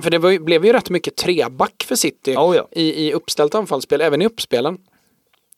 [0.02, 2.68] för det var, blev ju rätt mycket treback för City Oh, ja.
[2.72, 4.78] i, i uppställt anfallsspel, även i uppspelen.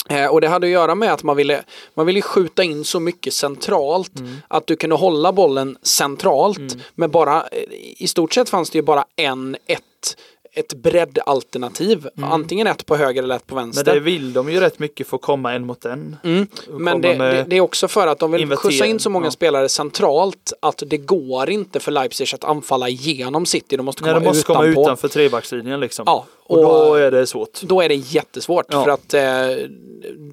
[0.09, 1.63] Eh, och det hade att göra med att man ville,
[1.93, 4.35] man ville skjuta in så mycket centralt Mm.
[4.47, 6.77] att du kunde hålla bollen centralt.
[6.95, 7.63] Men bara, eh,
[7.97, 10.17] i stort sett fanns det ju bara en, ett,
[10.59, 12.07] ett breddalternativ.
[12.21, 13.81] Antingen ett på höger eller ett på vänster.
[13.81, 13.95] Mm.
[13.95, 16.17] Men det vill de ju rätt mycket för att komma en mot en.
[16.23, 16.47] Mm.
[16.67, 19.09] Men komma det, det, det är också för att de vill invertera, skjutsa in så
[19.09, 19.31] många ja.
[19.31, 23.77] spelare centralt att det går inte för Leipzig att anfalla genom City.
[23.77, 24.81] De måste komma Nej, de måste komma utanpå.
[24.81, 26.03] utanför trebackslinjen liksom.
[26.07, 27.61] Ja, och, då och- är det svårt.
[27.61, 28.83] Då är det jättesvårt Ja.
[28.83, 29.21] för att eh,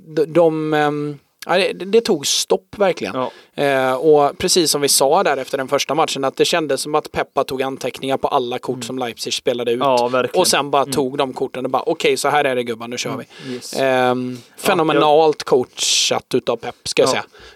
[0.07, 3.15] de, de ehm, ja, det, det tog stopp verkligen.
[3.15, 3.63] Ja.
[3.65, 6.95] Eh, och precis som vi sa där efter den första matchen att det kändes som
[6.95, 9.77] att Peppa tog anteckningar på alla kort som Leipzig spelade ut.
[9.83, 9.89] Mm.
[9.89, 12.89] Ja, och sen bara tog de korten och bara okej så här är det gubbar
[12.89, 13.53] nu kör vi.
[13.55, 13.73] Yes.
[13.77, 17.13] Ehm, fenomenalt coachat utav Pep ska jag Ja.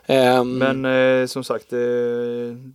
[0.06, 0.20] säga.
[0.20, 0.84] Ehm, Men
[1.20, 1.78] eh, som sagt, eh,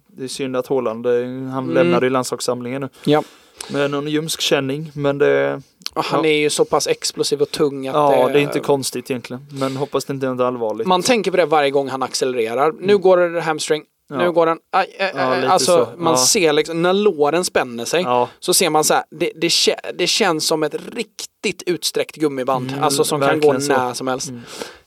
[0.07, 1.69] det är synd att Haaland, eh, han Mm.
[1.73, 2.89] lämnar i landslagssamlingen nu.
[3.05, 3.23] ja.
[3.69, 5.61] Med någon ljumsk känning, men det,
[5.95, 6.29] Och Han Ja.
[6.29, 9.45] är ju så pass explosiv och tung att ja, det är inte konstigt egentligen.
[9.51, 10.87] Men hoppas det inte är något allvarligt.
[10.87, 12.73] Man tänker på det varje gång han accelererar.
[12.79, 13.83] Nu går det hamstring.
[14.09, 14.25] Nu Mm.
[14.25, 14.31] Ja.
[14.31, 14.57] går den.
[14.71, 16.01] Aj, aj, Ja, aj, alltså så.
[16.01, 16.17] man Ja.
[16.17, 18.05] ser liksom när låren spänner sig.
[18.39, 19.03] Så ser man så här.
[19.09, 19.51] Det, det,
[19.95, 22.69] det känns som ett riktigt utsträckt gummiband.
[22.71, 23.71] Mm, alltså som kan gå så.
[23.73, 23.85] Mm.
[23.87, 24.31] när som helst.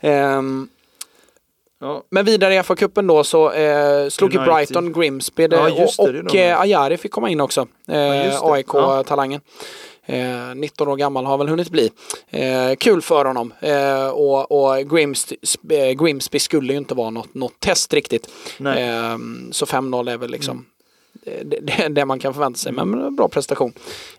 [0.01, 0.69] Ehm,
[1.81, 2.03] Ja.
[2.11, 4.39] men vidare i FA-cupen då så eh, slog ju.
[4.39, 6.39] Brighton Grimsby det, det, och, det och de.
[6.51, 7.67] eh, Ajari fick komma in också.
[7.89, 8.47] Eh, just det.
[8.53, 9.41] AIK-talangen.
[10.07, 11.91] Eh, 19 år gammal har väl hunnit bli.
[12.31, 13.53] Eh, kul för honom.
[13.61, 15.37] Eh, och och Grimsby,
[15.71, 18.29] eh, Grimsby skulle ju inte vara något, något test riktigt.
[18.61, 19.19] Eh,
[19.51, 20.67] så 5-0 är väl liksom
[21.45, 22.73] det, det, det man kan förvänta sig.
[22.73, 23.73] Men en bra prestation.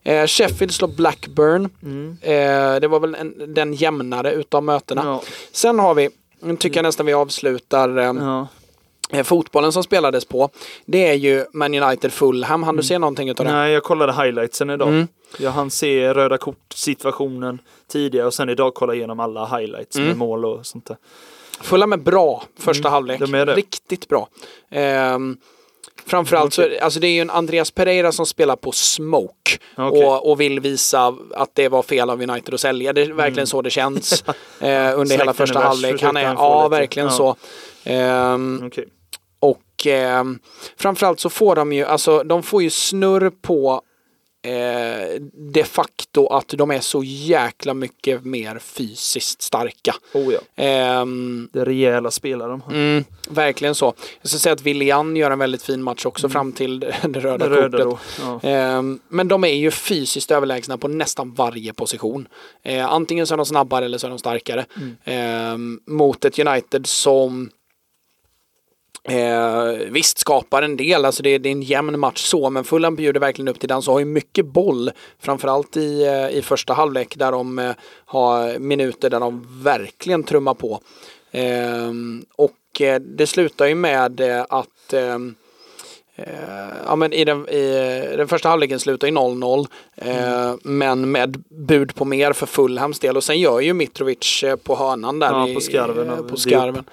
[0.03, 1.69] Eh, Sheffield slår Blackburn.
[1.83, 2.17] Mm.
[2.21, 5.01] Eh, det var väl en, den jämnare utav mötena.
[5.05, 5.21] Ja.
[5.51, 6.09] Sen har vi,
[6.39, 8.47] nu tycker jag nästan vi avslutar eh, Ja.
[9.11, 10.49] Eh, fotbollen som spelades på.
[10.85, 12.63] Det är ju Man United Fulham.
[12.63, 13.51] Han du se någonting utav det?
[13.51, 14.87] Nej, jag kollade highlightsen idag.
[14.87, 15.07] Mm.
[15.37, 17.61] Jag hann se röda kort-situationen
[17.91, 20.07] tidigare och sen idag kolla igenom alla highlights Mm.
[20.07, 20.97] med mål och sånt där.
[21.61, 23.19] Fulham är bra första halvlek.
[23.19, 23.53] de är det.
[23.55, 24.27] Riktigt bra.
[24.71, 25.37] Ehm,
[26.05, 29.57] framförallt så, alltså det är ju en Andreas Pereira som spelar på smoke.
[29.77, 30.05] Okej.
[30.05, 32.93] Och, och vill visa att det var fel av United att sälja.
[32.93, 34.23] Det är verkligen så det känns.
[34.61, 36.01] eh, under hela Släkten första är värst, halvlek.
[36.01, 36.79] Han är, han ja lite.
[36.79, 37.13] verkligen Ja.
[37.13, 37.35] så.
[37.83, 38.87] Ehm, Okej.
[39.39, 40.23] Och eh,
[40.77, 43.81] framförallt så får de ju, alltså de får ju snurr på
[44.41, 45.21] eh,
[45.53, 49.95] de facto att de är så jäkla mycket mer fysiskt starka.
[50.13, 50.39] Oh ja.
[50.63, 52.73] Ehm, Det är rejäla spelare de har.
[52.73, 53.93] mm, verkligen så.
[54.21, 57.45] Jag ska säga att William gör en väldigt fin match också fram till det, röda
[57.45, 57.71] Mm.
[57.71, 57.99] Det röda kortet.
[58.21, 58.39] Ja.
[58.49, 62.27] Ehm, men de är ju fysiskt överlägsna på nästan varje position.
[62.63, 64.65] Eh, antingen så är de snabbare eller så är de starkare.
[64.75, 64.95] Mm.
[65.03, 67.49] Ehm, mot ett United som
[69.07, 72.95] Eh, visst skapar en del, alltså det, det är en jämn match så, men Fulham
[72.95, 76.73] bjuder verkligen upp till den så har ju mycket boll, framförallt i, eh, i första
[76.73, 77.71] halvlek där de eh,
[78.05, 80.79] har minuter där de verkligen trummar på.
[81.31, 84.93] Ehm, och eh, det slutar ju med eh, att
[86.19, 87.63] Eh, ja, men i, den, i
[88.17, 93.17] den första halvleken slutar i 0-0 eh, men med bud på mer för Fulhams del
[93.17, 96.23] och sen gör ju Mitrovic eh, på hörnan där Ja, i- på skarven eh, av
[96.29, 96.83] på skarven.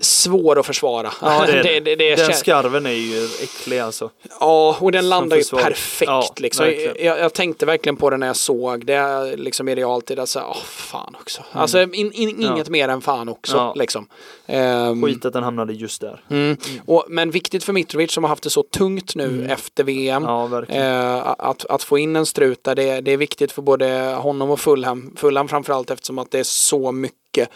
[0.00, 1.12] Svår att försvara.
[1.20, 1.80] Ja, det är det.
[1.80, 4.10] det, det, Den skarven är ju äcklig alltså.
[4.40, 6.08] Ja, och den landar ju perfekt.
[6.08, 6.66] Ja, liksom.
[6.98, 10.18] jag, jag tänkte verkligen på det när jag såg det liksom i realtid.
[10.18, 11.42] Alltså, åh, fan också.
[11.52, 12.58] Alltså, in, in, inget Mm.
[12.58, 12.64] Ja.
[12.70, 13.56] mer än fan också.
[13.56, 13.74] Ja.
[13.76, 14.08] Liksom.
[14.46, 16.24] Ehm, Skit att den hamnade just där.
[16.30, 16.56] Mm.
[16.86, 20.22] Och, men viktigt för Mitrovic som har haft det så tungt nu efter VM.
[20.22, 20.34] Mm.
[20.34, 20.82] Ja, verkligen.
[20.82, 24.50] Eh, att, att få in en strut där, det, det är viktigt för både honom
[24.50, 25.12] och Fulham.
[25.16, 27.16] Fulham framförallt eftersom att det är så mycket.
[27.38, 27.48] Eh,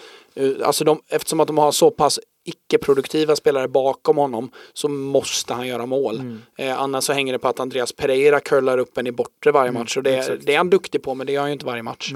[0.65, 5.67] Alltså de, eftersom att de har så pass icke-produktiva spelare bakom honom så måste han
[5.67, 6.17] göra mål.
[6.21, 6.43] Mm.
[6.59, 9.73] Eh, annars så hänger det på att Andreas Pereira curlar upp en i bortre varje
[9.73, 9.97] match.
[9.97, 10.47] Och det, Mm, exakt.
[10.47, 12.13] det är han duktig på men det gör han ju inte varje match.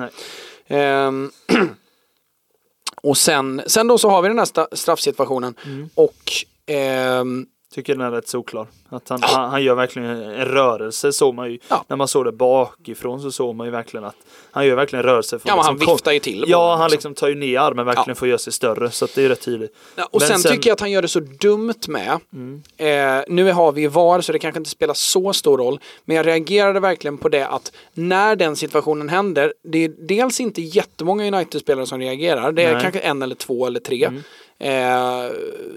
[0.67, 1.31] Ehm,
[3.03, 5.55] och sen, sen då så har vi den här straffsituationen.
[5.65, 5.89] Mm.
[5.95, 6.33] Och
[6.67, 8.67] ehm, Tycker den är rätt solklar.
[8.91, 11.59] Att han, han, han gör verkligen en rörelse såg man ju.
[11.69, 11.85] Ja.
[11.89, 14.17] När man såg det bakifrån så såg man ju verkligen att
[14.51, 15.39] han gör verkligen en rörelse.
[15.39, 16.93] För Ja, men han liksom viftar ju till Ja, han liksom.
[16.95, 18.15] liksom tar ju ner armen verkligen Ja.
[18.15, 18.91] för att göra sig större.
[18.91, 19.75] Så det är rätt tydligt.
[19.97, 22.19] Ja, och sen, sen- tycker jag att han gör det så dumt med.
[22.33, 22.63] Mm.
[22.77, 25.81] Eh, nu har vi VAR så det kanske inte spelar så stor roll.
[26.05, 30.63] Men jag reagerade verkligen på det att när den situationen händer, det är dels inte
[30.63, 32.53] jättemånga United-spelare som reagerar.
[32.53, 32.71] Det är Nej.
[32.73, 32.83] Mm.
[32.83, 34.09] kanske en eller två eller tre.
[34.61, 35.31] Eh,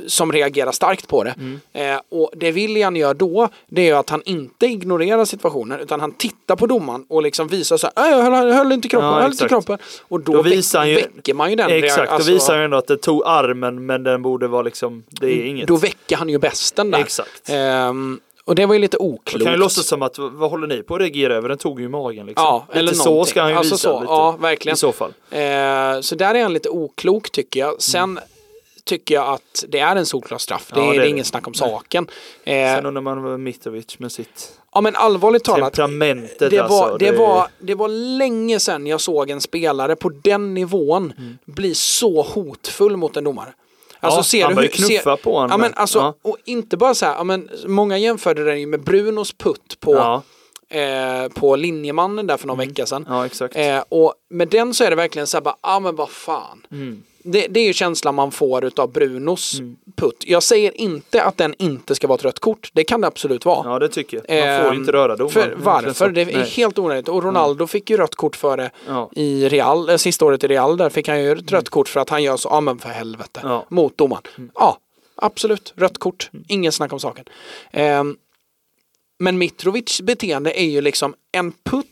[0.07, 1.35] som reagerar starkt på det.
[1.73, 6.11] Eh, och det William gör då, det är att han inte ignorerar situationen utan han
[6.11, 9.21] tittar på domaren och liksom visar så här, "Äh, jag höll, höll inte kroppen, Ja,
[9.21, 9.77] höll inte kroppen.
[10.07, 12.53] Och då, Då väck- visar han ju- väcker man ju den Exakt, då alltså- visar
[12.53, 15.67] han ju ändå att det tog armen men den borde vara liksom, det är inget.
[15.67, 16.99] Då väcker han ju bästen där.
[16.99, 17.49] Exakt.
[17.49, 19.43] Ehm, och det var ju lite Då oklokt.
[19.43, 21.49] kan ju låtsas som att, vad håller ni på att reagera över?
[21.49, 22.43] Den tog ju i magen liksom.
[22.45, 23.29] Ja, lite eller så någonting.
[23.31, 24.11] ska han ju Alltså visa så, lite.
[24.13, 24.73] ja, verkligen.
[24.73, 25.13] I så fall.
[25.31, 27.81] Ehm, så där är han lite oklok tycker jag.
[27.81, 28.19] Sen
[28.83, 30.71] tycker jag att det är en solklar straff.
[30.73, 31.23] Det, Ja, är, det det är är ingen det.
[31.23, 32.07] snack om saken.
[32.43, 35.73] Ehm, Sen undrar man vad Mitrovic med sitt ja men allvarligt talat.
[35.73, 36.97] temperamentet Det var, alltså.
[36.97, 37.87] det, var, det var
[38.17, 41.13] länge sedan jag såg en spelare på den nivån
[41.45, 43.53] bli så hotfull mot en domare.
[43.99, 46.13] Alltså, Ja, ser han började knuffa på honom Ja, men alltså, Ja.
[46.21, 49.95] Och inte bara så här, ja, men många jämförde den ju med Brunos putt på,
[49.95, 50.21] Ja,
[50.77, 53.05] eh, på linjemannen där för någon vecka sedan.
[53.09, 53.55] ja exakt.
[53.55, 56.09] Eh, och med den så är det verkligen så här bara, ja ah, men vad
[56.09, 56.65] fan.
[56.71, 57.03] Mm.
[57.23, 59.61] Det, det är ju känslan man får utav Brunos
[59.95, 60.23] putt.
[60.27, 62.69] Jag säger inte att den inte ska vara ett rött kort.
[62.73, 63.69] Det kan det absolut vara.
[63.71, 64.57] Ja det tycker jag.
[64.59, 65.53] Man får inte röra domaren.
[65.63, 66.09] Varför?
[66.09, 66.49] Det är Nej.
[66.49, 67.07] helt onödigt.
[67.07, 69.09] Och Ronaldo fick ju rött kort för det Ja.
[69.15, 70.77] i Real, eh, sista året i Real.
[70.77, 72.89] Där fick han ju ett rött kort för att han gör så, ja men för
[72.89, 73.49] helvete, Ja.
[73.53, 73.63] Mm.
[73.69, 74.23] mot domaren.
[74.55, 74.77] Ja,
[75.15, 76.29] absolut, rött kort.
[76.47, 77.25] Ingen snack om saken.
[77.71, 78.15] Ehm,
[79.19, 81.85] men Mitrovics beteende är ju liksom en putt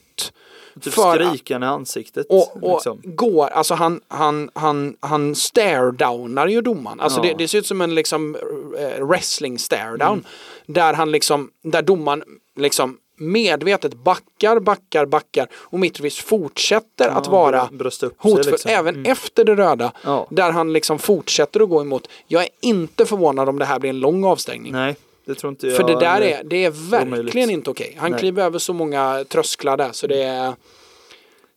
[0.80, 2.26] Typ för- skrikan i ansiktet.
[2.30, 3.02] och, och liksom.
[3.04, 7.00] går, alltså han, han, han, han stare-downar ju domaren.
[7.00, 7.24] Alltså Ja.
[7.24, 8.36] det, det ser ut som en liksom
[8.80, 10.12] eh, wrestling stare-down.
[10.12, 10.24] Mm.
[10.66, 12.24] Där han liksom, där domaren
[12.56, 18.72] liksom medvetet backar, backar, backar och Mitrovic fortsätter att Ja, vara upp sig hotfull liksom.
[18.72, 19.12] även Mm.
[19.12, 19.92] efter det röda.
[20.04, 20.28] Ja.
[20.30, 22.08] Där han liksom fortsätter att gå emot.
[22.28, 24.72] Jag är inte förvånad om det här blir en lång avstängning.
[24.72, 24.96] Nej,
[25.30, 25.78] det tror inte jag.
[25.78, 27.36] För det där är, det är verkligen omöjligt.
[27.36, 27.96] inte okej.
[27.98, 28.20] Han Nej.
[28.20, 30.54] kliver över så många trösklar där så det är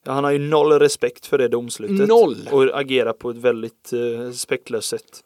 [0.04, 2.08] Ja, han har ju noll respekt för det domslutet.
[2.08, 2.48] Noll.
[2.50, 5.24] Och agerar på ett väldigt eh, respektlöst sätt.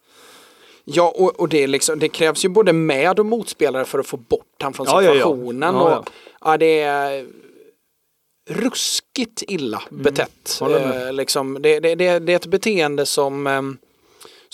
[0.83, 4.17] Ja, och, och det, liksom, det krävs ju både med och motspelare för att få
[4.17, 5.75] bort han från Ja, situationen.
[5.75, 5.97] Ja, ja.
[5.97, 6.09] Och,
[6.41, 7.25] ja, det är
[8.49, 10.59] ruskigt illa betett.
[10.61, 10.73] Mm.
[10.73, 11.07] håller med.
[11.07, 13.77] Eh, liksom, det, det, det, det är ett beteende som, ehm,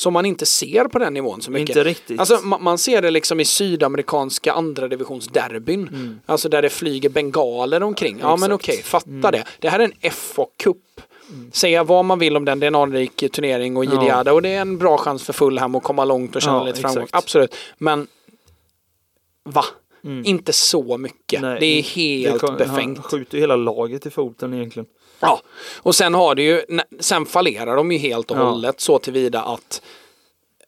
[0.03, 1.69] som man inte ser på den nivån så mycket.
[1.69, 2.19] Inte riktigt.
[2.19, 6.19] Alltså, man, man ser det liksom i sydamerikanska andra divisionsderbyn.
[6.25, 8.17] Alltså där det flyger bengaler omkring.
[8.21, 8.55] Ja men Mm.
[8.55, 9.07] Exakt.
[9.07, 9.19] Mm.
[9.19, 9.43] okej, fatta det.
[9.59, 10.75] Det här är en FA-cup.
[11.51, 13.91] Säga vad man vill om den, det är en anrik turnering och Ja.
[13.91, 16.63] Gidiada och det är en bra chans för Fulham att komma långt och känna Ja,
[16.63, 17.03] lite framgång.
[17.03, 17.23] exakt.
[17.23, 17.55] Absolut.
[17.77, 18.07] Men
[19.43, 19.65] va?
[20.03, 20.25] Mm.
[20.25, 21.41] Inte så mycket.
[21.41, 22.97] Nej, det är det helt kan- befängt.
[22.97, 24.85] Han skjuter ju hela laget i foten egentligen.
[25.27, 25.41] Ja,
[25.77, 26.61] och sen har det ju,
[26.99, 28.43] sen fallerar de ju helt och Ja.
[28.43, 29.81] hållet så tillvida att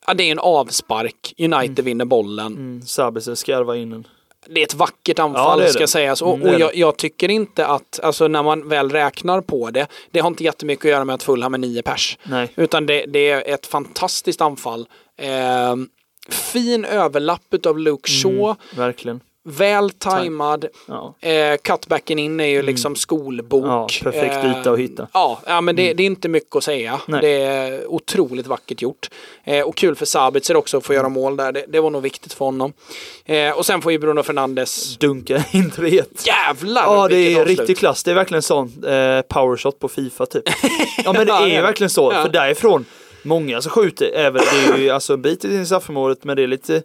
[0.08, 2.46] ja, det är en avspark, United vinner bollen.
[2.54, 2.82] Mm.
[2.82, 4.08] Sabitzer skarvar in en.
[4.48, 6.22] Det är ett vackert Ja, anfall det är ska sägas.
[6.22, 9.88] Och, Mm, och jag, jag tycker inte att, alltså när man väl räknar på det,
[10.12, 12.18] det har inte jättemycket att göra med att Fulham är nio pers.
[12.24, 12.52] Nej.
[12.56, 14.88] Utan det, det är ett fantastiskt anfall.
[15.18, 15.76] Eh,
[16.30, 18.56] fin överlapp av Luke Shaw.
[18.76, 19.20] Verkligen.
[19.48, 20.66] Väl tajmad.
[20.86, 21.16] Ja.
[21.20, 23.64] Eh, cutbacken in är ju liksom skolbok.
[23.64, 23.76] Mm.
[23.76, 25.08] Ja, perfekt yta att hitta.
[25.14, 27.02] Ja, ja men det, det är inte mycket att säga.
[27.08, 27.22] Nej.
[27.22, 29.10] Det är otroligt vackert gjort.
[29.44, 31.52] Eh, och kul för Sabitzer också att få göra mål där.
[31.52, 32.74] Det, det var nog viktigt för honom.
[33.26, 36.84] Eh, och sen får ju Bruno Fernandes Dunka in 3 Jävlar!
[36.84, 37.60] Ja det är avslut.
[37.60, 38.04] riktig klass.
[38.04, 40.44] Det är verkligen sån eh, powershot på Fifa typ.
[41.04, 42.12] Ja men det är är verkligen så.
[42.12, 42.86] För därifrån,
[43.24, 46.48] många som skjuter, även det är ju alltså en bit i straffområdet men det är
[46.48, 46.84] lite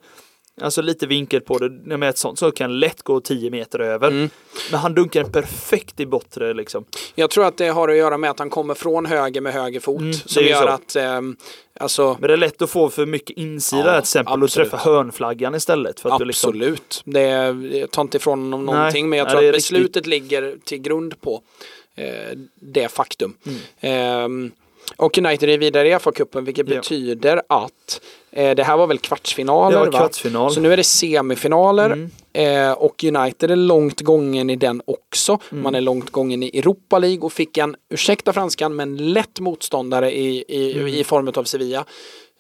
[0.63, 1.97] Alltså lite vinkel på det.
[1.97, 4.09] Med ett sånt så kan lätt gå 10 meter över.
[4.09, 4.31] Mm.
[4.71, 6.85] Men han dunkar den perfekt i bortre liksom.
[7.15, 9.81] Jag tror att det har att göra med att han kommer från höger med höger
[9.81, 10.01] fot.
[10.01, 10.69] Mm, som gör så.
[10.69, 11.37] att, ehm,
[11.81, 14.67] alltså Men det är lätt att få för mycket insida Ja, till exempel absolut.
[14.67, 16.01] och träffa hörnflaggan istället.
[16.01, 17.03] För att du liksom, Absolut.
[17.05, 20.07] Det är, jag tar inte ifrån honom Nej, någonting men jag nej, tror att beslutet
[20.07, 21.43] ligger till grund på
[21.95, 23.35] eh, det faktum.
[23.47, 23.59] Mm.
[23.81, 24.53] Ehm,
[24.97, 26.75] och United är vidare i FA-cupen vilket Ja.
[26.77, 28.01] betyder att
[28.33, 29.99] eh, det här var väl kvartsfinaler det var va?
[29.99, 30.51] kvartsfinal.
[30.53, 32.11] Så nu är det semifinaler Mm.
[32.69, 35.39] eh, och United är långt gången i den också.
[35.53, 35.63] Mm.
[35.63, 40.13] Man är långt gången i Europa League och fick en, ursäkta franskan, men lätt motståndare
[40.17, 40.89] i, i, Mm.
[40.89, 41.85] i form av Sevilla.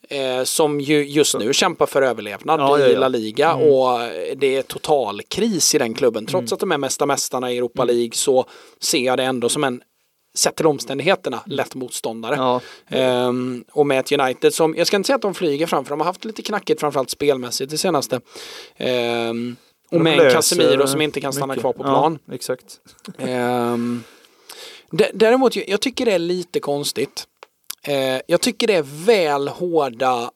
[0.08, 2.98] Eh, som ju just nu kämpar för överlevnad Ja, i ja.
[3.00, 3.98] La Liga och
[4.36, 6.26] det är total kris i den klubben.
[6.26, 6.54] Trots Mm.
[6.54, 8.44] att de är mesta mästarna i Europa League så
[8.80, 9.80] ser jag det ändå som en
[10.34, 12.34] sett till omständigheterna, lätt motståndare.
[12.36, 15.84] Ja, Ehm, och med ett United som, jag ska inte säga att de flyger fram
[15.84, 18.20] för de har haft lite knackigt framförallt spelmässigt det senaste.
[18.76, 19.56] Ehm,
[19.90, 21.60] och med en Casemiro som inte kan stanna mycket.
[21.60, 22.18] kvar på plan.
[22.26, 22.80] Ja, exakt.
[23.18, 24.02] Ehm,
[25.12, 27.26] däremot, jag, tycker det är lite konstigt.
[27.82, 30.30] Eh, jag tycker det är väl hårda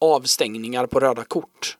[0.00, 1.76] avstängningar på röda kort.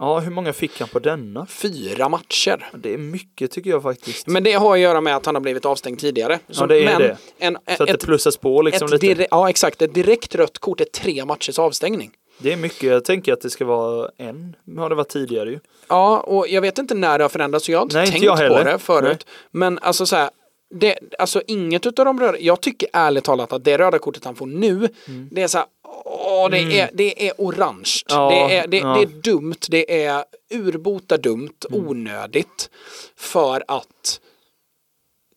[0.00, 1.46] Ja, hur många fick han på denna?
[1.46, 2.70] Fyra matcher.
[2.74, 4.26] Det är mycket tycker jag faktiskt.
[4.26, 6.38] Men det har att göra med att han har blivit avstängd tidigare.
[6.48, 7.16] Så- Ja, det är men det.
[7.38, 9.26] En, Så att det ett, plussas på liksom lite.
[9.30, 9.82] ja, exakt.
[9.82, 12.10] Ett direkt rött kort är tre matchers avstängning.
[12.38, 12.82] Det är mycket.
[12.82, 14.56] Jag tänker att det ska vara en.
[14.78, 15.58] Har det varit tidigare ju.
[15.88, 18.12] Ja, och jag vet inte när det har förändrats så jag har inte Nej, inte
[18.12, 19.26] tänkt jag på det förut.
[19.50, 20.30] Men alltså så här,
[20.70, 24.34] det, alltså inget utav de röda, jag tycker ärligt talat att det röda kortet han
[24.34, 24.88] får nu,
[25.30, 25.66] det är så här,
[26.04, 27.90] åh, det, är, det är orange.
[28.10, 28.22] Mm.
[28.22, 28.94] Ja, det, är, det, ja.
[28.94, 31.88] det är dumt, det är urbota dumt, Mm.
[31.88, 32.70] onödigt.
[33.16, 34.20] För att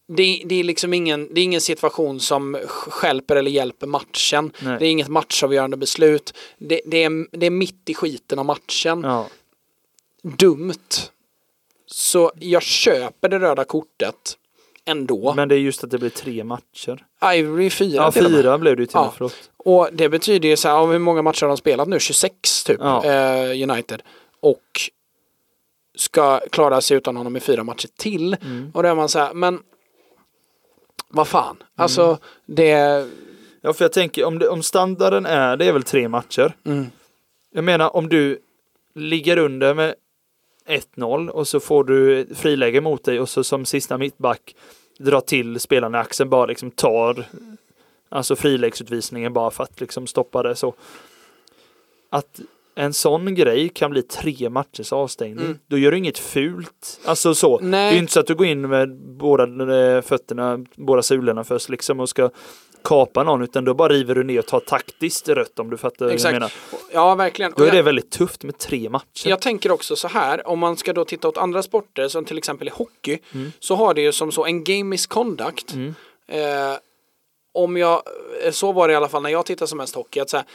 [0.07, 4.51] det, det är liksom ingen, det är ingen situation som skälper eller hjälper matchen.
[4.60, 4.80] Nej.
[4.80, 6.34] Det är inget matchavgörande beslut.
[6.57, 9.27] Det, det, är, det är mitt i skiten av matchen Ja.
[10.23, 10.73] dumt.
[11.85, 14.38] Så jag köper det röda kortet
[14.85, 15.34] ändå.
[15.35, 17.05] Men det är just att det blir tre matcher.
[17.35, 18.39] Ivory fyra Ja, till och med.
[18.41, 19.05] fyra blev det ju till och Ja.
[19.05, 19.14] med.
[19.18, 19.49] Förlåt.
[19.57, 21.99] Och det betyder ju så här, ja, hur många matcher har de spelat nu?
[21.99, 23.05] 26 typ, Ja.
[23.05, 24.01] eh, United.
[24.39, 24.61] Och
[25.97, 28.34] ska klara sig utan honom i fyra matcher till.
[28.41, 28.72] Mm.
[28.73, 29.60] Och då är man så här, men
[31.10, 31.57] vad fan.
[31.76, 32.69] Alltså, det...
[33.61, 36.55] Ja, för jag tänker om, det, om standarden är, det är väl tre matcher.
[36.65, 36.85] Mm.
[37.53, 38.39] Jag menar om du
[38.95, 39.95] ligger under med
[40.68, 44.56] 1-0 och så får du friläge mot dig och så som sista mittback
[44.98, 47.26] drar till spelarna i axeln bara liksom tar
[48.10, 50.73] alltså friläggsutvisningen bara för att liksom stoppa det så.
[52.10, 52.40] Att
[52.76, 55.45] en sån grej kan bli tre matchers avstängning.
[55.45, 55.60] Mm.
[55.68, 56.99] Då gör du inget fult.
[57.06, 57.60] Alltså så.
[57.60, 57.91] Nej.
[57.91, 59.44] Det är inte så att du går in med båda
[59.77, 62.30] eh, fötterna, båda sulorna först liksom och ska
[62.84, 66.05] kapa någon utan då bara river du ner och tar taktiskt rött om du fattar
[66.05, 66.34] vad jag Exakt.
[66.34, 66.51] menar.
[66.91, 67.53] Ja, verkligen.
[67.57, 69.30] Då är det väldigt tufft med tre matcher.
[69.30, 72.38] jag tänker också så här, om man ska då titta åt andra sporter som till
[72.38, 73.19] exempel i hockey,
[73.60, 75.73] så har det ju som så en game misconduct.
[75.73, 75.95] Mm.
[76.27, 76.77] Eh,
[77.53, 78.03] om jag,
[78.43, 80.38] eh, så var det i alla fall när jag tittade som mest hockey, att så
[80.38, 80.45] här,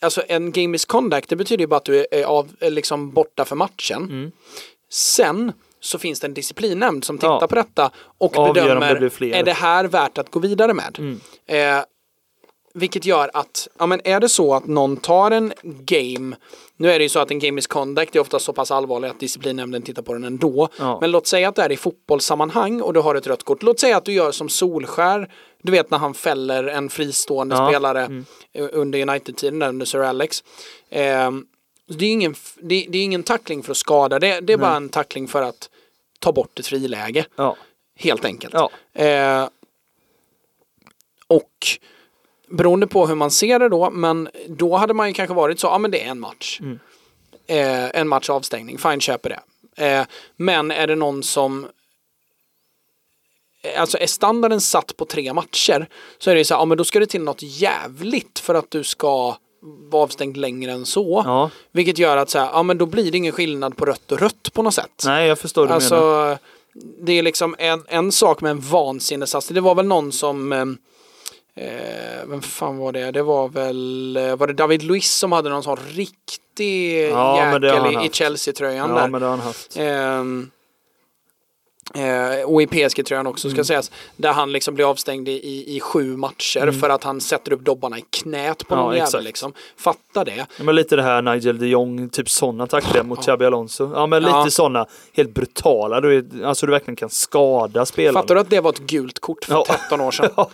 [0.00, 3.44] alltså en game misconduct, det betyder ju bara att du är av, är liksom borta
[3.44, 4.02] för matchen.
[4.02, 4.32] Mm.
[4.90, 5.52] Sen
[5.82, 7.46] så finns det en disciplinnämnd som tittar Ja.
[7.46, 9.34] på detta och Avgör det bedömer, fler.
[9.34, 10.96] är det här värt att gå vidare med?
[10.98, 11.20] Mm.
[11.46, 11.84] Eh,
[12.74, 16.36] vilket gör att, ja men är det så att någon tar en game,
[16.76, 19.20] nu är det ju så att en game misconduct är ofta så pass allvarlig att
[19.20, 20.68] disciplinnämnden tittar på den ändå.
[20.78, 20.98] Ja.
[21.00, 23.62] Men låt säga att det är i fotbollssammanhang och du har ett rött kort.
[23.62, 25.28] Låt säga att du gör som Solskär,
[25.62, 28.24] du vet när han fäller en fristående Ja, spelare mm.
[28.54, 30.44] eh, under United-tiden, under Sir Alex.
[30.90, 31.44] Ehm,
[31.98, 34.76] det, är ingen, det, det är ingen tackling för att skada, det, det är bara
[34.76, 35.70] en tackling för att
[36.18, 37.26] ta bort ett friläge.
[37.36, 37.56] Ja.
[37.96, 38.54] Helt enkelt.
[38.54, 38.70] Ja.
[39.02, 39.48] Eh,
[41.26, 41.66] och
[42.48, 45.66] beroende på hur man ser det då, men då hade man ju kanske varit så,
[45.66, 46.60] ja men det är en match.
[46.60, 46.78] Mm.
[47.46, 49.40] Eh, en match avstängning, fine köper det.
[49.86, 50.06] Eh,
[50.36, 51.68] men är det någon som
[53.76, 55.88] Alltså är standarden satt på tre matcher
[56.18, 58.54] så är det ju så här, ja men då ska det till något jävligt för
[58.54, 61.22] att du ska vara avstängd längre än så.
[61.26, 61.50] ja.
[61.72, 64.20] Vilket gör att så här, ja men då blir det ingen skillnad på rött och
[64.20, 65.02] rött på något sätt.
[65.04, 66.38] Nej, jag förstår du Alltså, menar.
[67.04, 69.54] det är liksom en, en sak med en vansinneshastighet.
[69.54, 70.64] Det var väl någon som, eh,
[71.66, 73.10] eh, vem fan var det?
[73.10, 77.66] Det var väl, eh, var det David Luiz som hade någon sån riktig Ja, det
[77.66, 78.10] jäkel i.
[78.12, 79.08] Chelsea-tröjan Ja, där.
[79.08, 79.76] men det har han haft.
[79.76, 80.50] Ehm,
[81.94, 83.56] eh, och i PSG-tröjan också Mm.
[83.56, 83.90] ska sägas.
[84.16, 87.98] Där han liksom blir avstängd i, i, sju matcher för att han sätter upp dobbarna
[87.98, 88.84] i knät på Mm.
[88.84, 89.52] Ja, någon jävel liksom.
[89.76, 90.34] Fatta det.
[90.58, 93.90] Ja, men lite det här Nigel de Jong, typ sådana tacklingar mot Xabi Alonso.
[93.94, 94.50] Ja men lite Ja.
[94.50, 96.00] sådana helt brutala.
[96.00, 98.20] Du, är- alltså du verkligen kan skada spelarna.
[98.20, 99.64] Fattar du att det var ett gult kort för Ja.
[99.68, 100.30] 13 år sedan?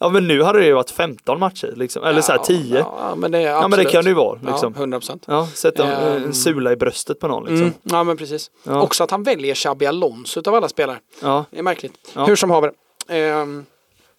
[0.00, 2.04] ja men nu hade det ju varit 15 matcher liksom.
[2.04, 2.78] Eller så här 10.
[2.78, 4.72] Ja, Ja, men det, men det kan det ju vara liksom.
[4.76, 5.24] Ja, 100 procent.
[5.26, 6.24] Ja, sätta en, Ehm.
[6.24, 7.62] en sula i bröstet på någon liksom.
[7.62, 8.50] Mm, ja, men precis.
[8.64, 8.82] Ja.
[8.82, 10.98] Också att han väljer Xabi Alonso av alla spelare.
[11.22, 11.44] Ja.
[11.50, 11.92] Det är märkligt.
[12.14, 12.24] Ja.
[12.24, 12.72] Hur som haver.
[13.08, 13.64] Ehm,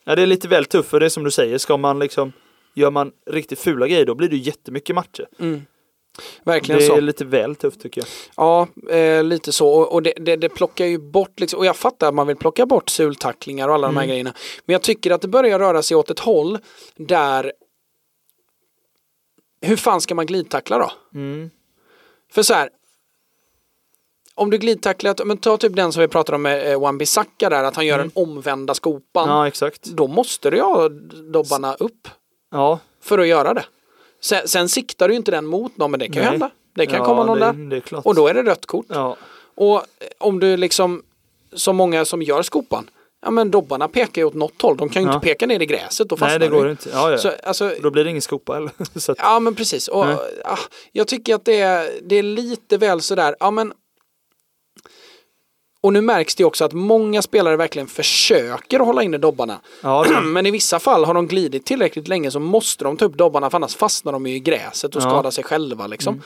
[0.03, 1.57] ja, det är lite väl tufft för det är som du säger.
[1.57, 2.31] Ska man liksom
[2.73, 5.25] Gör man riktigt fula grejer då blir det ju jättemycket matcher.
[5.39, 5.61] mm.
[6.43, 6.95] Verkligen Det så.
[6.95, 8.07] är lite väl tufft tycker jag.
[8.37, 9.69] Ja, eh, lite så.
[9.69, 12.35] Och, och det, det, det plockar ju bort, liksom, och jag fattar att man vill
[12.35, 14.09] plocka bort sultacklingar och alla de här Mm.
[14.09, 14.33] grejerna.
[14.65, 16.57] Men jag tycker att det börjar röra sig åt ett håll
[16.97, 17.53] där
[19.61, 20.91] hur fan ska man glidtackla då?
[21.13, 21.49] Mm.
[22.31, 22.69] För så här.
[24.35, 27.63] Om du glidtacklar, men ta typ den som vi pratade om med eh, Wan-Bissaka där,
[27.63, 29.23] att han gör en omvända skopan.
[29.23, 29.35] Mm.
[29.35, 29.83] Ja, exakt.
[29.83, 30.89] Då måste du ha
[31.33, 32.07] dobbarna upp
[32.51, 33.65] Ja, för att göra det.
[34.23, 36.29] Sen, sen siktar du ju inte den mot någon, men det kan ju Nej.
[36.29, 36.49] hända.
[36.75, 37.81] Det kan ja, komma någon det, där.
[37.91, 37.97] Det.
[37.97, 38.85] Och då är det rött kort.
[38.89, 39.17] Ja,
[39.55, 39.81] Och eh,
[40.17, 41.03] om du liksom,
[41.53, 42.89] så många som gör skopan,
[43.25, 45.13] Ja men dobbarna pekar ju åt något håll, de kan ju Ja.
[45.15, 46.71] inte peka ner i gräset, då fastnar Nej, det går du.
[46.71, 46.89] inte.
[46.93, 47.17] Ja, ja.
[47.17, 48.71] Så, alltså, Då blir det ingen skopa heller.
[49.09, 49.87] Att, Ja men precis.
[49.87, 50.05] Och,
[50.45, 50.57] ah,
[50.91, 53.73] jag tycker att det är, det är lite väl sådär, ja men
[55.81, 59.59] och nu märks det också att många spelare verkligen försöker att hålla inne dobbarna.
[59.83, 63.05] ja, det, Men i vissa fall har de glidit tillräckligt länge så måste de ta
[63.05, 65.09] upp dobbarna för annars fastnar de i gräset och Ja.
[65.09, 66.21] skadar sig själva liksom.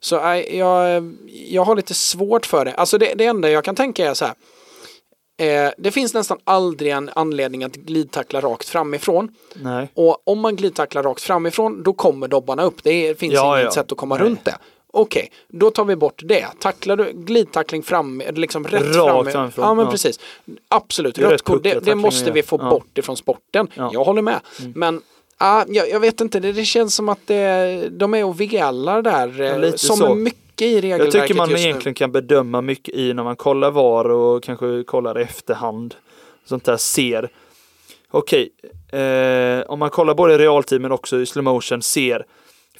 [0.00, 1.14] Så nej, jag,
[1.48, 2.74] jag har lite svårt för det.
[2.74, 4.34] Alltså det, det enda jag kan tänka är så här.
[5.38, 9.28] Eh, det finns nästan aldrig en anledning att glidtackla rakt framifrån.
[9.54, 9.88] nej.
[9.94, 12.82] Och om man glidtacklar rakt framifrån då kommer dobbarna upp.
[12.82, 13.70] Det finns Ja, inget ja.
[13.82, 14.24] sätt att komma Nej.
[14.24, 14.58] runt det.
[14.94, 16.46] Okej, då tar vi bort det.
[16.58, 19.50] Tacklar du glidtackling fram, liksom rätt Rakt fram.
[19.56, 19.90] Ja men ja.
[19.90, 20.20] precis.
[20.68, 22.70] Absolut, rött kort, det, det måste vi få ja.
[22.70, 23.68] bort ifrån sporten.
[23.74, 23.82] Ja.
[23.82, 23.94] Mm.
[23.94, 24.40] Jag håller med.
[24.74, 25.02] Men
[25.38, 29.02] ah, jag, jag vet inte, det, det känns som att det, de är och velar
[29.02, 29.64] där.
[29.64, 30.14] eh, som så.
[30.14, 30.42] mycket
[30.82, 35.20] Jag tycker man egentligen kan bedöma mycket i när man kollar VAR och kanske kollar
[35.20, 35.94] i efterhand.
[36.44, 37.30] Sånt där ser.
[38.10, 38.50] Okej,
[38.92, 42.26] eh, om man kollar både i realtid men också i slow motion ser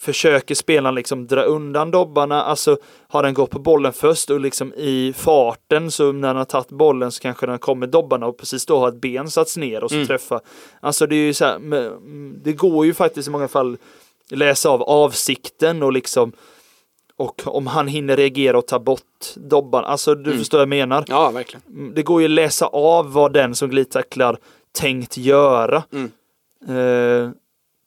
[0.02, 2.76] Försöker spelaren liksom dra undan dobbarna, alltså
[3.08, 6.68] har den gått på bollen först och liksom i farten så när den har tagit
[6.68, 9.90] bollen så kanske den kommer dobbarna och precis då har ett ben satts ner och
[9.90, 10.06] så Mm.
[10.06, 10.40] träffar.
[10.80, 11.58] Alltså det är ju så här,
[12.44, 13.76] det går ju faktiskt i många fall
[14.30, 16.32] läsa av avsikten och liksom
[17.16, 19.84] och om han hinner reagera och ta bort dobban.
[19.84, 20.38] Alltså du Mm.
[20.38, 21.04] förstår vad jag menar.
[21.08, 21.62] Ja, verkligen.
[21.68, 24.36] Mm, Det går ju att läsa av vad den som glidtacklar
[24.78, 25.82] tänkt göra.
[25.92, 26.10] Mm.
[26.68, 27.30] Eh,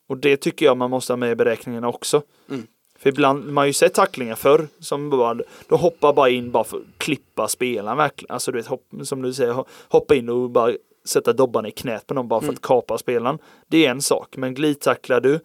[0.07, 2.22] och det tycker jag man måste ha med i beräkningarna också.
[2.49, 2.68] Mm.
[2.99, 5.38] För ibland, man har ju sett tacklingar förr som bara,
[5.68, 8.34] då hoppar bara in bara för att klippa spelaren verkligen.
[8.34, 10.73] Alltså du vet, hopp, som du säger, ho- hoppa in och bara
[11.06, 12.56] sätta dobban i knät på någon bara för Mm.
[12.56, 13.38] att kapa spelaren.
[13.68, 15.40] Det är en sak, men glidtacklar du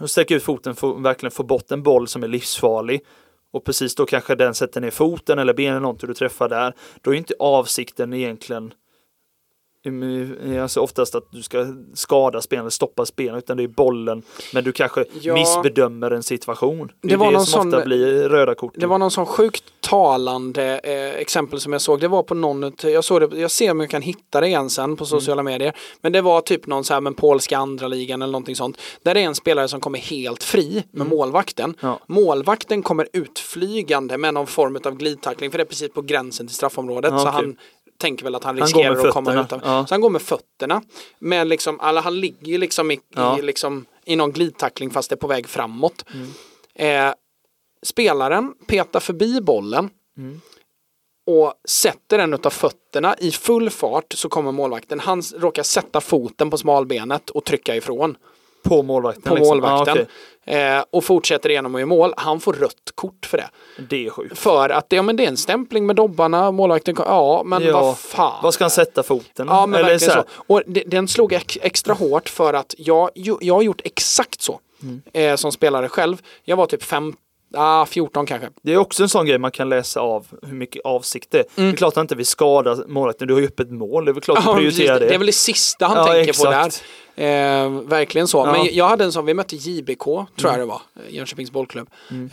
[0.00, 3.00] och sträcker ut foten för att verkligen få bort en boll som är livsfarlig
[3.50, 6.74] och precis då kanske den sätter ner foten eller benen någonting du träffar där.
[7.00, 8.74] Då är inte avsikten egentligen
[10.62, 14.22] alltså oftast att du ska skada spelaren, stoppa spelaren, utan det är bollen.
[14.54, 15.34] Men du kanske Ja.
[15.34, 16.90] missbedömer en situation.
[17.00, 18.72] Det, Det var det någon som ofta sån- blir röda kort.
[18.76, 22.00] Det var någon sån sjukt talande eh, exempel som jag såg.
[22.00, 24.70] Det var på någon, jag såg det, jag ser om jag kan hitta det igen
[24.70, 25.76] sen på sociala medier.
[26.00, 28.78] Men det var typ någon så här med polska andra ligan eller någonting sånt.
[29.02, 31.74] Där det är en spelare som kommer helt fri med målvakten.
[31.80, 32.00] Ja.
[32.06, 36.56] Målvakten kommer utflygande med någon form av glidtackling för det är precis på gränsen till
[36.56, 37.10] straffområdet.
[37.12, 37.34] Ja, så okej.
[37.42, 37.56] han
[37.98, 39.60] tänker väl att han Han riskerar med att komma utan.
[39.64, 39.86] Ja.
[39.86, 40.82] Så han går med fötterna.
[41.18, 43.38] Men liksom, alla, han ligger liksom i, Ja.
[43.38, 46.04] i, liksom, i någon glidtackling fast det är på väg framåt.
[46.14, 47.08] Mm.
[47.08, 47.14] Eh,
[47.86, 50.40] spelaren petar förbi bollen Mm.
[51.26, 55.00] och sätter en av fötterna i full fart så kommer målvakten.
[55.00, 58.16] Han råkar sätta foten på smalbenet och trycka ifrån
[58.64, 59.22] På målvakten?
[59.22, 59.48] på liksom.
[59.48, 59.96] målvakten.
[59.96, 60.06] Ja, okej.
[60.46, 62.14] Eh, och fortsätter igenom och gör mål.
[62.16, 63.48] Han får rött kort för det.
[63.88, 64.38] Det är sjukt.
[64.38, 66.50] För att det, ja, men det är en stämpling med dobbarna.
[66.50, 67.80] Målvakten, ja men Ja.
[67.80, 68.40] vad fan.
[68.42, 69.46] Vad ska han sätta foten?
[69.50, 70.16] Ja men Eller verkligen så.
[70.18, 74.42] här- Och det, den slog ex, extra hårt för att jag, jag har gjort exakt
[74.42, 74.60] så.
[74.82, 75.02] Mm.
[75.12, 76.16] Eh, som spelare själv.
[76.44, 77.14] Jag var typ fem,
[77.54, 78.48] ah, 14 kanske.
[78.62, 81.44] Det är också en sån grej man kan läsa av hur mycket avsikt det är.
[81.54, 84.10] Det är klart att han inte vill skada målvakten, du har ju öppet mål, det
[84.10, 84.54] är väl klart att Mm.
[84.56, 84.78] Ja, du precis.
[84.78, 85.06] prioriterar det.
[85.08, 86.44] det är väl det sista han Ja, tänker exakt.
[86.44, 86.50] på
[87.22, 87.64] där.
[87.64, 88.38] Eh, verkligen så.
[88.38, 88.52] Ja.
[88.52, 91.88] Men jag hade en sån, vi mötte JBK, tror jag det var, Jönköpings bollklubb.
[92.10, 92.28] Mm.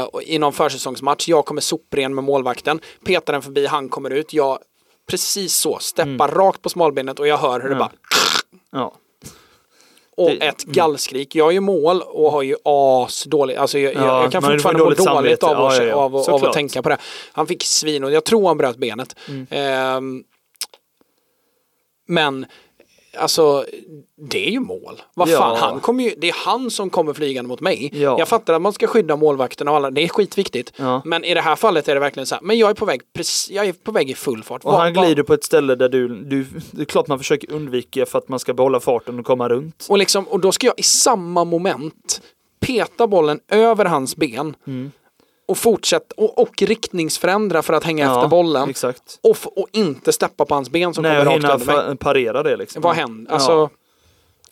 [0.00, 4.10] Eh, och i någon försäsongsmatch, jag kommer sopren med målvakten, petar den förbi, han kommer
[4.10, 4.58] ut, jag
[5.10, 7.78] precis så, steppar rakt på smalbenet och jag hör hur det Mm.
[7.78, 7.90] Bara
[8.72, 8.94] Ja.
[10.18, 11.34] Och Det- ett gallskrik.
[11.34, 14.84] Jag gör mål och har ju as dåligt, alltså jag, Ja, jag kan fortfarande må
[14.84, 16.98] dåligt dåligt av, Ja, ja, av, av att tänka på det.
[17.32, 19.16] Han fick svin och jag tror han bröt benet.
[19.28, 19.46] Mm.
[19.50, 20.24] Ehm,
[22.08, 22.46] men
[23.16, 23.64] alltså,
[24.30, 25.02] det är ju mål.
[25.14, 25.38] Vad Ja.
[25.38, 27.90] fan, han kommer ju, det är han som kommer flygande mot mig.
[27.92, 28.18] Ja.
[28.18, 30.72] Jag fattar att man ska skydda målvakten och alla, det är skitviktigt.
[30.76, 31.02] Ja.
[31.04, 33.00] Men i det här fallet är det verkligen så här, men jag är på väg,
[33.50, 34.64] jag är på väg i full fart.
[34.64, 37.52] Och Vad- han glider på ett ställe där du, du, det är klart man försöker
[37.52, 39.86] undvika för att man ska behålla farten och komma runt.
[39.88, 42.20] Och, liksom, och då ska jag i samma moment
[42.60, 44.92] peta bollen över hans ben Mm.
[45.48, 49.18] Och fortsätta och, och riktningsförändra för att hänga efter bollen Exakt.
[49.22, 51.96] och, och inte steppa på hans ben som Nej, kommer rakt över mig.
[51.96, 52.82] parera det liksom.
[52.82, 53.32] Vad händer?
[53.32, 53.70] Alltså, ja.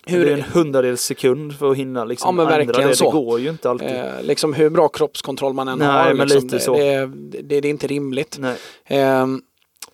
[0.07, 2.97] hur, Det är en hundradels sekund för att hinna liksom Ja, men ändra verkligen det.
[2.97, 3.05] så.
[3.05, 3.89] Det går ju inte alltid.
[3.91, 6.15] eh, liksom hur bra kroppskontroll man än Nej, har.
[6.15, 6.75] men Liksom, lite det, så.
[6.77, 7.07] Det,
[7.43, 8.39] det, det är inte rimligt.
[8.87, 9.43] Ehm,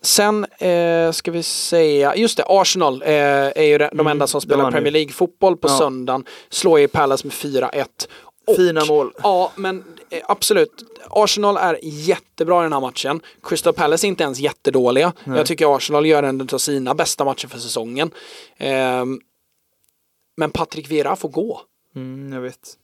[0.04, 4.38] sen eh, ska vi säga, just det, Arsenal eh, är ju de de enda som
[4.40, 4.70] det spelar.
[4.70, 5.78] Premier League-fotboll på Ja.
[5.78, 6.24] söndagen.
[6.50, 7.84] Slår ju Palace med 4-1.
[8.46, 9.12] Och- Fina mål.
[9.22, 9.82] Ja, men eh,
[10.24, 10.84] absolut.
[11.10, 13.20] Arsenal är jättebra i den här matchen.
[13.42, 15.12] Crystal Palace är inte ens jättedåliga.
[15.24, 18.10] Jag tycker Arsenal gör en av sina bästa matcher för säsongen.
[18.56, 19.20] Ehm,
[20.36, 21.60] men Patrick Vieira får gå.
[21.96, 22.76] Mm, jag vet.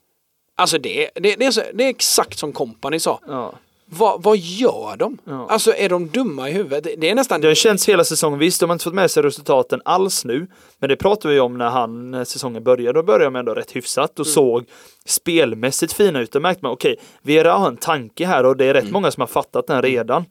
[0.56, 3.20] Alltså det, det, det, är så, det är exakt som Company sa.
[3.26, 3.54] Ja.
[3.90, 5.18] Vad, vad gör de?
[5.24, 5.46] Ja.
[5.50, 6.84] Alltså är de dumma i huvudet?
[7.00, 7.40] Det- är nästan...
[7.40, 8.38] Det har känts hela säsongen.
[8.38, 10.46] Visst, de har inte fått med sig resultaten alls nu.
[10.78, 12.98] Men det pratade vi om när han, när säsongen började.
[12.98, 14.64] Då började de ändå rätt hyfsat och såg
[15.06, 16.32] spelmässigt fina ut.
[16.32, 19.20] Då märkte man, okej, Vera har en tanke här och det är rätt många som
[19.20, 20.24] har fattat den redan.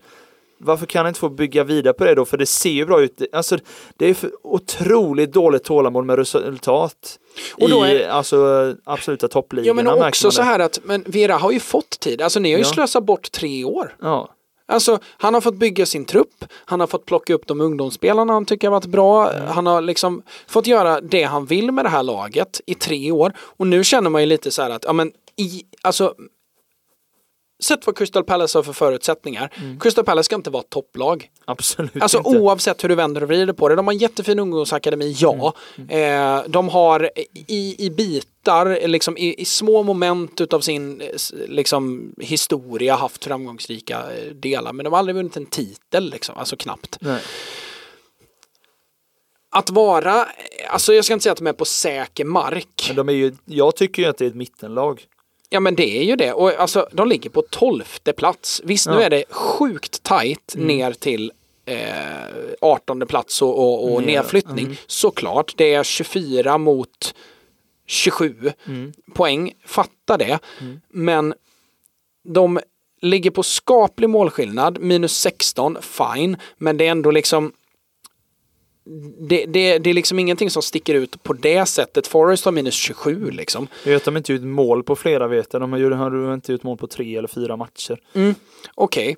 [0.59, 2.25] Varför kan han inte få bygga vidare på det då?
[2.25, 3.21] För det ser ju bra ut.
[3.31, 3.57] Alltså,
[3.97, 7.19] det är för otroligt dåligt tålamod med resultat.
[7.61, 11.34] Och då I är- alltså, absoluta toppligorna Ja men också så här att, men Vera
[11.34, 12.21] har ju fått tid.
[12.21, 12.69] Alltså ni har ju Ja.
[12.73, 13.95] slösat bort tre år.
[14.01, 14.29] Ja.
[14.69, 18.45] Alltså han har fått bygga sin trupp, han har fått plocka upp de ungdomsspelarna han
[18.45, 19.31] tycker har varit bra.
[19.47, 23.34] Han har liksom fått göra det han vill med det här laget i tre år.
[23.39, 26.13] Och nu känner man ju lite så här att, ja men i, alltså
[27.59, 29.53] Sett vad Crystal Palace har för förutsättningar.
[29.79, 31.29] Crystal Palace ska inte vara ett topplag.
[31.45, 32.29] Absolut Alltså inte.
[32.29, 33.75] oavsett hur du vänder och vrider på det.
[33.75, 35.53] De har en jättefin ungdomsakademi, ja.
[35.77, 36.38] Mm.
[36.39, 37.11] Eh, de har
[37.47, 41.07] i, i bitar, liksom i, i små moment utav sin eh,
[41.47, 44.73] liksom, historia haft framgångsrika eh, delar.
[44.73, 46.38] Men de har aldrig vunnit en titel, liksom.
[46.38, 46.97] alltså knappt.
[47.01, 47.21] Nej.
[49.49, 52.85] Att vara, eh, alltså jag ska inte säga att de är på säker mark.
[52.88, 55.05] Men de är ju, jag tycker ju att det är ett mittenlag.
[55.49, 56.34] Ja men det är ju det.
[56.34, 58.61] Och alltså de ligger på tolfte plats.
[58.65, 59.02] Visst nu Ja.
[59.02, 61.32] är det sjukt tajt ner till
[61.65, 61.78] eh,
[62.61, 64.78] 18 plats och, och, och nedflyttning.
[64.88, 67.15] Såklart, det är 24 mot
[67.86, 68.52] 27
[69.14, 69.53] poäng.
[69.65, 70.40] Fatta det.
[70.90, 71.34] Men
[72.24, 72.60] de
[73.02, 76.38] ligger på skaplig målskillnad, minus 16, fine.
[76.57, 77.52] Men det är ändå liksom
[79.19, 82.07] det, det, det är liksom ingenting som sticker ut på det sättet.
[82.07, 83.68] Forest har minus 27 liksom.
[83.84, 85.61] Jag vet de inte gjort mål på flera vet jag.
[85.61, 87.99] De har har inte gjort mål på tre eller fyra matcher.
[88.76, 89.18] Okej,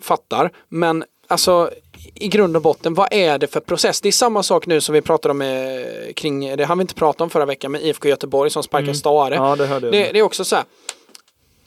[0.00, 0.50] fattar.
[0.68, 1.70] Men alltså
[2.14, 4.00] i grund och botten, vad är det för process?
[4.00, 6.94] Det är samma sak nu som vi pratade om eh, kring, det har vi inte
[6.94, 9.34] pratat om förra veckan med IFK Göteborg som sparkar Stare.
[9.34, 10.64] Ja, det det, det är också så här.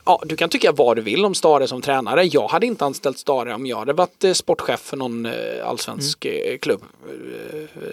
[0.09, 2.23] Ja, du kan tycka vad du vill om Stare som tränare.
[2.23, 5.33] Jag hade inte anställt Stare om jag hade varit eh, sportchef för någon eh,
[5.65, 6.53] allsvensk Mm.
[6.53, 6.83] eh, klubb.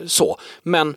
[0.06, 0.38] Så.
[0.62, 0.96] Men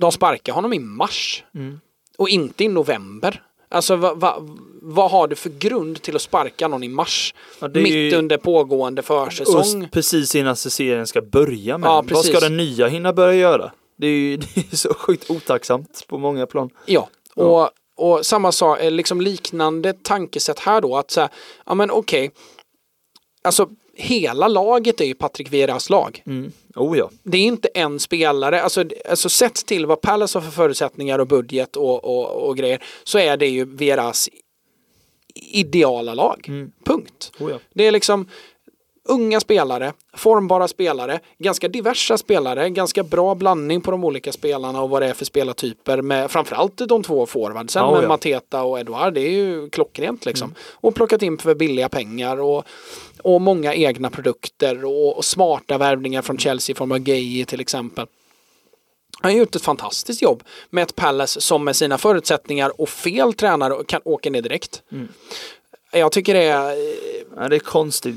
[0.00, 1.44] de sparkar honom i mars.
[1.54, 1.80] Mm.
[2.18, 3.42] Och inte i november.
[3.68, 4.36] Alltså vad va,
[4.82, 7.34] vad har du för grund till att sparka någon i mars?
[7.60, 9.84] Ja, mitt under pågående försäsong.
[9.84, 11.88] Och precis innan serien ska börja med.
[11.88, 13.72] Ja, Vad ska den nya hinna börja göra?
[13.96, 16.70] Det är ju det är så sjukt otacksamt på många plan.
[16.86, 21.30] Ja, och, och samma sak, eh, liksom liknande tankesätt här då att så här,
[21.66, 22.30] ja men okej,
[23.42, 26.22] alltså hela laget är ju Patrik Vieras lag.
[26.26, 26.52] Mm.
[26.74, 27.10] Oh ja.
[27.22, 31.26] Det är inte en spelare, alltså, alltså sett till vad Palace har för förutsättningar och
[31.26, 34.28] budget och, och, och grejer så är det ju Vieras
[35.34, 36.44] ideala lag.
[36.48, 36.72] Mm.
[36.84, 37.32] Punkt.
[37.40, 37.58] Oh ja.
[37.74, 38.28] Det är liksom
[39.08, 44.90] unga spelare, formbara spelare, ganska diversa spelare, ganska bra blandning på de olika spelarna och
[44.90, 48.08] vad det är för spelartyper med framförallt de två forwardsen Ja, med ja.
[48.08, 49.14] Mateta och Eduard.
[49.14, 50.54] Det är ju klockrent liksom.
[50.70, 52.64] Och plockat in för billiga pengar och,
[53.22, 57.60] och många egna produkter och, och smarta värvningar från Chelsea i form av Gay till
[57.60, 58.06] exempel.
[59.20, 63.34] Han har gjort ett fantastiskt jobb med ett Palace som med sina förutsättningar och fel
[63.34, 64.82] tränare kan åka ner direkt.
[65.92, 66.76] Jag tycker det är
[67.36, 68.16] ja det är konstigt.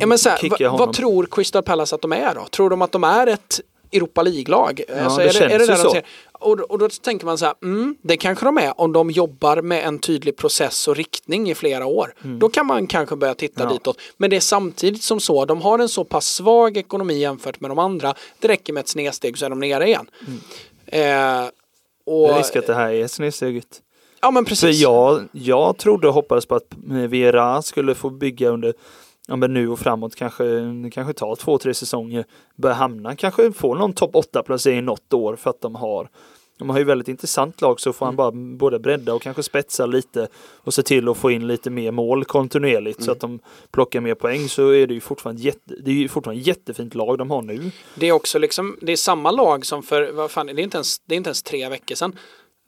[0.00, 2.46] Ja, men så här, vad, tror Crystal Palace att de är då?
[2.46, 3.60] Tror de att de är ett
[3.92, 4.82] Europa League-lag?
[5.02, 6.00] Alltså, det är, det, är det känns ju så.
[6.32, 9.62] Och, och då tänker man så här, mm, det kanske de är om de jobbar
[9.62, 12.14] med en tydlig process och riktning i flera år.
[12.22, 13.72] Då kan man kanske börja titta Mm.
[13.72, 13.78] Ja.
[13.78, 14.00] ditåt.
[14.16, 17.70] Men det är samtidigt som så, de har en så pass svag ekonomi jämfört med
[17.70, 18.14] de andra.
[18.40, 20.06] Det räcker med ett snedsteg så är de nere igen.
[20.86, 21.44] Eh,
[22.04, 23.80] och, Det är risk att det här är snedsteget.
[24.22, 24.80] Ja men För precis.
[24.80, 26.74] jag, jag trodde och hoppades på att
[27.08, 28.74] Vera skulle få bygga under
[29.28, 30.44] ja, men nu och framåt kanske,
[30.92, 32.24] kanske ta två, tre säsonger.
[32.56, 36.08] Börja hamna, kanske få någon topp 8 placering något år för att de har
[36.62, 39.86] de har ju väldigt intressant lag så får han bara både bredda och kanske spetsa
[39.86, 43.38] lite och se till att få in lite mer mål kontinuerligt så att de
[43.70, 47.18] plockar mer poäng så är det ju fortfarande jätte, det är ju fortfarande jättefint lag
[47.18, 47.70] de har nu.
[47.94, 50.76] Det är också liksom, det är samma lag som för, vad fan, det är inte
[50.76, 52.16] ens, det är inte ens tre veckor sedan.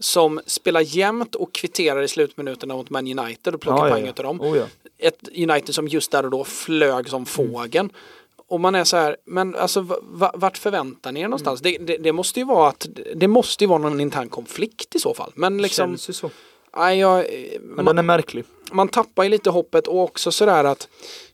[0.00, 4.04] Som spelar jämnt och kvitterar i slutminuterna mot Man United och plockar Ja, ja, poäng
[4.04, 4.10] ja.
[4.10, 4.40] utav dem.
[4.40, 4.64] Oh, ja.
[4.98, 7.90] Ett United som just där och då flög som fågeln.
[8.48, 11.60] Och man är så här, men alltså va- va- vart förväntar ni er någonstans?
[11.60, 14.98] Det, det, det måste ju vara att, det måste ju vara någon intern konflikt i
[14.98, 15.32] så fall.
[15.34, 16.30] Men liksom, Känns ju så.
[16.76, 17.24] nej, jag,
[17.60, 18.44] Men man, den är märklig.
[18.72, 20.88] man tappar ju lite hoppet och också sådär att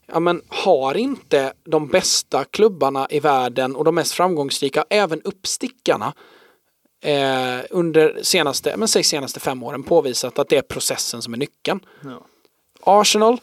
[0.07, 6.13] ja, men har inte de bästa klubbarna i världen och de mest framgångsrika, även uppstickarna
[7.01, 11.39] eh, under senaste, men säg senaste fem åren påvisat att det är processen som är
[11.39, 11.81] nyckeln.
[12.05, 12.21] Ja.
[12.83, 13.41] Arsenal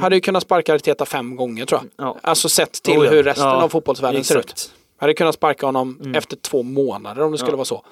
[0.00, 2.06] hade ju kunnat sparka Arteta fem gånger tror jag.
[2.06, 2.16] Ja.
[2.22, 3.10] Alltså sett till Oh ja.
[3.10, 4.72] hur resten av fotbollsvärlden ser ut.
[4.96, 7.84] Hade kunnat sparka honom efter två månader om det skulle vara så.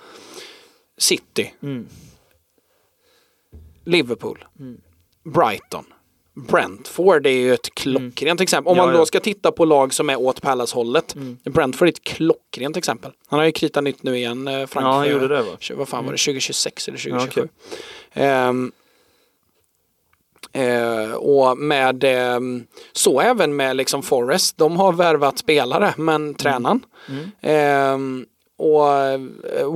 [0.98, 1.86] City, Mm.
[3.84, 4.44] Liverpool,
[5.24, 5.84] Brighton,
[6.36, 8.70] Brentford är ju ett klockrent exempel.
[8.70, 8.82] Om Mm.
[8.82, 9.00] Ja, man ja.
[9.00, 11.14] då ska titta på lag som är åt Palace-hållet.
[11.14, 11.38] Mm.
[11.44, 13.12] Brentford är ett klockrent exempel.
[13.26, 14.86] Han har ju kritat nytt nu igen, eh, Frank.
[14.86, 15.56] Ja, han eh, gjorde det va?
[15.74, 16.18] Vad fan var det?
[16.18, 17.40] 2026 eller Ja, 2027?
[17.40, 17.50] okej.
[18.24, 18.72] Ehm,
[20.52, 24.58] eh, och med ehm, så även med liksom Forest.
[24.58, 26.80] De har värvat spelare men tränaren.
[27.08, 27.30] Mm.
[27.40, 28.26] Ehm,
[28.58, 29.20] och eh,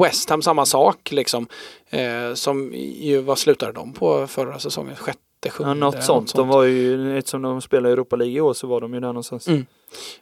[0.02, 1.46] West Ham samma sak liksom.
[1.90, 4.96] Eh, som ju, vad slutade de på förra säsongen?
[4.96, 5.18] Sjätte,
[5.48, 5.70] sjunde?
[5.70, 6.34] Ja, något sånt.
[6.34, 9.00] De var ju, eftersom de spelar i Europa League i år så var de ju
[9.00, 9.48] där någonstans.
[9.48, 9.66] Mm.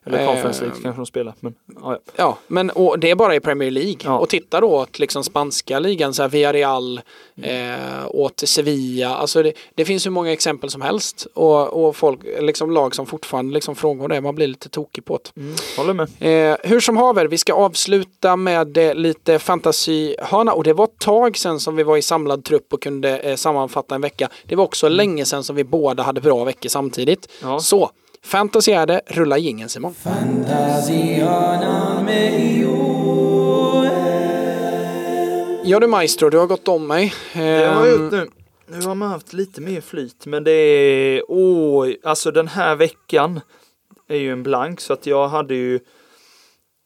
[0.04, 0.82] Eller Conference League Ehm.
[0.82, 1.34] kanske de spelar.
[1.40, 1.98] Men, ja, ja.
[2.16, 3.96] Ja, men och det är bara i Premier League.
[4.04, 4.18] Ja.
[4.18, 7.00] Och titta då åt liksom spanska ligan, så här Villarreal,
[7.42, 9.14] eh, åt Sevilla.
[9.16, 11.26] Alltså det, det finns hur många exempel som helst.
[11.34, 14.20] Och, och folk, liksom lag som fortfarande liksom frångår det.
[14.20, 15.40] Man blir lite tokig på det.
[15.40, 16.08] Mm, håller med.
[16.52, 20.52] Eh, hur som haver, vi ska avsluta med eh, lite fantasyhörna.
[20.52, 23.36] Och det var ett tag sedan som vi var i samlad trupp och kunde eh,
[23.36, 24.28] sammanfatta en vecka.
[24.46, 27.28] Det var också länge sedan som vi båda hade bra veckor samtidigt.
[27.42, 27.60] Ja.
[27.60, 27.90] Så,
[28.28, 29.00] fantasy är det.
[29.06, 29.94] Rulla jingeln Simon.
[35.64, 37.14] Ja du Maestro, du har gått om mig.
[37.32, 38.28] Det har jag Ehm, gjort nu.
[38.66, 43.40] Nu har man haft lite mer flyt men det är, åh, alltså den här veckan
[44.08, 45.74] är ju en blank så att jag hade ju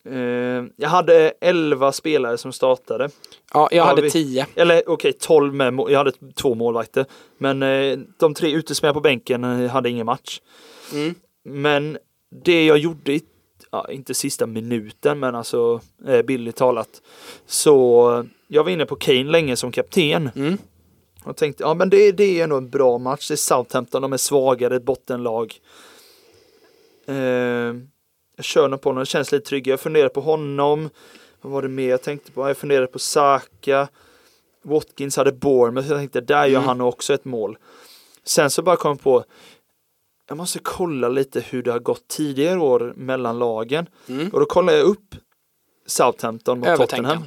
[0.09, 3.09] eh, jag hade 11 spelare som startade.
[3.55, 4.47] Ja, jag hade vi- 10.
[4.55, 7.05] Eller okej, 12 med, jag hade två målvakter.
[7.39, 10.41] Men eh, de tre utespelare på bänken eh, hade ingen match.
[10.93, 11.15] Mm.
[11.45, 11.99] Men
[12.45, 13.21] det jag gjorde,
[13.71, 17.03] ja, inte sista minuten men alltså eh, billigt talat.
[17.47, 20.31] Så jag var inne på Kane länge som kapten.
[20.37, 20.59] Mm.
[21.25, 23.29] Och tänkte, ja men det, det är nog en bra match.
[23.29, 25.55] Det är Southampton, de är svagare, ett bottenlag.
[27.07, 27.15] Eh,
[28.37, 29.73] jag kör nog på honom, det känns lite tryggare.
[29.73, 30.91] Jag funderar på honom.
[31.41, 32.49] Vad var det mer jag tänkte på?
[32.49, 33.89] Jag funderade på Saka.
[34.63, 35.89] Watkins hade Bournemouth.
[35.89, 36.69] Jag tänkte, där gör Mm.
[36.69, 37.59] han också ett mål.
[38.25, 39.25] Sen så bara kom jag på,
[40.33, 43.87] jag måste kolla lite hur det har gått tidigare år mellan lagen.
[44.09, 44.29] Mm.
[44.29, 45.15] Och då kollade jag upp
[45.87, 46.77] Southampton mot.
[46.77, 47.23] Tottenham.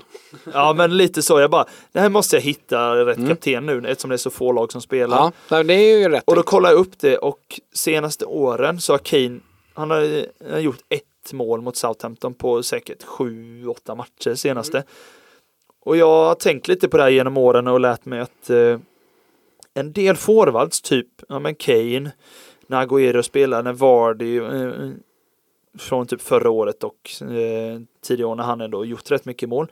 [0.53, 3.29] Ja men lite så, jag bara, det här måste jag hitta rätt Mm.
[3.29, 5.31] kapten nu eftersom det är så få lag som spelar.
[5.49, 6.23] Ja, det är ju rätt.
[6.27, 9.39] Och då kollade jag upp det och senaste åren så har Kane,
[9.73, 14.83] han har, han har gjort ett mål mot Southampton på säkert sju, åtta matcher senaste.
[15.81, 18.79] Och jag har tänkt lite på det här genom åren och lärt mig att eh,
[19.73, 22.11] en del forwards, typ ja, men Kane,
[22.67, 24.91] när Agüero spelar, när Vardy eh,
[25.77, 29.67] från typ förra året och eh, tidigare år när han ändå gjort rätt mycket mål.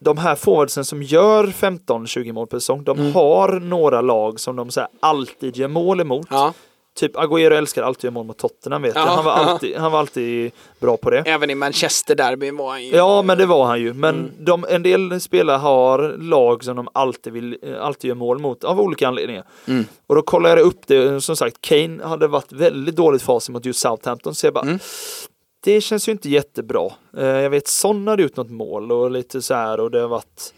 [0.00, 3.12] De här forwardsen som gör 15-20 mål per säsong, de Mm.
[3.14, 6.26] har några lag som de så alltid gör mål emot.
[6.30, 6.52] Ja,
[6.98, 9.06] Typ Agüero älskar alltid att göra mål mot Tottenham vet jag.
[9.06, 9.38] Ja, Han var, ja.
[9.44, 10.50] alltid, han var alltid
[10.80, 11.18] bra på det.
[11.26, 12.90] även i Manchester Derby var han ju...
[12.96, 13.92] Ja, men det var han ju.
[13.94, 14.30] Men Mm.
[14.38, 18.80] de, en del spelare har lag som de alltid vill, alltid gör mål mot av
[18.80, 19.44] olika anledningar.
[19.66, 19.84] Mm.
[20.06, 23.64] Och då kollade jag upp det, som sagt, Kane hade varit väldigt dåligt fas mot
[23.64, 24.78] just Southampton, så jag bara, Mm.
[25.64, 26.90] det känns ju inte jättebra.
[27.18, 30.08] Eh, Jag vet Son hade gjort något mål och lite så här och det har
[30.08, 30.54] varit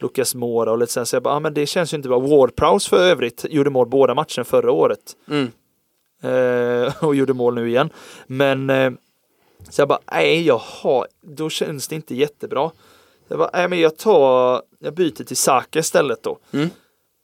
[0.00, 2.18] Lucas Moura och lite här, så jag bara, ah, men det känns ju inte bra.
[2.20, 4.98] Ward-Prowse för övrigt gjorde mål båda matcherna förra året.
[5.30, 5.50] Mm.
[6.22, 7.90] Eh, och gjorde mål nu igen.
[8.26, 8.90] Men eh,
[9.70, 12.70] så jag bara, nej jag har, då känns det inte jättebra.
[13.28, 16.38] Jag bara, nej men jag tar, jag byter till Saka istället då.
[16.52, 16.68] Mm.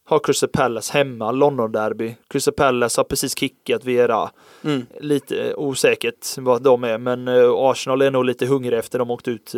[0.06, 2.14] Har Crystal Palace hemma, London Derby.
[2.28, 4.30] Crystal Palace har precis kickat Vera.
[4.64, 4.86] Mm.
[5.00, 9.28] Lite eh, osäkert vad de är, men Arsenal är nog lite hungriga efter de åkt
[9.28, 9.54] ut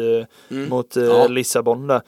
[0.50, 0.68] Mm.
[0.68, 1.26] mot Ja.
[1.28, 2.02] Lissabon där.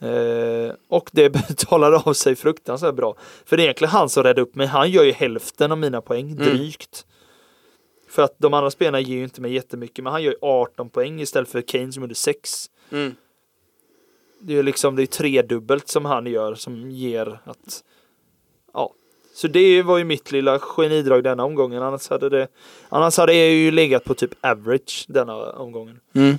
[0.00, 3.16] Eh, och det betalade av sig fruktansvärt bra.
[3.44, 4.66] För det är egentligen han som räddade upp mig.
[4.66, 6.44] Han gör ju hälften av mina poäng, Mm.
[6.44, 7.06] drygt.
[8.08, 10.90] För att de andra spelarna ger ju inte mig jättemycket, men han gör ju 18
[10.90, 12.66] poäng istället för Kane som gjorde 6.
[12.90, 13.14] Mm.
[14.40, 17.84] Det är ju liksom det är tredubbelt som han gör som ger att.
[19.34, 21.82] Så det var ju mitt lilla genidrag denna omgången.
[21.82, 22.48] Annars hade det
[22.88, 26.00] Annars hade jag ju legat på typ average denna omgången.
[26.14, 26.38] Mm.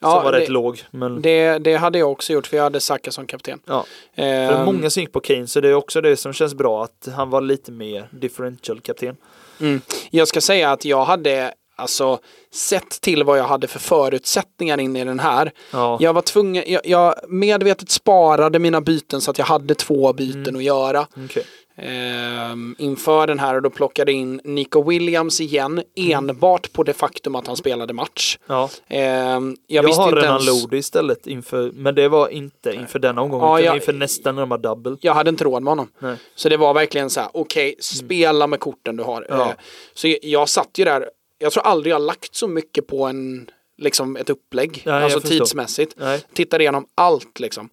[0.00, 0.82] som var det, rätt låg.
[0.90, 3.60] Men det, det hade jag också gjort för jag hade Saka som kapten.
[3.66, 3.84] ja.
[4.14, 6.54] För det är många som gick på Kane så det är också det som känns
[6.54, 9.16] bra att han var lite mer differential kapten.
[9.60, 9.80] Mm.
[10.10, 12.18] Jag ska säga att jag hade alltså
[12.52, 15.52] sett till vad jag hade för förutsättningar in i den här.
[15.72, 15.98] Ja.
[16.00, 20.42] Jag var tvungen, jag, jag medvetet sparade mina byten så att jag hade två byten
[20.42, 20.56] Mm.
[20.56, 21.06] att göra.
[21.24, 21.44] Okej.
[21.76, 27.34] Ehm, inför den här och då plockade in Nico Williams igen enbart på det faktum
[27.34, 28.38] att han spelade match.
[28.46, 28.70] Ja.
[28.88, 33.22] Ehm, jag, Jag, har Renan ens, Lodi istället inför, men det var inte inför denna
[33.22, 34.96] omgången Ja, jag- inför nästa när de har double.
[35.00, 35.88] jag hade inte råd med honom.
[35.98, 36.16] Nej.
[36.34, 39.26] Så det var verkligen så här, okej, spela med korten du har.
[39.28, 39.48] Ja.
[39.48, 39.54] Eh,
[39.94, 43.50] Så jag, jag satt ju där, jag tror aldrig jag lagt så mycket på en,
[43.78, 45.94] liksom ett upplägg, jag alltså tidsmässigt.
[45.96, 46.24] Nej.
[46.34, 47.68] Tittade igenom allt liksom.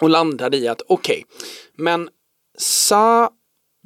[0.00, 1.24] Och landade i att okej,
[1.76, 2.08] men
[2.60, 3.30] Sa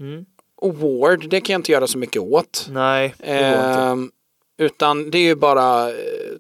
[0.00, 0.24] Mm.
[0.56, 2.66] och Ward, det kan jag inte göra så mycket åt.
[2.70, 3.14] Nej.
[3.18, 4.10] Ehm,
[4.58, 5.94] utan det är ju bara eh,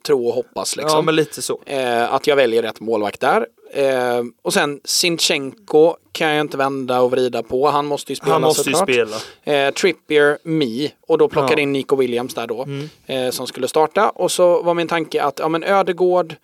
[0.06, 0.96] tro och hoppas liksom.
[0.98, 1.60] Ja, men lite så.
[1.66, 3.46] Eh, att jag väljer rätt målvakt där.
[3.72, 7.68] Eh, och sen Sinchenko kan jag inte vända och vrida på.
[7.70, 9.08] Han måste ju spela Han måste ju såklart.
[9.44, 9.66] spela.
[9.66, 11.58] Eh, Trippier, Me och då plockade Ja.
[11.58, 11.68] Mm.
[11.68, 12.66] in Nico Williams där då.
[13.06, 14.10] Eh, som skulle starta.
[14.10, 16.34] Och så var min tanke att ja men Ödegård,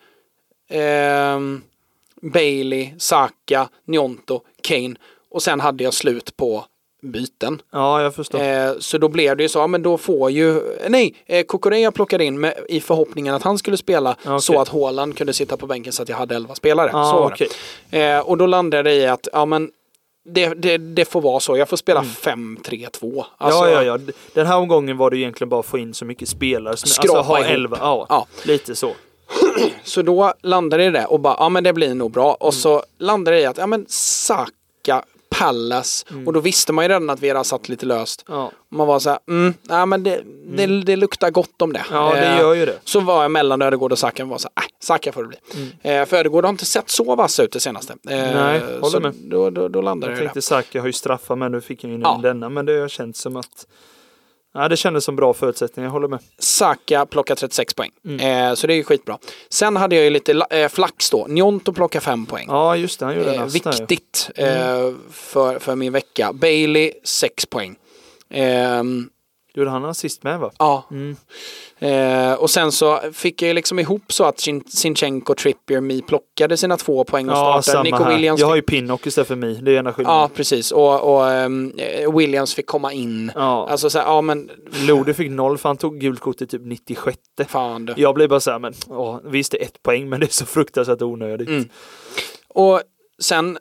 [0.69, 1.61] ehm,
[2.21, 4.95] Bailey, Saka, Njonto, Kane.
[5.31, 6.65] Och sen hade jag slut på
[7.01, 7.61] byten.
[7.71, 8.39] Ja, jag förstår.
[8.41, 11.91] Eh, så då blev det ju så, ja, men då får ju, nej, eh, Kokorea
[11.91, 14.41] plockade in med, i förhoppningen att han skulle spela Okej.
[14.41, 16.89] så att Haaland kunde sitta på bänken så att jag hade 11 spelare.
[16.93, 17.45] Ja, så
[17.89, 18.01] det.
[18.09, 19.71] Eh, och då landade det i att, ja men
[20.29, 23.23] det, det, det får vara så, jag får spela 5-3-2.
[23.37, 23.73] Alltså, Mm.
[23.73, 24.13] ja, ja, ja.
[24.33, 26.77] Den här omgången var det egentligen bara att få in så mycket spelare.
[26.77, 27.51] Som, Skrapa alltså ha ihop.
[27.51, 27.77] 11.
[27.81, 28.27] Ja, Ja.
[28.43, 28.91] lite så.
[29.83, 32.25] Så då landade det i det och bara, ja men det blir nog bra.
[32.27, 32.35] Mm.
[32.39, 35.03] Och så landade det i att, ja men Saka,
[35.39, 36.05] Palace.
[36.25, 38.25] Och då visste man ju redan att Vera satt lite löst.
[38.29, 38.39] Mm.
[38.39, 40.21] Ja, Man var så här, mm, nej men det,
[40.55, 41.85] det, det luktar gott om det.
[41.91, 42.75] ja det Eh, gör ju det.
[42.83, 45.27] Så var jag mellan Ödegård och Saka och var så här, äh, Saka får det
[45.27, 45.37] bli.
[45.81, 47.95] Eh, för Ödegård har inte sett så vass ut det senaste.
[48.09, 48.33] Eh, Mm.
[48.35, 49.13] Nej, håller med.
[49.15, 50.41] Då, då, då landade Jag det tänkte.
[50.41, 52.19] Saka har ju straffar men nu fick han ju Ja.
[52.23, 52.49] denna.
[52.49, 53.67] Men det har känts som att
[54.53, 56.19] Ja, det kändes som bra förutsättningar, jag håller med.
[56.39, 57.91] Saka plockar 36 poäng.
[58.05, 58.49] Mm.
[58.49, 59.17] Eh, så det är ju skitbra.
[59.49, 61.25] Sen hade jag ju lite eh, flax då.
[61.29, 62.45] Njonto plockar 5 poäng.
[62.49, 64.47] Ja, just det, han gjorde Eh, viktigt eh,
[65.11, 66.33] för, för min vecka.
[66.33, 67.75] Bailey 6 poäng.
[69.55, 70.51] Ehm, Gjorde han assist med va?
[70.57, 70.83] ja.
[70.91, 71.15] Mm.
[71.81, 76.01] Eh, och sen så fick jag ju liksom ihop så att Sin- Sinchenko, Trippier, Mi
[76.01, 77.63] plockade sina två poäng och Ja, startade.
[77.63, 78.15] samma Nico här.
[78.15, 80.19] Williams Jag har ju Pinnock istället för mig, det är ena skillnaden.
[80.21, 80.71] Ja, precis.
[80.71, 81.49] Och, och eh,
[82.17, 83.31] Williams fick komma in.
[83.35, 83.67] Ja.
[83.69, 84.49] Alltså så här, ja men
[84.87, 87.17] Lode fick noll för han tog gult kort i typ 96.
[87.47, 87.93] fan du.
[87.97, 90.33] Jag blev bara så här, men åh, visst det är ett poäng men det är
[90.33, 91.49] så fruktansvärt onödigt.
[91.49, 91.69] Mm.
[92.47, 92.81] Och
[93.21, 93.57] sen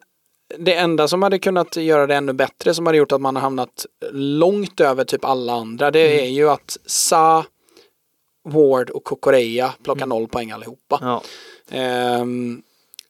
[0.58, 3.42] det enda som hade kunnat göra det ännu bättre som hade gjort att man har
[3.42, 6.24] hamnat långt över typ alla andra det Mm.
[6.24, 7.44] är ju att Sa,
[8.44, 10.08] Ward och Kokorea plockar Mm.
[10.08, 10.98] noll poäng allihopa.
[11.00, 11.22] Ja.
[11.70, 12.62] Ehm,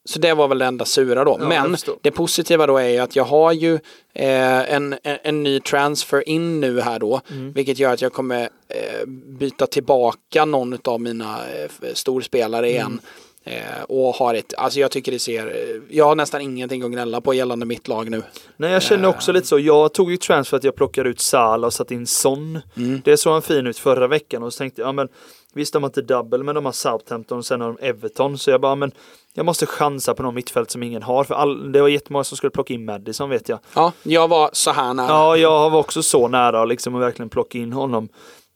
[0.05, 1.37] så det var väl det enda sura då.
[1.41, 3.75] Ja, Men det positiva då är ju att jag har ju
[4.15, 7.21] eh, en, en, en ny transfer in nu här då.
[7.31, 7.53] Mm.
[7.53, 12.87] Vilket gör att jag kommer eh, byta tillbaka någon av mina eh, storspelare igen.
[12.87, 13.01] Mm.
[13.49, 16.91] Eh, och har ett, alltså jag tycker det ser, eh, jag har nästan ingenting att
[16.91, 18.23] gnälla på gällande mitt lag nu.
[18.57, 19.59] Nej jag känner också lite så.
[19.59, 22.61] Jag tog ju transfer att jag plockade ut Salah och satte in Son.
[22.77, 23.01] Mm.
[23.05, 25.09] Det såg han fin ut förra veckan och så tänkte jag, ja men
[25.55, 28.39] visst de har inte double men de har Southampton och sen har de Everton.
[28.39, 28.93] Så jag bara, men
[29.35, 31.25] jag måste chansa på någon mittfält som ingen har.
[31.25, 33.59] För all, det var jättemånga som skulle plocka in Madison vet jag.
[33.75, 35.07] Ja, jag var så här nära.
[35.09, 38.09] Ja, jag var också så nära liksom att verkligen plocka in honom.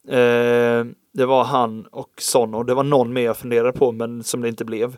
[0.09, 0.85] Eh,
[1.15, 4.41] det var han och Son och det var någon mer jag funderade på men som
[4.41, 4.97] det inte blev.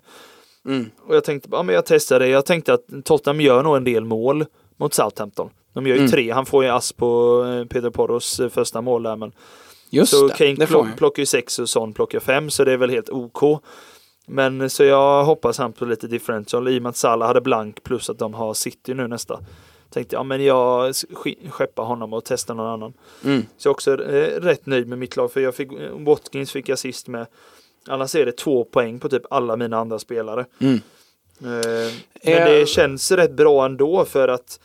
[0.67, 0.91] Mm.
[1.07, 2.29] Och jag tänkte, ja men jag testade.
[2.29, 4.45] Jag tänkte att Tottenham gör nog en del mål
[4.77, 5.51] mot Southampton.
[5.73, 6.11] De gör ju Mm.
[6.11, 6.31] tre.
[6.31, 9.33] Han får ju ass på eh, Peter Porros eh, första mål där men
[9.91, 12.73] Just så det, Kane det plock, plockar ju sex och Son plockar fem så det
[12.73, 13.63] är väl helt OK.
[14.27, 17.83] Men så jag hoppas han på lite differential i och med att Salah hade blank
[17.83, 19.41] plus att de har City nu nästa.
[19.95, 22.93] Tänkte ja men jag sk- skeppar honom och testar någon annan.
[23.25, 23.43] Mm.
[23.57, 26.53] Så jag är också eh, rätt nöjd med mitt lag för jag fick eh, Watkins
[26.53, 27.27] fick jag sist med.
[27.89, 30.47] Annars är det två poäng på typ alla mina andra spelare.
[30.59, 30.75] Mm.
[30.75, 31.93] Eh,
[32.25, 32.45] men Eh.
[32.45, 34.61] det känns rätt bra ändå för att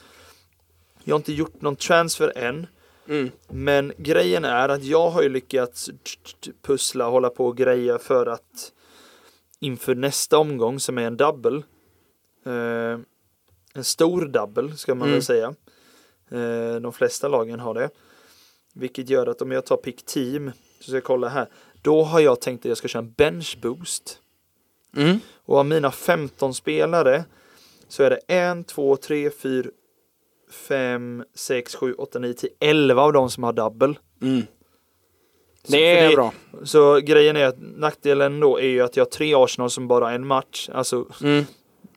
[1.03, 2.67] jag har inte gjort någon transfer än.
[3.09, 3.31] Mm.
[3.47, 5.89] Men grejen är att jag har ju lyckats
[6.61, 8.71] pussla och hålla på och greja för att
[9.59, 11.61] inför nästa omgång som är en double.
[12.45, 12.99] Eh,
[13.79, 15.13] en stor double ska man Mm.
[15.13, 15.53] väl säga.
[16.31, 17.89] Eh, de flesta lagen har det.
[18.73, 21.47] Vilket gör att om jag tar pick team, så ska jag kolla här.
[21.81, 24.19] Då har jag tänkt att jag ska köra en bench boost.
[24.95, 25.19] Mm.
[25.45, 27.23] Och av mina 15 spelare
[27.87, 29.69] så är det 1, 2, 3, 4,
[30.51, 33.93] 5, 6, 7, 8, 9, 10, 11 av dem som har double.
[34.21, 34.41] Mm.
[35.63, 36.33] Så Det är bra.
[36.63, 40.05] Så grejen är att nackdelen då är ju att jag har tre Arsenal som bara
[40.05, 40.69] har en match.
[40.73, 41.43] Alltså Mm.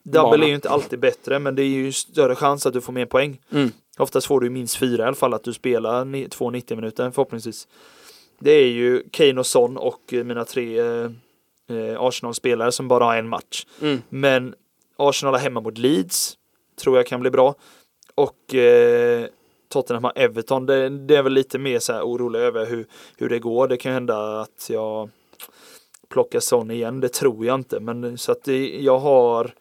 [0.03, 2.93] Double är ju inte alltid bättre men det är ju större chans att du får
[2.93, 3.41] mer poäng.
[3.53, 3.71] Mm.
[3.99, 7.69] Oftast får du minst fyra i alla fall att du spelar två 90 minuter förhoppningsvis.
[8.39, 13.29] Det är ju Kane och Son och mina tre eh, Arsenal-spelare som bara har en
[13.29, 13.67] match.
[13.81, 14.03] Mm.
[14.09, 14.55] Men
[14.97, 16.37] Arsenal har hemma mot Leeds.
[16.81, 17.55] Tror jag kan bli bra.
[18.15, 19.27] Och eh,
[19.69, 20.67] Tottenham har Everton.
[20.67, 23.69] Det, det är väl lite mer så här orolig över hur, hur det går.
[23.69, 25.11] Det kan hända att jag
[26.09, 27.01] plockar Son igen.
[27.01, 27.81] Det tror jag inte.
[27.81, 29.55] Men så att det, jag har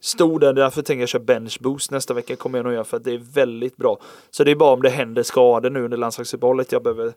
[0.00, 0.52] stor där.
[0.52, 3.12] Därför tänker jag köra bench boost nästa vecka kommer jag nog göra för att det
[3.12, 3.98] är väldigt bra.
[4.30, 7.12] Så det är bara om det händer skador nu under landslagsuppehållet jag behöver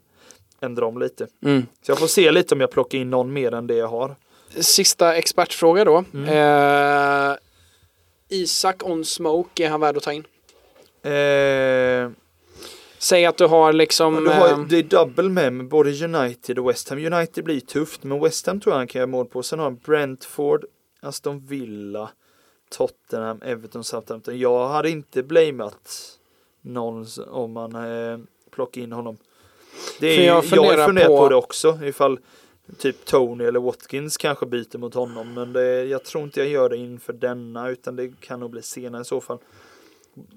[0.61, 1.27] ändra om lite.
[1.45, 1.65] Mm.
[1.81, 4.15] Så jag får se lite om jag plockar in någon mer än det jag har.
[4.59, 6.03] Sista expertfråga då.
[6.13, 7.31] Mm.
[7.31, 7.37] Eh,
[8.29, 10.23] Isak on smoke, är han värd att ta in?
[11.03, 12.11] Eh,
[12.97, 14.23] Säg att du har liksom...
[14.23, 17.13] Du har, eh, det är double med, med både United och West Ham.
[17.13, 19.43] United blir tufft, men West Ham tror jag han kan göra mål på.
[19.43, 20.65] Sen har han Brentford,
[21.01, 22.09] Aston Villa,
[22.73, 24.39] Tottenham, Everton, Southampton.
[24.39, 26.19] Jag hade inte blamat
[26.61, 28.17] någon om man eh,
[28.51, 29.17] plockar in honom.
[29.99, 32.19] Det är, För jag jag, funderar jag funderar på, på- det också, ifall
[32.77, 35.33] typ Tony eller Watkins kanske byter mot honom.
[35.33, 38.61] Men det, jag tror inte jag gör det inför denna, utan det kan nog bli
[38.61, 39.37] senare i så fall.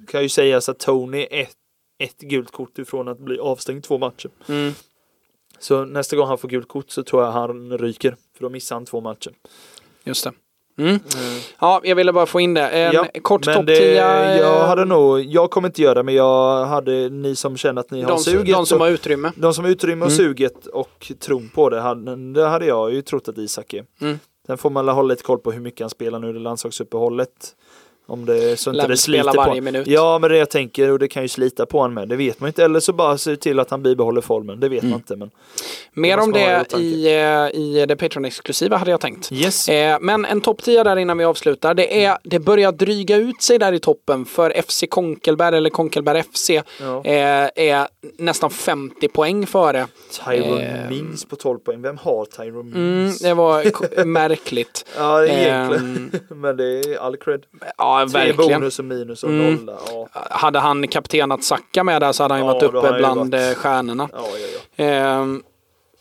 [0.06, 1.56] Kan ju sägas att Tony är ett,
[1.98, 4.30] ett gult kort ifrån att bli avstängd två matcher.
[4.48, 4.72] mm.
[5.58, 8.16] Så nästa gång han får gult kort så tror jag han ryker.
[8.34, 9.32] För då missar han två matcher.
[10.04, 10.32] Just det.
[10.78, 11.00] Mm.
[11.58, 12.68] Ja, jag ville bara få in det.
[12.68, 13.94] En Ja, kort topp det, 10.
[14.40, 17.90] jag hade nog, jag kommer inte göra det men jag hade, ni som känner att
[17.90, 18.54] ni har de, som- suget.
[18.54, 19.32] de som och- har utrymme.
[19.36, 20.16] de som har utrymme och Mm.
[20.16, 21.94] suget och tron på det,
[22.34, 23.84] det hade jag ju trott att Isak är.
[24.00, 24.18] Mm.
[24.46, 27.30] Sen får man hålla lite koll på hur mycket han spelar nu i landslagsuppehållet.
[28.08, 29.86] Om det, så inte det sliter på varje minut.
[29.86, 32.08] Ja men det jag tänker och det kan ju slita på honom med.
[32.08, 32.64] Det vet man inte.
[32.64, 34.60] Eller så bara se till att han bibehåller formen.
[34.60, 34.90] Det vet Mm.
[34.90, 35.16] man inte.
[35.16, 35.30] Men
[35.92, 39.32] Mer om det i, eh, i det Patreon-exklusiva hade jag tänkt.
[39.32, 39.68] yes.
[39.68, 41.74] Eh, men en topp 10 där innan vi avslutar.
[41.74, 46.22] Det, är, det börjar dryga ut sig där i toppen för FC Konkelberg eller Konkelberg
[46.32, 46.50] FC.
[46.80, 47.04] Ja.
[47.04, 47.88] Eh, är
[48.18, 49.86] nästan 50 poäng före.
[50.24, 51.82] Tyrone eh, Mings på 12 poäng.
[51.82, 53.18] Vem har Tyrone Mm, Mings?
[53.18, 54.84] det var märkligt.
[54.96, 56.10] Ja, egentligen.
[56.30, 57.42] Ehm, men det är all cred.
[57.78, 58.60] ja, Tre verkligen.
[58.60, 59.54] bonus och minus och Mm.
[59.54, 59.78] nolla.
[59.92, 63.34] Ja, Hade han kaptenat Sacka med där så hade han ju Ja, varit uppe bland
[63.34, 64.08] varit- eh, stjärnorna.
[64.12, 64.58] ja, ja.
[64.76, 64.84] ja.
[64.84, 65.42] Ehm,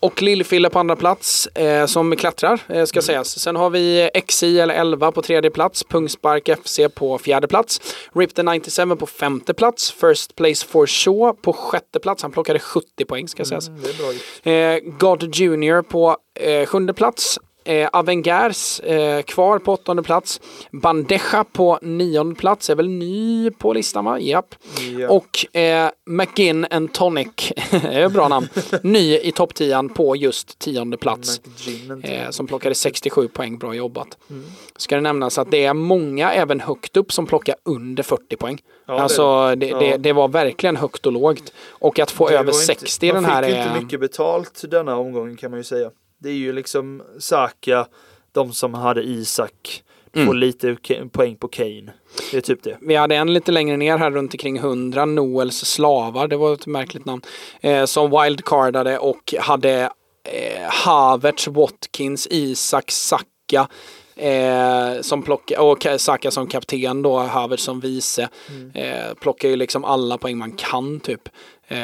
[0.00, 3.38] och Lillfille på andra plats eh, som klättrar eh, ska sägas.
[3.38, 5.84] Sen har vi XI eller 11 på tredje plats.
[5.84, 7.80] Pungspark FC på fjärde plats.
[8.14, 9.90] Rip the 97 på femte plats.
[9.92, 12.22] First place for Shaw på sjätte plats.
[12.22, 13.68] Han plockade 70 poäng ska sägas.
[13.68, 14.46] Mm, gjort.
[14.46, 17.38] Eh, God Junior på eh, sjunde plats.
[17.66, 20.40] Eh, Avengers eh, kvar på åttonde plats.
[20.72, 22.70] Bandeja på nionde plats.
[22.70, 24.20] Är väl ny på listan va?
[24.20, 24.54] Japp.
[24.98, 25.08] Ja.
[25.08, 28.48] Och eh, McGinn and Tonic, är ett bra namn,
[28.82, 31.40] ny i topp 10 på just tionde plats.
[32.02, 34.18] Eh, som plockade 67 poäng, bra jobbat.
[34.30, 34.44] Mm.
[34.76, 38.58] Ska det nämnas att det är många även högt upp som plockar under 40 poäng.
[38.86, 39.78] Ja, alltså det, Ja.
[39.78, 41.52] det, det var verkligen högt och lågt.
[41.68, 43.66] Och att få över inte- 60 i den Man här fick ju är...
[43.68, 45.90] inte mycket betalt denna omgången kan man ju säga.
[46.18, 47.86] Det är ju liksom Saka,
[48.32, 49.82] de som hade Isak,
[50.14, 50.26] Mm.
[50.26, 50.76] får lite
[51.12, 51.92] poäng på Kane.
[52.30, 52.78] Det är typ det.
[52.80, 56.66] Vi hade en lite längre ner här runt omkring 100, Noels slavar, det var ett
[56.66, 57.22] märkligt namn,
[57.60, 59.90] eh, som wildcardade och hade
[60.24, 63.68] eh, Havertz, Watkins, Isak, Saka
[64.16, 68.28] eh, som plockade, och Ka- Saka som kapten då, Havertz som vice.
[68.74, 71.28] Eh, plockar ju liksom alla poäng man kan typ.
[71.68, 71.78] Eh,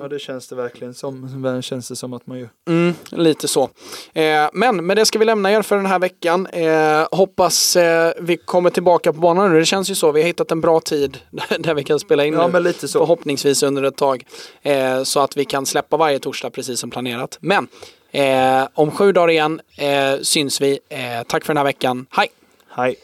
[0.00, 1.62] Ja det känns det verkligen som.
[1.62, 2.48] Känns det som att man gör.
[2.68, 3.68] Mm, lite så.
[4.12, 6.46] Eh, men med det ska vi lämna er för den här veckan.
[6.46, 9.58] Eh, hoppas eh, vi kommer tillbaka på banan nu.
[9.58, 10.12] Det känns ju så.
[10.12, 11.18] Vi har hittat en bra tid
[11.58, 12.52] där vi kan spela in Ja nu.
[12.52, 12.98] men lite så.
[12.98, 14.24] Förhoppningsvis under ett tag.
[14.62, 17.38] Eh, så att vi kan släppa varje torsdag precis som planerat.
[17.40, 17.68] Men
[18.14, 20.78] eh, om sju dagar igen eh, syns vi.
[20.88, 22.06] Eh, tack för den här veckan.
[22.10, 22.28] Hej!
[22.68, 22.96] Hej.